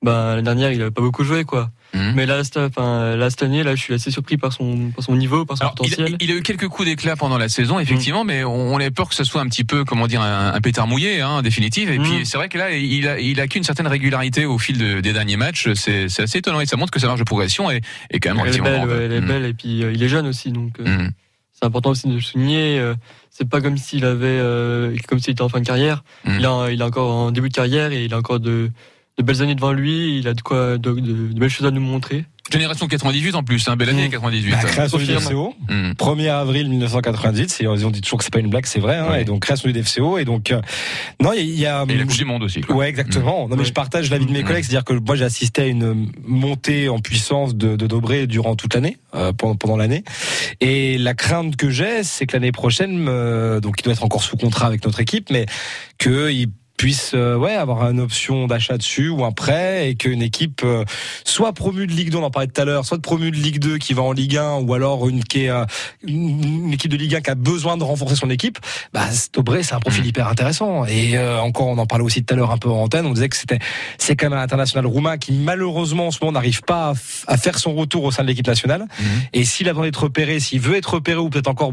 bah, 0.03 0.31
l'année 0.31 0.43
dernière 0.43 0.73
il 0.73 0.81
avait 0.83 0.91
pas 0.91 1.03
beaucoup 1.03 1.25
joué 1.25 1.45
quoi. 1.45 1.71
Mm. 1.95 2.13
Mais 2.15 2.27
là, 2.27 2.41
enfin, 2.57 3.17
là 3.17 3.29
cette 3.31 3.43
année, 3.43 3.63
là, 3.63 3.75
je 3.75 3.81
suis 3.83 3.93
assez 3.95 4.11
surpris 4.11 4.37
par 4.39 4.53
son, 4.53 4.91
par 4.91 5.05
son 5.05 5.15
niveau, 5.15 5.45
par 5.45 5.59
son 5.59 5.65
Alors, 5.65 5.75
il, 5.83 5.91
potentiel. 5.91 6.17
il 6.21 6.31
a 6.31 6.35
eu 6.35 6.43
quelques 6.43 6.69
coups 6.69 6.89
d'éclat 6.89 7.17
pendant 7.17 7.37
la 7.39 7.49
saison, 7.49 7.79
effectivement, 7.79 8.25
mais 8.25 8.45
on, 8.45 8.73
on 8.75 8.77
avait 8.77 8.91
peur 8.91 9.09
que 9.09 9.15
ce 9.15 9.25
soit 9.25 9.41
un 9.43 9.47
petit 9.49 9.65
peu, 9.65 9.85
comment 9.85 10.07
dire, 10.07 10.23
un, 10.23 10.55
un 10.55 10.61
pétard 10.61 10.87
mouillé, 10.87 11.21
hein, 11.21 11.29
en 11.29 11.43
définitive. 11.43 11.91
Et 11.91 11.99
puis 11.99 12.25
c'est 12.25 12.39
vrai 12.39 12.49
que 12.49 12.57
là, 12.57 12.73
il 12.73 13.07
a, 13.09 13.21
il 13.21 13.39
a 13.41 13.47
qu'une 13.47 13.63
certaine 13.65 13.87
régularité 13.87 14.47
au 14.47 14.59
fil 14.59 14.79
de- 14.79 15.01
des 15.01 15.13
derniers 15.13 15.37
matchs. 15.37 15.69
C'est 15.75 16.07
assez 16.21 16.39
étonnant 16.39 16.61
et 16.61 16.67
ça 16.67 16.77
montre 16.77 16.91
que 16.93 16.99
sa 17.01 17.07
marge 17.09 17.19
de 17.21 17.25
progression 17.25 17.71
est, 17.71 17.83
est 18.11 18.21
quand 18.21 18.35
même 18.35 18.47
Elle 18.47 18.55
est 18.57 18.61
relativement 18.61 18.87
belle, 18.87 18.99
ouais, 18.99 19.05
elle 19.05 19.13
est 19.13 19.21
belle 19.21 19.45
et 19.45 19.55
puis 19.55 19.83
euh, 19.85 19.93
il 19.93 20.03
est 20.03 20.09
jeune 20.09 20.27
aussi, 20.27 20.51
donc 20.51 20.73
euh, 20.81 21.09
c'est 21.53 21.67
important 21.67 21.91
aussi 21.91 22.09
de 22.09 22.15
le 22.15 22.21
souligner. 22.21 22.79
euh, 22.79 22.95
c'est 23.31 23.49
pas 23.49 23.61
comme 23.61 23.77
s'il 23.79 24.05
avait, 24.05 24.27
euh, 24.27 24.95
comme 25.09 25.19
s'il 25.19 25.33
était 25.33 25.43
en 25.43 25.49
fin 25.49 25.61
de 25.61 25.67
carrière. 25.67 26.05
Il, 26.27 26.45
a, 26.45 26.69
il 26.71 26.81
a 26.83 26.87
encore 26.87 27.11
en 27.11 27.31
début 27.31 27.49
de 27.49 27.55
carrière 27.55 27.91
et 27.93 28.05
il 28.05 28.13
a 28.15 28.19
encore 28.19 28.41
de, 28.41 28.71
de 29.19 29.23
belles 29.23 29.43
années 29.43 29.55
devant 29.55 29.73
lui. 29.73 30.19
Il 30.19 30.29
a 30.29 30.35
de 30.35 30.41
quoi, 30.41 30.79
de, 30.79 30.91
de- 30.93 31.01
de 31.33 31.39
belles 31.39 31.51
choses 31.51 31.67
à 31.67 31.71
nous 31.71 31.81
montrer. 31.81 32.25
Génération 32.51 32.89
98 32.89 33.35
en 33.37 33.45
plus, 33.45 33.67
hein, 33.69 33.77
belle 33.77 33.91
année 33.91 34.11
98. 34.11 34.51
La 34.51 34.59
création 34.59 34.99
du. 34.99 35.07
DFCO, 35.07 35.55
Hmm. 35.71 35.93
1er 35.93 36.29
avril 36.29 36.69
1998, 36.69 37.51
c'est, 37.51 37.67
on 37.69 37.91
dit 37.91 38.01
toujours 38.01 38.19
que 38.19 38.25
c'est 38.25 38.33
pas 38.33 38.41
une 38.41 38.51
blague, 38.51 38.67
c'est 38.67 38.81
vrai, 38.81 38.97
hein, 38.97 39.11
Ouais. 39.11 39.23
et 39.23 39.25
donc 39.25 39.43
création 39.43 39.69
du 39.71 39.73
DFCO, 39.73 40.19
et 40.19 40.25
donc, 40.25 40.51
euh, 40.51 40.61
non, 41.23 41.33
il 41.33 41.39
y 41.39 41.41
a, 41.41 41.45
il 41.45 41.59
y 41.61 41.67
a- 41.67 41.85
Et 41.89 41.97
la 41.97 42.05
Coupe 42.05 42.17
du 42.17 42.25
Monde 42.25 42.43
aussi. 42.43 42.61
Quoi. 42.63 42.75
Ouais, 42.77 42.89
exactement. 42.89 43.49
Non, 43.49 43.57
mais 43.57 43.65
je 43.65 43.73
partage 43.73 44.11
l'avis 44.11 44.27
de 44.27 44.33
mes 44.33 44.43
Mm. 44.43 44.47
collègues, 44.47 44.65
c'est-à-dire 44.65 44.85
que 44.85 44.93
moi 44.95 45.15
j'ai 45.15 45.25
assisté 45.25 45.63
à 45.63 45.67
une 45.67 46.11
montée 46.27 46.89
en 46.89 46.99
puissance 46.99 47.55
de, 47.55 47.77
de 47.77 47.87
Dobré 47.87 48.27
durant 48.27 48.57
toute 48.57 48.75
l'année, 48.75 48.97
euh, 49.15 49.33
pendant, 49.33 49.55
pendant 49.55 49.77
l'année. 49.77 50.03
Et 50.61 50.99
la 50.99 51.15
crainte 51.15 51.55
que 51.57 51.71
j'ai, 51.71 52.03
c'est 52.03 52.27
que 52.27 52.33
l'année 52.37 52.53
prochaine, 52.53 53.07
euh, 53.09 53.61
donc 53.61 53.77
il 53.79 53.85
doit 53.85 53.93
être 53.93 54.05
encore 54.05 54.23
sous 54.25 54.37
contrat 54.37 54.67
avec 54.67 54.85
notre 54.85 54.99
équipe, 55.01 55.31
mais 55.31 55.47
qu'il 55.99 56.49
puisse 56.77 57.13
euh, 57.15 57.37
ouais 57.37 57.55
avoir 57.55 57.89
une 57.91 58.01
option 58.01 58.47
d'achat 58.47 58.77
dessus 58.77 59.09
ou 59.09 59.25
un 59.25 59.33
prêt 59.33 59.91
et 59.91 59.95
qu'une 59.95 60.23
équipe 60.23 60.63
euh, 60.65 60.85
soit 61.25 61.53
promue 61.53 61.87
de 61.87 61.93
Ligue 61.93 62.11
2 62.11 62.19
on 62.19 62.25
en 62.25 62.31
parlait 62.31 62.49
tout 62.49 62.61
à 62.61 62.65
l'heure 62.65 62.85
soit 62.85 63.01
promue 63.01 63.31
de 63.31 63.37
Ligue 63.37 63.59
2 63.59 63.79
qui 63.79 63.95
va 63.95 64.03
en 64.03 64.13
Ligue 64.13 64.37
1 64.37 64.61
ou 64.61 64.75
alors 64.75 65.09
une 65.09 65.23
qui 65.23 65.45
est 65.45 65.51
euh, 65.51 65.65
une, 66.03 66.73
équipe 66.73 66.91
de 66.91 66.97
Ligue 66.97 67.15
1 67.17 67.21
qui 67.21 67.31
a 67.31 67.35
besoin 67.35 67.77
de 67.77 67.85
renforcer 67.85 68.17
son 68.17 68.31
équipe 68.31 68.59
bah 68.93 69.07
c'est 69.11 69.75
un 69.75 69.81
profil 69.81 70.07
hyper 70.07 70.29
intéressant. 70.29 70.85
Et 70.87 71.19
encore 71.19 71.69
on 71.69 71.79
en 71.79 71.87
parlait 71.87 72.05
aussi 72.05 72.25
tout 72.25 72.35
à 72.35 72.37
l'heure 72.37 72.51
un 72.51 72.59
peu 72.59 72.69
en 72.69 72.83
antenne 72.83 73.07
on 73.07 73.13
disait 73.13 73.29
que 73.29 73.37
c'était 73.37 73.59
c'est 73.99 74.17
quand 74.17 74.31
même 74.31 74.39
un 74.39 74.43
international 74.43 74.87
roumain 74.87 75.19
qui 75.19 75.33
malheureusement 75.33 76.09
en 76.09 76.11
ce 76.11 76.19
moment 76.21 76.33
n'arrive 76.33 76.63
pas 76.63 76.95
à, 77.27 77.37
faire 77.37 77.59
son 77.59 77.75
retour 77.75 78.05
au 78.05 78.11
sein 78.11 78.23
de 78.23 78.29
l'équipe 78.29 78.47
nationale. 78.47 78.87
Et 79.33 79.45
s'il 79.45 79.69
a 79.69 79.73
besoin 79.73 79.87
d'être 79.87 80.03
repéré 80.03 80.41
s'il 80.41 80.61
veut 80.61 80.77
être 80.77 80.95
repéré 80.95 81.19
ou 81.19 81.31
peut-être 81.31 81.49
encore 81.49 81.73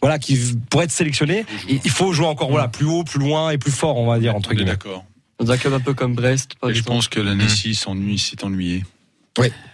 voilà 0.00 0.18
qui 0.18 0.38
pourrait 0.70 0.84
être 0.84 0.90
sélectionné. 0.90 1.44
Il 1.68 1.90
faut 1.90 2.12
jouer 2.12 2.26
encore 2.26 2.50
voilà 2.50 2.68
plus 2.68 2.86
haut 2.86 3.04
plus 3.04 3.20
loin 3.20 3.50
et 3.50 3.58
plus 3.58 3.72
fort 3.72 3.96
on 3.96 4.06
va 4.06 4.18
dire 4.18 4.34
entre 4.34 4.54
guillemets. 4.54 4.72
D'accord. 4.72 5.04
Dans 5.38 5.50
un 5.50 5.56
club 5.56 5.74
un 5.74 5.80
peu 5.80 5.94
comme 5.94 6.14
Brest, 6.14 6.54
par 6.60 6.70
Et 6.70 6.74
je 6.74 6.82
pense 6.82 7.08
que 7.08 7.18
l'année 7.18 7.48
6 7.48 7.74
s'ennuie, 7.74 8.18
s'est 8.18 8.44
ennuyé. 8.44 8.84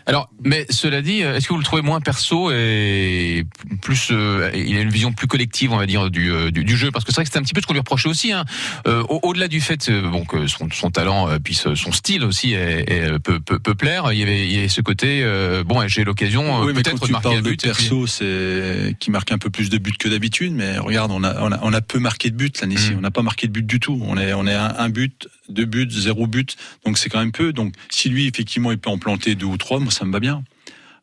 Alors, 0.08 0.30
mais 0.42 0.64
cela 0.70 1.02
dit, 1.02 1.22
euh, 1.22 1.36
est-ce 1.36 1.46
que 1.46 1.52
vous 1.52 1.58
le 1.58 1.64
trouvez 1.64 1.82
moins 1.82 2.00
perso 2.00 2.50
et 2.50 3.44
plus, 3.82 4.08
euh, 4.10 4.50
il 4.54 4.76
a 4.76 4.80
une 4.80 4.88
vision 4.88 5.12
plus 5.12 5.26
collective, 5.26 5.70
on 5.70 5.76
va 5.76 5.84
dire, 5.86 6.10
du, 6.10 6.32
euh, 6.32 6.50
du, 6.50 6.64
du 6.64 6.76
jeu? 6.78 6.90
Parce 6.90 7.04
que 7.04 7.12
c'est 7.12 7.16
vrai 7.20 7.24
que 7.26 7.30
c'est 7.30 7.38
un 7.38 7.42
petit 7.42 7.52
peu 7.52 7.60
ce 7.60 7.66
qu'on 7.66 7.74
lui 7.74 7.80
reprochait 7.80 8.08
aussi. 8.08 8.32
Hein. 8.32 8.44
Euh, 8.86 9.02
au- 9.10 9.20
Au-delà 9.22 9.48
du 9.48 9.60
fait, 9.60 9.90
bon, 9.90 10.24
que 10.24 10.46
son, 10.46 10.68
son 10.72 10.90
talent, 10.90 11.28
puis 11.44 11.54
son 11.54 11.92
style 11.92 12.24
aussi 12.24 12.54
est, 12.54 12.90
est- 12.90 13.18
peut, 13.18 13.38
peut, 13.38 13.58
peut 13.58 13.74
plaire. 13.74 14.10
Il 14.12 14.18
y 14.18 14.22
avait, 14.22 14.46
il 14.46 14.52
y 14.52 14.58
avait 14.58 14.68
ce 14.68 14.80
côté, 14.80 15.20
euh, 15.22 15.62
bon, 15.62 15.86
j'ai 15.88 16.04
l'occasion 16.04 16.62
oui, 16.62 16.72
peut-être 16.72 17.06
de 17.06 17.12
marquer 17.12 17.34
un 17.34 17.42
de 17.42 17.50
but. 17.50 17.60
puis- 17.60 17.68
perso, 17.68 18.06
c'est 18.06 18.96
qui 18.98 19.10
marque 19.10 19.30
un 19.30 19.38
peu 19.38 19.50
plus 19.50 19.68
de 19.68 19.76
buts 19.76 19.92
que 19.98 20.08
d'habitude. 20.08 20.52
Mais 20.54 20.78
regarde, 20.78 21.10
on 21.12 21.22
a, 21.22 21.38
on 21.42 21.52
a, 21.52 21.58
on 21.62 21.72
a 21.74 21.80
peu 21.82 21.98
marqué 21.98 22.30
de 22.30 22.36
buts 22.36 22.50
l'année-ci. 22.62 22.92
Mm. 22.92 22.98
On 22.98 23.00
n'a 23.02 23.10
pas 23.10 23.22
marqué 23.22 23.46
de 23.46 23.52
but 23.52 23.66
du 23.66 23.78
tout. 23.78 24.00
On 24.06 24.16
est, 24.16 24.32
on 24.32 24.46
est 24.46 24.54
un, 24.54 24.74
un 24.78 24.88
but, 24.88 25.28
deux 25.50 25.66
buts, 25.66 25.88
zéro 25.90 26.26
but. 26.26 26.56
Donc 26.86 26.96
c'est 26.96 27.10
quand 27.10 27.18
même 27.18 27.32
peu. 27.32 27.52
Donc 27.52 27.74
si 27.90 28.08
lui 28.08 28.26
effectivement 28.26 28.72
il 28.72 28.78
peut 28.78 28.88
en 28.90 28.96
planter 28.98 29.34
deux 29.34 29.44
ou 29.46 29.58
trois, 29.58 29.78
moi 29.80 29.92
ça 29.98 30.04
me 30.04 30.12
va 30.12 30.20
bien. 30.20 30.42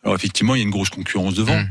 Alors 0.04 0.16
effectivement, 0.16 0.56
il 0.56 0.60
y 0.60 0.62
a 0.62 0.64
une 0.66 0.72
grosse 0.72 0.90
concurrence 0.90 1.34
devant. 1.36 1.58
Mm. 1.60 1.70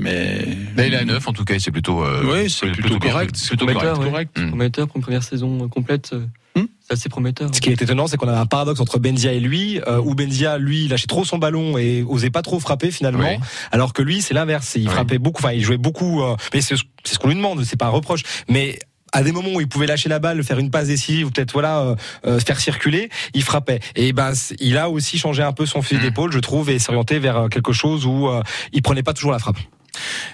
Mais 0.00 0.44
Mais 0.76 0.86
il 0.88 0.94
est 0.94 0.98
à 0.98 1.04
9 1.04 1.26
en 1.28 1.32
tout 1.32 1.44
cas, 1.44 1.54
et 1.54 1.58
c'est 1.58 1.72
plutôt, 1.72 2.04
euh, 2.04 2.22
Oui, 2.24 2.48
c'est 2.50 2.70
plutôt 2.70 2.98
correct. 3.00 3.34
c'est 3.36 3.48
plutôt 3.48 3.66
Prometteur, 3.66 3.98
correct. 3.98 4.36
ouais. 4.36 4.44
Mm. 4.44 4.48
Prometteur 4.50 4.86
pour 4.86 4.96
une 4.96 5.02
première 5.02 5.22
saison 5.24 5.68
complète. 5.68 6.10
euh, 6.12 6.24
Hmm 6.56 6.66
C'est 6.80 6.92
assez 6.94 7.08
prometteur. 7.08 7.50
Ce 7.54 7.60
qui 7.60 7.68
est 7.70 7.82
étonnant, 7.82 8.06
c'est 8.06 8.16
qu'on 8.16 8.28
avait 8.28 8.38
un 8.38 8.46
paradoxe 8.46 8.80
entre 8.80 8.98
Benzia 8.98 9.32
et 9.32 9.40
lui, 9.40 9.80
euh, 9.86 10.00
où 10.00 10.14
Benzia, 10.14 10.56
lui, 10.58 10.88
lâchait 10.88 11.06
trop 11.08 11.24
son 11.24 11.36
ballon 11.38 11.76
et 11.78 12.02
osait 12.02 12.30
pas 12.30 12.42
trop 12.42 12.58
frapper 12.60 12.90
finalement, 12.90 13.28
Oui. 13.38 13.46
alors 13.72 13.92
que 13.92 14.02
lui, 14.02 14.22
c'est 14.22 14.34
l'inverse. 14.34 14.72
Il 14.76 14.88
Oui. 14.88 14.94
frappait 14.94 15.18
beaucoup, 15.18 15.42
enfin, 15.42 15.52
il 15.52 15.62
jouait 15.62 15.76
beaucoup. 15.78 16.22
euh, 16.22 16.36
mais 16.54 16.60
c'est 16.60 16.76
c'est 17.04 17.14
ce 17.14 17.18
qu'on 17.18 17.28
lui 17.28 17.34
demande, 17.36 17.62
c'est 17.64 17.76
pas 17.78 17.86
un 17.86 17.90
reproche. 17.90 18.22
Mais 18.48 18.78
à 19.12 19.22
des 19.22 19.32
moments 19.32 19.50
où 19.54 19.60
il 19.60 19.68
pouvait 19.68 19.86
lâcher 19.86 20.08
la 20.08 20.18
balle, 20.18 20.42
faire 20.44 20.58
une 20.58 20.70
passe 20.70 20.88
décisive 20.88 21.26
ou 21.26 21.30
peut-être 21.30 21.52
voilà 21.52 21.80
euh, 21.80 21.94
euh, 22.26 22.40
faire 22.40 22.60
circuler, 22.60 23.10
il 23.34 23.42
frappait. 23.42 23.80
Et 23.96 24.12
ben 24.12 24.32
il 24.60 24.76
a 24.78 24.88
aussi 24.90 25.18
changé 25.18 25.42
un 25.42 25.52
peu 25.52 25.66
son 25.66 25.82
fusil 25.82 25.98
Mm. 25.98 26.02
d'épaule, 26.02 26.32
je 26.32 26.38
trouve, 26.38 26.70
et 26.70 26.78
s'orienter 26.78 27.18
vers 27.18 27.36
euh, 27.36 27.48
quelque 27.48 27.72
chose 27.72 28.06
où 28.06 28.28
euh, 28.28 28.42
il 28.72 28.82
prenait 28.82 29.02
pas 29.02 29.12
toujours 29.14 29.32
la 29.32 29.38
frappe. 29.38 29.58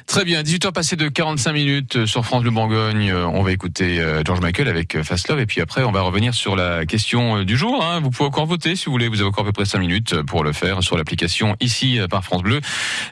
Très 0.06 0.24
bien, 0.24 0.42
18h 0.42 0.72
passées 0.72 0.96
de 0.96 1.08
45 1.08 1.52
minutes 1.52 2.06
sur 2.06 2.24
France 2.24 2.42
Bleu 2.42 2.50
Bourgogne. 2.50 3.10
Euh, 3.10 3.26
On 3.26 3.42
va 3.42 3.52
écouter 3.52 3.98
euh, 4.00 4.22
George 4.24 4.40
Michael 4.40 4.68
avec 4.68 4.94
euh, 4.94 5.02
Fast 5.02 5.28
Love 5.28 5.40
et 5.40 5.46
puis 5.46 5.60
après 5.60 5.82
on 5.82 5.90
va 5.92 6.02
revenir 6.02 6.34
sur 6.34 6.54
la 6.56 6.84
question 6.86 7.42
du 7.42 7.56
jour. 7.56 7.82
hein. 7.84 8.00
Vous 8.00 8.10
pouvez 8.10 8.26
encore 8.26 8.46
voter 8.46 8.76
si 8.76 8.86
vous 8.86 8.92
voulez, 8.92 9.08
vous 9.08 9.20
avez 9.20 9.28
encore 9.28 9.44
à 9.44 9.46
peu 9.46 9.52
près 9.52 9.64
5 9.64 9.78
minutes 9.78 10.22
pour 10.22 10.44
le 10.44 10.52
faire 10.52 10.82
sur 10.82 10.96
l'application 10.98 11.56
ici 11.60 11.98
par 12.10 12.22
France 12.24 12.42
Bleu. 12.42 12.60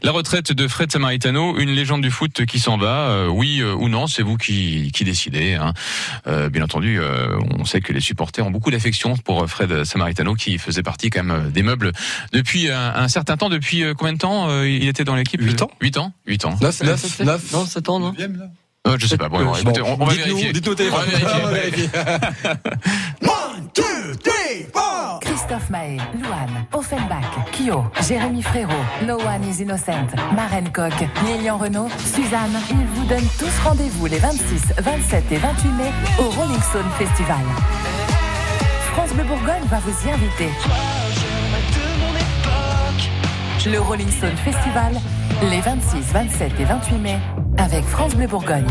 La 0.02 0.12
retraite 0.12 0.52
de 0.52 0.68
Fred 0.68 0.92
Samaritano, 0.92 1.58
une 1.58 1.70
légende 1.70 2.02
du 2.02 2.10
foot 2.10 2.44
qui 2.44 2.58
s'en 2.58 2.76
va, 2.76 3.26
oui 3.30 3.62
ou 3.62 3.88
non, 3.88 4.06
c'est 4.06 4.22
vous 4.22 4.36
qui, 4.36 4.90
qui 4.92 5.04
décidez. 5.04 5.54
hein. 5.54 5.72
Bien 6.50 6.62
entendu, 6.62 7.00
on 7.58 7.64
sait 7.64 7.80
que 7.80 7.92
les 7.92 8.00
supporters 8.00 8.46
ont 8.46 8.50
beaucoup 8.50 8.70
d'affection 8.70 9.16
pour 9.16 9.48
Fred 9.48 9.84
Samaritano 9.84 10.34
qui 10.34 10.58
faisait 10.58 10.82
partie 10.82 11.10
quand 11.10 11.24
même 11.24 11.50
des 11.50 11.62
meubles 11.62 11.92
depuis 12.32 12.70
un, 12.70 13.08
certain 13.08 13.36
temps. 13.36 13.48
Depuis 13.48 13.82
combien 13.96 14.12
de 14.12 14.18
temps 14.18 14.62
il 14.62 14.86
était 14.88 15.04
dans 15.04 15.16
l'équipe? 15.16 15.40
8 15.40 15.62
ans 15.62 15.70
8 15.80 15.98
ans? 15.98 16.12
8 16.32 16.44
ans. 16.46 16.56
9, 16.60 16.82
9, 16.82 17.20
9. 17.20 17.52
Non, 17.52 17.66
7 17.66 17.88
ans, 17.90 17.98
non 18.00 18.14
Euh, 18.86 18.96
je 18.98 19.06
sais 19.06 19.16
pas. 19.18 19.28
Bon, 19.28 19.38
alors, 19.38 19.58
écoutez, 19.58 19.82
on, 19.82 20.00
on 20.00 20.04
va 20.06 20.14
vérifier. 20.14 20.52
dites-nous 20.52 20.72
au 20.72 20.74
téléphone. 20.74 21.00
On 21.06 21.10
va 21.10 21.18
vérifier. 21.18 21.40
On 21.42 21.46
va 21.46 21.52
vérifier. 21.52 21.88
Christophe 25.20 25.70
Maé, 25.70 25.98
Louane, 26.20 26.66
Offenbach, 26.72 27.24
Kyo, 27.52 27.84
Jérémy 28.08 28.42
Frérot, 28.42 28.72
No 29.06 29.16
One 29.18 29.44
is 29.48 29.60
Innocent, 29.62 30.08
Marine 30.34 30.70
Coq, 30.72 30.92
Lilian 31.26 31.58
Renault, 31.58 31.88
Suzanne. 31.98 32.58
Ils 32.70 32.86
vous 32.94 33.04
donnent 33.06 33.28
tous 33.38 33.52
rendez-vous 33.64 34.06
les 34.06 34.18
26, 34.18 34.74
27 34.78 35.24
et 35.32 35.36
28 35.36 35.68
mai 35.72 35.90
au 36.18 36.24
Rolling 36.30 36.60
Stone 36.70 36.88
Festival. 36.98 37.40
France 38.92 39.12
Bleu 39.14 39.24
Bourgogne 39.24 39.64
va 39.70 39.78
vous 39.80 40.08
y 40.08 40.10
inviter. 40.10 40.48
Le 43.70 43.78
Rolling 43.80 44.10
Stone 44.10 44.36
Festival, 44.44 45.00
les 45.50 45.60
26, 45.60 46.12
27 46.12 46.52
et 46.60 46.64
28 46.64 46.98
mai, 46.98 47.18
avec 47.58 47.84
France 47.84 48.14
Bleu 48.14 48.26
Bourgogne. 48.26 48.66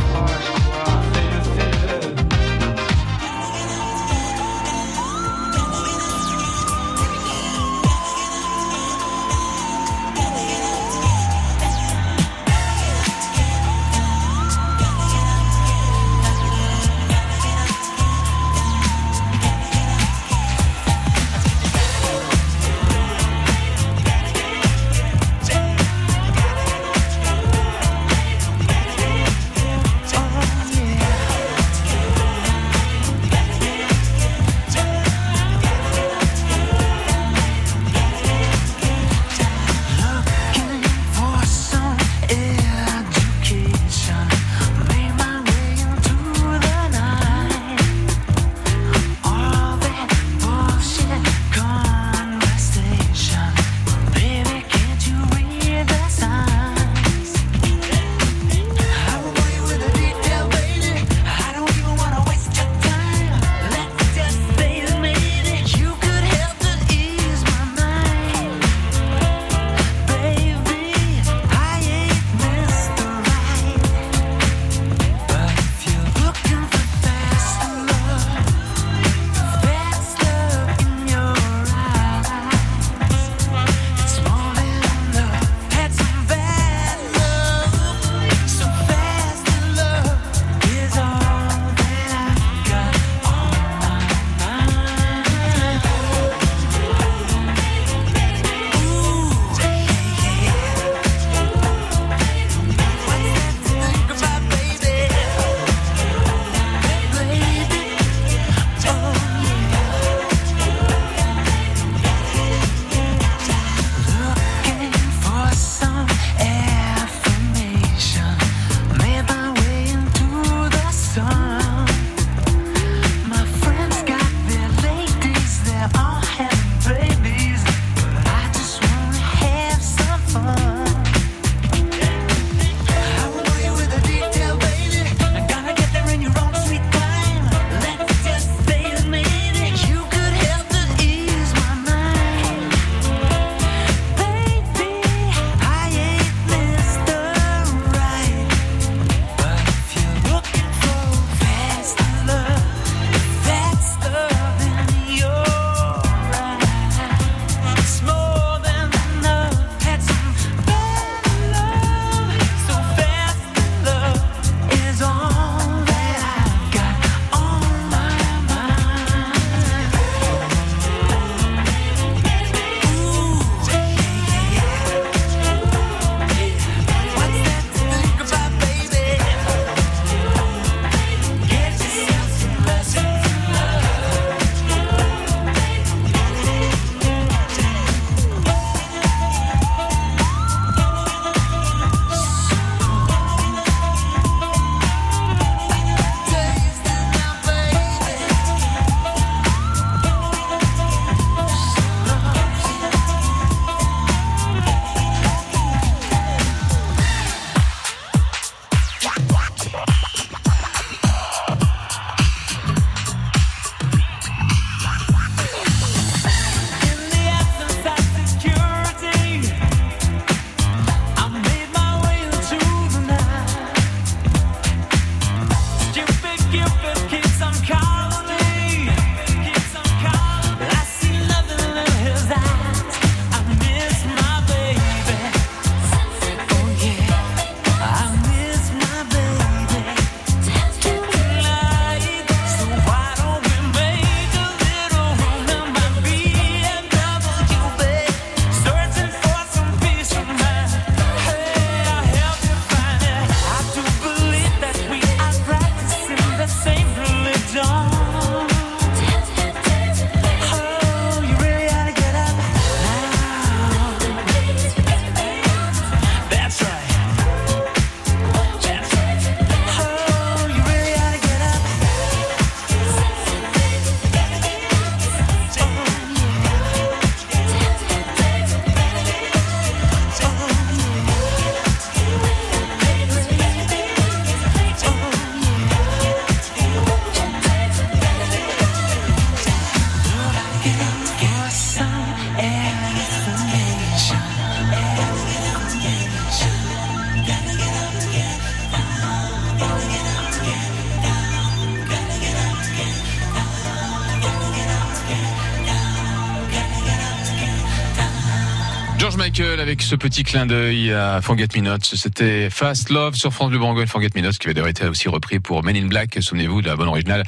Ce 309.91 309.97
petit 309.97 310.23
clin 310.23 310.45
d'œil 310.45 310.93
à 310.93 311.19
Forget 311.21 311.49
Me 311.53 311.59
Not. 311.59 311.79
C'était 311.81 312.49
Fast 312.49 312.91
Love 312.91 313.15
sur 313.15 313.33
France 313.33 313.49
Bleu 313.49 313.59
Bourgogne. 313.59 313.87
Forget 313.87 314.07
Me 314.15 314.21
Not 314.21 314.31
qui 314.39 314.47
avait 314.47 314.53
d'ailleurs 314.53 314.69
été 314.69 314.85
aussi 314.85 315.09
repris 315.09 315.41
pour 315.41 315.65
Men 315.65 315.75
in 315.75 315.87
Black. 315.87 316.17
Souvenez-vous 316.21 316.61
de 316.61 316.67
la 316.67 316.77
bonne 316.77 316.87
originale 316.87 317.25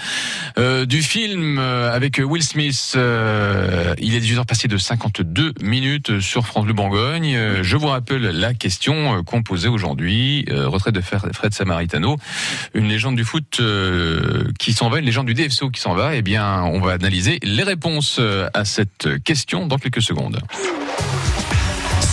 euh, 0.58 0.86
du 0.86 1.02
film 1.02 1.58
euh, 1.60 1.94
avec 1.94 2.22
Will 2.24 2.42
Smith. 2.42 2.94
Euh, 2.96 3.94
il 3.98 4.16
est 4.16 4.22
18h 4.22 4.46
passé 4.46 4.70
de 4.70 4.78
52 4.78 5.56
minutes 5.62 6.22
sur 6.22 6.46
France 6.46 6.64
Bleu 6.64 6.74
Bourgogne. 6.74 7.38
Je 7.64 7.76
vous 7.76 7.88
rappelle 7.88 8.22
la 8.22 8.54
question 8.54 9.26
qu'on 9.26 9.44
posait 9.44 9.68
aujourd'hui. 9.68 10.46
Retraite 10.50 10.96
de 10.96 11.02
Fred 11.02 11.54
Samaritano, 11.54 12.16
une 12.74 12.88
légende 12.88 13.18
du 13.18 13.26
foot 13.26 13.62
qui 14.58 14.72
s'en 14.72 14.90
va, 14.90 15.00
une 15.00 15.06
légende 15.06 15.26
du 15.26 15.34
DFCO 15.34 15.70
qui 15.70 15.82
s'en 15.82 15.96
va. 15.96 16.16
Eh 16.16 16.22
bien, 16.22 16.64
on 16.64 16.80
va 16.80 16.94
analyser 16.94 17.40
les 17.44 17.64
réponses 17.64 18.22
à 18.54 18.64
cette 18.64 19.22
question 19.26 19.68
dans 19.68 19.78
quelques 19.78 20.02
secondes. 20.02 20.40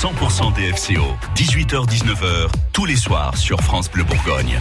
100% 0.00 0.54
DFCO, 0.54 1.02
18h-19h, 1.36 2.48
tous 2.72 2.86
les 2.86 2.96
soirs 2.96 3.36
sur 3.36 3.60
France 3.60 3.90
Bleu 3.90 4.02
Bourgogne. 4.02 4.58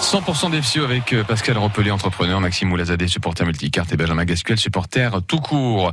100% 0.00 0.50
d'FCO 0.50 0.84
avec 0.84 1.12
euh, 1.12 1.24
Pascal 1.24 1.58
Repelé, 1.58 1.90
entrepreneur, 1.90 2.40
Maxime 2.40 2.68
Moulazadeh, 2.68 3.08
supporter 3.08 3.44
multicarte 3.44 3.92
et 3.92 3.96
Benjamin 3.96 4.24
Gasquel, 4.24 4.58
supporter 4.58 5.10
tout 5.26 5.40
court. 5.40 5.92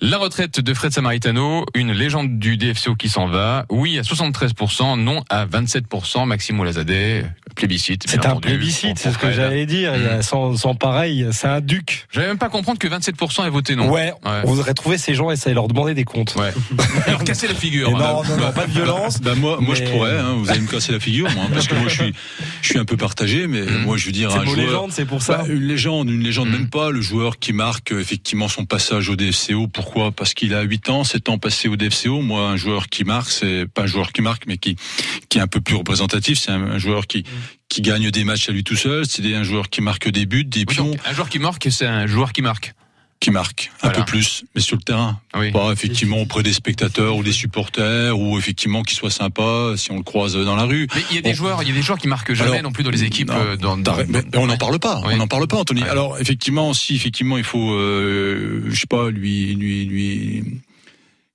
La 0.00 0.18
retraite 0.18 0.60
de 0.60 0.74
Fred 0.74 0.92
Samaritano, 0.92 1.66
une 1.74 1.92
légende 1.92 2.38
du 2.38 2.56
DFCO 2.56 2.94
qui 2.94 3.08
s'en 3.08 3.26
va. 3.26 3.66
Oui 3.68 3.98
à 3.98 4.02
73%, 4.02 4.98
non 5.00 5.22
à 5.28 5.46
27%. 5.46 6.26
Maxime 6.26 6.56
Moulazadeh, 6.56 7.24
plébiscite. 7.54 8.04
C'est 8.06 8.24
un 8.24 8.30
entendu, 8.30 8.48
plébiscite, 8.48 8.98
c'est 8.98 9.12
ce 9.12 9.18
que 9.18 9.32
j'allais 9.32 9.66
dire. 9.66 9.94
Il 9.96 10.02
y 10.02 10.06
a 10.06 10.22
sans, 10.22 10.56
sans 10.56 10.74
pareil, 10.74 11.26
c'est 11.32 11.48
un 11.48 11.60
duc. 11.60 12.06
J'allais 12.12 12.28
même 12.28 12.38
pas 12.38 12.48
comprendre 12.48 12.78
que 12.78 12.88
27% 12.88 13.46
aient 13.46 13.50
voté 13.50 13.76
non. 13.76 13.90
Ouais, 13.90 14.12
on 14.24 14.54
voudrait 14.54 14.74
trouver 14.74 14.96
ces 14.96 15.14
gens 15.14 15.30
et 15.30 15.36
ça 15.36 15.52
leur 15.52 15.68
demander 15.68 15.94
des 15.94 16.04
comptes. 16.04 16.34
Ouais. 16.36 16.52
Alors 17.06 17.24
casser 17.24 17.48
la 17.48 17.54
figure. 17.54 17.88
Hein. 17.90 17.98
non, 17.98 18.22
non, 18.24 18.46
non, 18.46 18.52
pas 18.52 18.66
de 18.66 18.72
violence. 18.72 19.20
Bah 19.20 19.34
moi, 19.34 19.58
moi 19.60 19.74
je 19.74 19.82
pourrais. 19.84 20.18
Hein, 20.18 20.34
vous 20.36 20.50
allez 20.50 20.60
me 20.60 20.68
casser 20.68 20.92
la 20.92 21.00
figure, 21.00 21.30
moi, 21.32 21.44
hein, 21.44 21.50
parce 21.52 21.66
que 21.66 21.74
moi 21.74 21.88
je 21.88 22.02
suis, 22.02 22.14
je 22.62 22.68
suis 22.68 22.78
un 22.78 22.84
peu 22.84 22.96
partagé, 22.96 23.39
mais 23.46 23.62
moi 23.84 23.96
je 23.96 24.06
veux 24.06 24.12
dire 24.12 24.30
C'est 24.30 24.38
un 24.38 24.44
vos 24.44 24.54
joueur. 24.54 24.66
légendes, 24.66 24.92
c'est 24.92 25.04
pour 25.04 25.22
ça. 25.22 25.38
Bah, 25.38 25.44
une 25.48 25.66
légende, 25.66 26.10
une 26.10 26.22
légende 26.22 26.48
même 26.50 26.68
pas. 26.68 26.90
Le 26.90 27.00
joueur 27.00 27.38
qui 27.38 27.52
marque 27.52 27.92
effectivement 27.92 28.48
son 28.48 28.64
passage 28.64 29.08
au 29.08 29.16
DFCO. 29.16 29.68
Pourquoi? 29.68 30.12
Parce 30.12 30.34
qu'il 30.34 30.54
a 30.54 30.62
8 30.62 30.88
ans, 30.90 31.04
7 31.04 31.28
ans 31.28 31.38
passé 31.38 31.68
au 31.68 31.76
DFCO. 31.76 32.20
Moi, 32.22 32.48
un 32.48 32.56
joueur 32.56 32.88
qui 32.88 33.04
marque, 33.04 33.30
c'est 33.30 33.66
pas 33.66 33.82
un 33.82 33.86
joueur 33.86 34.12
qui 34.12 34.22
marque, 34.22 34.46
mais 34.46 34.58
qui 34.58 34.76
qui 35.28 35.38
est 35.38 35.42
un 35.42 35.46
peu 35.46 35.60
plus 35.60 35.76
représentatif. 35.76 36.38
C'est 36.38 36.50
un, 36.50 36.62
un 36.62 36.78
joueur 36.78 37.06
qui 37.06 37.24
qui 37.68 37.82
gagne 37.82 38.10
des 38.10 38.24
matchs 38.24 38.48
à 38.48 38.52
lui 38.52 38.64
tout 38.64 38.76
seul. 38.76 39.06
C'est 39.06 39.34
un 39.34 39.42
joueur 39.44 39.70
qui 39.70 39.80
marque 39.80 40.08
des 40.10 40.26
buts, 40.26 40.44
des 40.44 40.66
pions, 40.66 40.92
un 41.06 41.12
joueur 41.14 41.28
qui 41.28 41.38
marque, 41.38 41.68
c'est 41.70 41.86
un 41.86 42.06
joueur 42.06 42.32
qui 42.32 42.42
marque. 42.42 42.74
Qui 43.20 43.30
marque 43.30 43.70
un 43.82 43.88
Voilà. 43.88 43.98
peu 43.98 44.04
plus, 44.06 44.44
mais 44.54 44.62
sur 44.62 44.76
le 44.76 44.82
terrain. 44.82 45.20
Oui. 45.36 45.52
Pas 45.52 45.70
effectivement 45.72 46.18
auprès 46.22 46.42
des 46.42 46.54
spectateurs 46.54 47.16
ou 47.16 47.22
des 47.22 47.32
supporters, 47.32 48.18
ou 48.18 48.38
effectivement 48.38 48.82
qui 48.82 48.94
soit 48.94 49.10
sympa 49.10 49.74
si 49.76 49.92
on 49.92 49.98
le 49.98 50.02
croise 50.02 50.34
dans 50.36 50.56
la 50.56 50.64
rue. 50.64 50.88
Mais 50.94 51.02
il 51.10 51.16
y 51.16 51.18
a 51.18 51.22
des 51.22 51.34
joueurs, 51.34 51.62
il 51.62 51.68
y 51.68 51.70
a 51.70 51.74
des 51.74 51.82
joueurs 51.82 51.98
qui 51.98 52.08
marquent 52.08 52.32
jamais 52.32 52.52
Alors, 52.52 52.62
non 52.62 52.72
plus 52.72 52.82
dans 52.82 52.90
les 52.90 53.04
équipes. 53.04 53.28
non, 53.28 53.36
euh, 53.38 53.56
dans, 53.56 53.76
dans- 53.76 53.96
mais- 54.08 54.22
mais 54.32 54.38
on 54.38 54.46
n'en 54.46 54.56
parle 54.56 54.78
pas. 54.78 55.02
Oui. 55.04 55.12
On 55.12 55.16
n'en 55.18 55.28
parle 55.28 55.46
pas, 55.46 55.58
Anthony. 55.58 55.82
Ouais. 55.82 55.88
Alors 55.90 56.18
effectivement, 56.18 56.72
si 56.72 56.96
effectivement 56.96 57.36
il 57.36 57.44
faut, 57.44 57.72
euh, 57.74 58.64
je 58.70 58.80
sais 58.80 58.86
pas, 58.88 59.10
lui, 59.10 59.54
lui, 59.54 59.84
lui, 59.84 60.44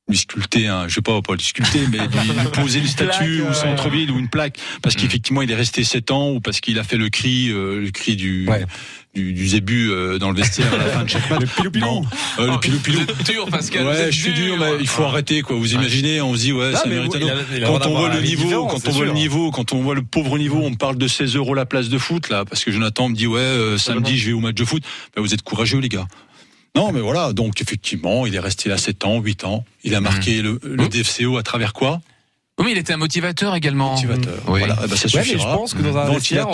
lui 0.08 0.18
sculpter, 0.18 0.68
un, 0.68 0.88
je 0.88 0.96
sais 0.96 1.02
pas, 1.02 1.20
pas 1.22 1.34
lui 1.38 1.44
sculpter, 1.44 1.82
mais 1.92 1.98
lui, 1.98 2.28
lui 2.30 2.48
poser 2.54 2.80
une 2.80 2.88
statue 2.88 3.38
plaque, 3.40 3.50
ou 3.50 3.54
centre-ville 3.54 4.12
ou 4.12 4.20
une 4.20 4.30
plaque, 4.30 4.58
parce 4.84 4.96
qu'effectivement 4.96 5.42
il 5.42 5.50
est 5.52 5.56
resté 5.56 5.84
7 5.84 6.12
ans 6.12 6.30
ou 6.32 6.40
parce 6.40 6.60
qu'il 6.62 6.78
a 6.78 6.84
fait 6.84 6.98
le 6.98 7.10
cri, 7.10 7.50
euh, 7.50 7.82
le 7.82 7.92
cri 7.92 8.16
du. 8.16 8.48
Du, 9.16 9.32
du 9.32 9.48
zébu 9.48 9.92
euh, 9.92 10.18
dans 10.18 10.30
le 10.30 10.36
vestiaire 10.36 10.74
à 10.74 10.78
la 10.78 10.84
fin 10.88 11.04
de 11.06 11.10
chaque 11.10 11.30
match. 11.30 11.40
Le 11.40 11.48
pilou 11.48 11.72
pilou. 11.72 12.06
le 12.38 12.60
pilou 12.60 12.80
pilou. 12.80 13.00
Vous 13.00 13.04
êtes 13.22 13.24
dur, 13.32 13.46
Pascal. 13.50 13.84
vous 13.84 13.88
Ouais, 13.92 14.02
êtes 14.02 14.12
je 14.12 14.22
suis 14.24 14.34
dur, 14.34 14.58
mais 14.60 14.72
il 14.82 14.88
faut 14.90 15.04
arrêter 15.04 15.42
quoi. 15.42 15.56
Vous 15.56 15.74
imaginez, 15.74 16.20
on 16.20 16.34
se 16.34 16.40
dit 16.40 16.52
ouais, 16.52 16.72
Ah, 16.74 16.80
ça 16.80 16.84
mais 16.86 16.96
mérite 16.96 17.16
vous- 17.16 17.18
un 17.20 17.22
il 17.22 17.30
a- 17.30 17.34
autre. 17.36 17.44
il 17.50 17.56
a 17.56 17.60
le 17.60 17.66
droit 17.66 17.80
Quand 17.80 17.88
on 17.88 17.96
voit 17.98 18.14
le 18.14 18.20
niveau, 18.20 18.68
quand 18.68 18.86
on 18.90 18.92
voit 18.92 19.06
le 19.06 19.14
niveau, 19.14 19.52
quand 19.52 19.72
on 19.72 19.82
voit 19.82 19.96
le 19.96 20.02
pauvre 20.02 20.38
niveau, 20.38 20.60
on 20.62 20.74
parle 20.74 20.98
de 20.98 21.08
16 21.08 21.34
euros 21.38 21.54
la 21.54 21.66
place 21.66 21.88
de 21.88 21.98
foot 21.98 22.28
là, 22.28 22.44
parce 22.44 22.66
que 22.66 22.72
Jonathan 22.74 23.08
me 23.08 23.16
dit 23.16 23.26
ouais, 23.26 23.40
euh, 23.40 23.78
samedi 23.78 24.18
je 24.18 24.26
vais 24.28 24.34
au 24.34 24.42
match 24.42 24.56
de 24.56 24.66
foot. 24.66 24.84
Ben, 25.16 25.22
vous 25.22 25.34
êtes 25.34 25.44
courageux 25.44 25.80
les 25.80 25.88
gars. 25.88 26.08
Non, 26.76 26.92
mais 26.92 27.00
voilà. 27.00 27.34
Donc 27.34 27.62
effectivement, 27.62 28.26
il 28.26 28.36
est 28.36 28.40
resté 28.40 28.70
là 28.70 28.78
7 28.78 29.06
ans, 29.06 29.20
8 29.20 29.46
ans. 29.46 29.66
Il 29.84 29.96
a 29.96 30.02
marqué 30.02 30.42
le, 30.42 30.60
le 30.64 30.88
DFCO 30.88 31.38
à 31.38 31.44
travers 31.44 31.74
quoi? 31.74 32.02
Oui, 32.58 32.66
mais 32.66 32.72
il 32.72 32.78
était 32.78 32.94
un 32.94 32.98
motivateur 32.98 33.54
également. 33.54 33.94
Motivateur. 33.96 34.34
Oui. 34.48 34.60
Voilà, 34.60 34.78
eh 34.84 34.88
ben, 34.88 34.96
ça 34.96 35.08
Ouais, 35.18 35.26
mais 35.28 35.38
je 35.40 35.44
pense 35.44 35.74
que 35.74 35.82
dans 35.82 35.98
un 35.98 36.10
vestiaire, 36.10 36.48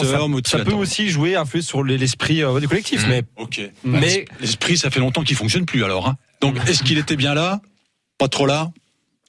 ça, 0.45 0.59
peut 0.59 0.73
aussi 0.73 1.09
jouer, 1.09 1.35
influer 1.35 1.61
sur 1.61 1.83
l'esprit 1.83 2.41
euh, 2.41 2.59
du 2.59 2.67
collectif. 2.67 3.05
Mm. 3.05 3.09
Mais 3.09 3.23
Ok. 3.37 3.61
Mais- 3.83 4.25
l'esprit, 4.39 4.77
ça 4.77 4.89
fait 4.89 4.99
longtemps 4.99 5.23
qu'il 5.23 5.35
fonctionne 5.35 5.65
plus 5.65 5.83
alors. 5.83 6.07
Hein. 6.07 6.17
Donc 6.41 6.55
est-ce 6.67 6.81
qu'il 6.83 6.97
était 6.97 7.15
bien 7.15 7.35
là? 7.35 7.61
Pas 8.17 8.27
trop 8.27 8.47
là? 8.47 8.71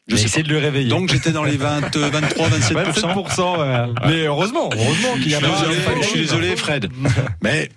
Je 0.09 0.17
sais 0.17 0.43
de 0.43 0.49
le 0.49 0.59
réveiller. 0.59 0.89
Donc 0.89 1.11
j'étais 1.13 1.31
dans 1.31 1.45
les 1.45 1.57
20, 1.57 1.95
euh, 1.97 2.11
23, 2.11 2.49
27 2.49 2.77
27%. 2.77 3.61
ouais. 3.61 3.95
Mais 4.07 4.27
heureusement, 4.27 4.71
heureusement 4.73 5.15
qu'il 5.15 5.29
y 5.29 5.35
a 5.35 5.39
suis 5.39 5.47
pas. 5.47 5.61
désolé, 5.61 5.77
je 6.03 6.07
suis 6.09 6.21
désolé, 6.21 6.57
Fred. 6.57 6.91
Mais 7.43 7.71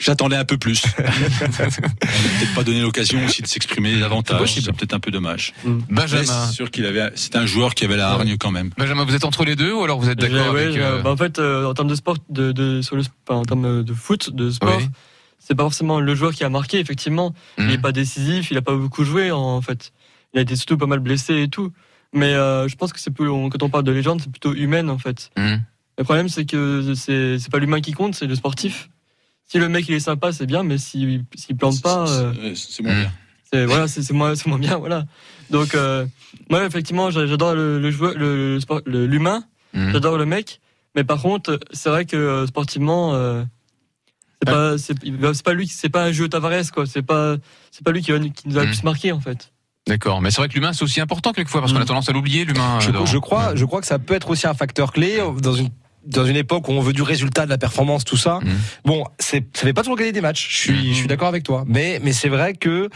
j'attendais 0.00 0.36
un 0.36 0.44
peu 0.44 0.56
plus. 0.58 0.82
On 0.98 1.02
n'a 1.02 1.08
peut-être 1.58 2.54
pas 2.54 2.64
donné 2.64 2.80
l'occasion 2.80 3.24
aussi 3.24 3.42
de 3.42 3.46
s'exprimer 3.46 3.98
davantage. 4.00 4.54
C'est 4.54 4.72
peut-être 4.72 4.94
un 4.94 5.00
peu 5.00 5.10
dommage. 5.10 5.52
Mais 5.64 5.72
Benjamin. 5.90 6.24
c'est 6.24 6.52
sûr 6.54 6.70
qu'il 6.70 6.86
avait, 6.86 7.10
c'était 7.14 7.38
un 7.38 7.46
joueur 7.46 7.74
qui 7.74 7.84
avait 7.84 7.96
la 7.96 8.08
hargne 8.10 8.36
quand 8.38 8.50
même. 8.50 8.70
Benjamin, 8.76 9.04
vous 9.04 9.14
êtes 9.14 9.24
entre 9.24 9.44
les 9.44 9.56
deux 9.56 9.72
ou 9.72 9.82
alors 9.84 10.00
vous 10.00 10.08
êtes 10.08 10.18
d'accord 10.18 10.52
Ouais, 10.54 10.66
euh, 10.76 11.02
bah, 11.02 11.10
en 11.10 11.16
fait, 11.16 11.38
euh, 11.38 11.66
en 11.66 11.74
termes 11.74 11.88
de 11.88 11.94
sport, 11.94 12.16
de, 12.28 12.50
de, 12.52 12.82
sur 12.82 12.96
le, 12.96 13.02
enfin, 13.28 13.38
en 13.40 13.44
termes 13.44 13.82
de 13.84 13.94
foot, 13.94 14.30
de 14.34 14.50
sport, 14.50 14.76
Oui. 14.78 14.88
c'est 15.38 15.54
pas 15.54 15.62
forcément 15.62 16.00
le 16.00 16.14
joueur 16.14 16.32
qui 16.32 16.44
a 16.44 16.48
marqué, 16.48 16.78
effectivement. 16.80 17.34
Il 17.58 17.64
Mhm. 17.66 17.70
est 17.70 17.78
pas 17.78 17.92
décisif, 17.92 18.50
il 18.50 18.56
a 18.56 18.62
pas 18.62 18.74
beaucoup 18.74 19.04
joué, 19.04 19.30
en 19.30 19.60
fait. 19.62 19.92
Il 20.34 20.38
a 20.38 20.42
été 20.42 20.56
surtout 20.56 20.76
pas 20.78 20.86
mal 20.86 21.00
blessé 21.00 21.42
et 21.42 21.48
tout. 21.48 21.72
Mais 22.12 22.34
euh, 22.34 22.66
je 22.68 22.74
pense 22.76 22.92
que 22.92 22.98
c'est 23.00 23.12
plus, 23.12 23.28
on- 23.30 23.48
quand 23.50 23.62
on 23.62 23.70
parle 23.70 23.84
de 23.84 23.92
légende, 23.92 24.20
c'est 24.20 24.30
plutôt 24.30 24.54
humaine, 24.54 24.90
en 24.90 24.98
fait. 24.98 25.30
Mhm. 25.38 25.62
Le 25.98 26.04
problème, 26.04 26.28
c'est 26.28 26.44
que 26.46 26.94
c'est 26.94 27.38
c'est 27.38 27.50
pas 27.50 27.58
l'humain 27.58 27.80
qui 27.80 27.92
compte, 27.92 28.14
c'est 28.14 28.26
le 28.26 28.34
sportif. 28.34 28.89
Si 29.50 29.58
le 29.58 29.68
mec 29.68 29.88
il 29.88 29.94
est 29.94 30.00
sympa, 30.00 30.30
c'est 30.32 30.46
bien, 30.46 30.62
mais 30.62 30.78
s'il 30.78 31.24
s'il 31.34 31.56
plante 31.56 31.82
pas, 31.82 32.06
C'est- 32.54 32.82
moins 32.84 32.94
bien. 33.00 33.12
c'est 33.52 33.64
voilà, 33.66 33.88
c'est 33.88 34.08
moins, 34.12 34.34
c'est 34.36 34.46
moins 34.46 34.58
bien, 34.60 34.76
voilà. 34.78 35.06
Donc 35.50 35.74
euh, 35.74 36.06
moi 36.48 36.64
effectivement, 36.64 37.10
j'a- 37.10 37.26
j'adore 37.26 37.54
le, 37.54 37.80
le 37.80 37.90
joueur, 37.90 38.14
le, 38.16 38.54
le 38.54 38.60
sport- 38.60 38.82
le- 38.86 39.06
l'humain, 39.06 39.42
Mhm. 39.74 39.90
j'adore 39.92 40.18
le 40.18 40.24
mec, 40.26 40.60
mais 40.94 41.02
par 41.02 41.20
contre, 41.20 41.58
c'est 41.72 41.88
vrai 41.88 42.04
que 42.04 42.16
euh, 42.16 42.46
sportivement, 42.46 43.14
euh, 43.14 43.42
c'est 44.40 44.50
pas, 44.52 44.78
c'est 44.78 45.42
pas 45.42 45.52
lui, 45.52 45.66
c'est 45.66 45.88
pas 45.88 46.04
un 46.04 46.12
jeu 46.12 46.28
Tavares 46.28 46.70
quoi, 46.72 46.86
c'est 46.86 47.02
pas, 47.02 47.36
c'est 47.72 47.82
pas 47.84 47.90
lui 47.90 48.02
qui, 48.02 48.12
va- 48.12 48.20
qui 48.20 48.48
nous 48.48 48.56
a 48.56 48.60
le 48.64 48.68
plus 48.70 48.84
marqué 48.84 49.10
en 49.10 49.20
fait. 49.20 49.52
D'accord, 49.88 50.20
mais 50.20 50.30
c'est 50.30 50.36
vrai 50.42 50.48
que 50.48 50.54
l'humain 50.54 50.72
c'est 50.72 50.84
aussi 50.84 51.00
important 51.00 51.32
quelquefois 51.32 51.60
parce 51.60 51.72
qu'on 51.72 51.80
a 51.80 51.84
tendance 51.84 52.08
à 52.08 52.12
l'oublier 52.12 52.44
l'humain. 52.44 52.78
Je, 52.78 52.92
je 53.04 53.18
crois, 53.18 53.56
je 53.56 53.64
crois 53.64 53.80
que 53.80 53.86
ça 53.88 53.98
peut 53.98 54.14
être 54.14 54.30
aussi 54.30 54.46
un 54.46 54.54
facteur 54.54 54.92
clé 54.92 55.18
dans 55.42 55.54
une 55.54 55.70
dans 56.06 56.24
une 56.24 56.36
époque 56.36 56.68
où 56.68 56.72
on 56.72 56.80
veut 56.80 56.92
du 56.92 57.02
résultat, 57.02 57.44
de 57.44 57.50
la 57.50 57.58
performance, 57.58 58.04
tout 58.04 58.16
ça. 58.16 58.38
Mhm. 58.42 58.58
Bon, 58.84 59.04
c'est 59.18 59.44
ça 59.56 59.62
fait 59.62 59.72
pas 59.72 59.82
toujours 59.82 59.96
gagner 59.98 60.12
des 60.12 60.20
matchs. 60.20 60.48
Je 60.50 60.56
suis 60.56 60.88
je 60.90 60.94
suis 60.98 61.06
d'accord 61.08 61.28
avec 61.28 61.42
toi. 61.42 61.64
Mais 61.66 62.00
mais 62.02 62.12
c'est 62.12 62.28
vrai 62.28 62.54
que 62.54 62.88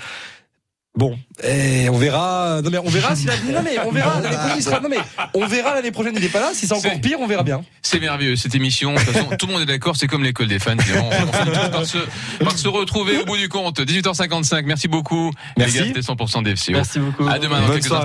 Bon, 0.96 1.18
et 1.42 1.88
on 1.88 1.98
verra. 1.98 2.60
Non 2.62 2.70
mais 2.70 2.78
on 2.78 2.88
verra 2.88 3.16
si 3.16 3.26
la... 3.26 3.34
non 3.52 3.62
mais 3.64 3.76
on 3.84 3.90
verra 3.90 4.20
l'année 4.20 4.36
prochaine. 4.36 4.54
il 4.58 4.62
sera- 4.62 4.78
Non 4.78 4.88
mais 4.88 4.98
on 5.34 5.44
verra 5.44 5.74
l'année 5.74 5.90
prochaine. 5.90 6.14
Il 6.16 6.24
est 6.24 6.28
pas 6.28 6.38
là. 6.38 6.50
Si 6.54 6.68
c'est 6.68 6.72
encore 6.74 7.00
pire, 7.00 7.18
on 7.20 7.26
verra 7.26 7.42
bien. 7.42 7.64
C'est 7.82 7.98
merveilleux 7.98 8.36
cette 8.36 8.54
émission. 8.54 8.94
De 8.94 8.98
toute 9.00 9.08
façon, 9.08 9.30
tout 9.36 9.46
le 9.48 9.54
monde 9.54 9.62
est 9.62 9.66
d'accord. 9.66 9.96
C'est 9.96 10.06
comme 10.06 10.22
l'école 10.22 10.46
des 10.46 10.60
fans. 10.60 10.76
finalement. 10.78 11.10
On 11.10 11.32
finit 11.32 11.70
par 11.72 11.84
se, 11.84 11.98
par 12.44 12.56
se 12.56 12.68
retrouver 12.68 13.16
au 13.18 13.24
bout 13.24 13.36
du 13.36 13.48
compte. 13.48 13.80
18h55. 13.80 14.62
Merci 14.66 14.86
beaucoup. 14.86 15.32
Merci. 15.58 15.78
Les 15.78 15.80
gars, 15.80 16.00
c'était 16.00 16.12
100% 16.12 16.44
DFCO. 16.44 16.72
Merci 16.74 17.00
beaucoup. 17.00 17.26
À 17.26 17.40
demain 17.40 17.60
dans 17.62 17.66
Bonne 17.66 17.74
quelques 17.74 17.86
soirée. 17.88 18.02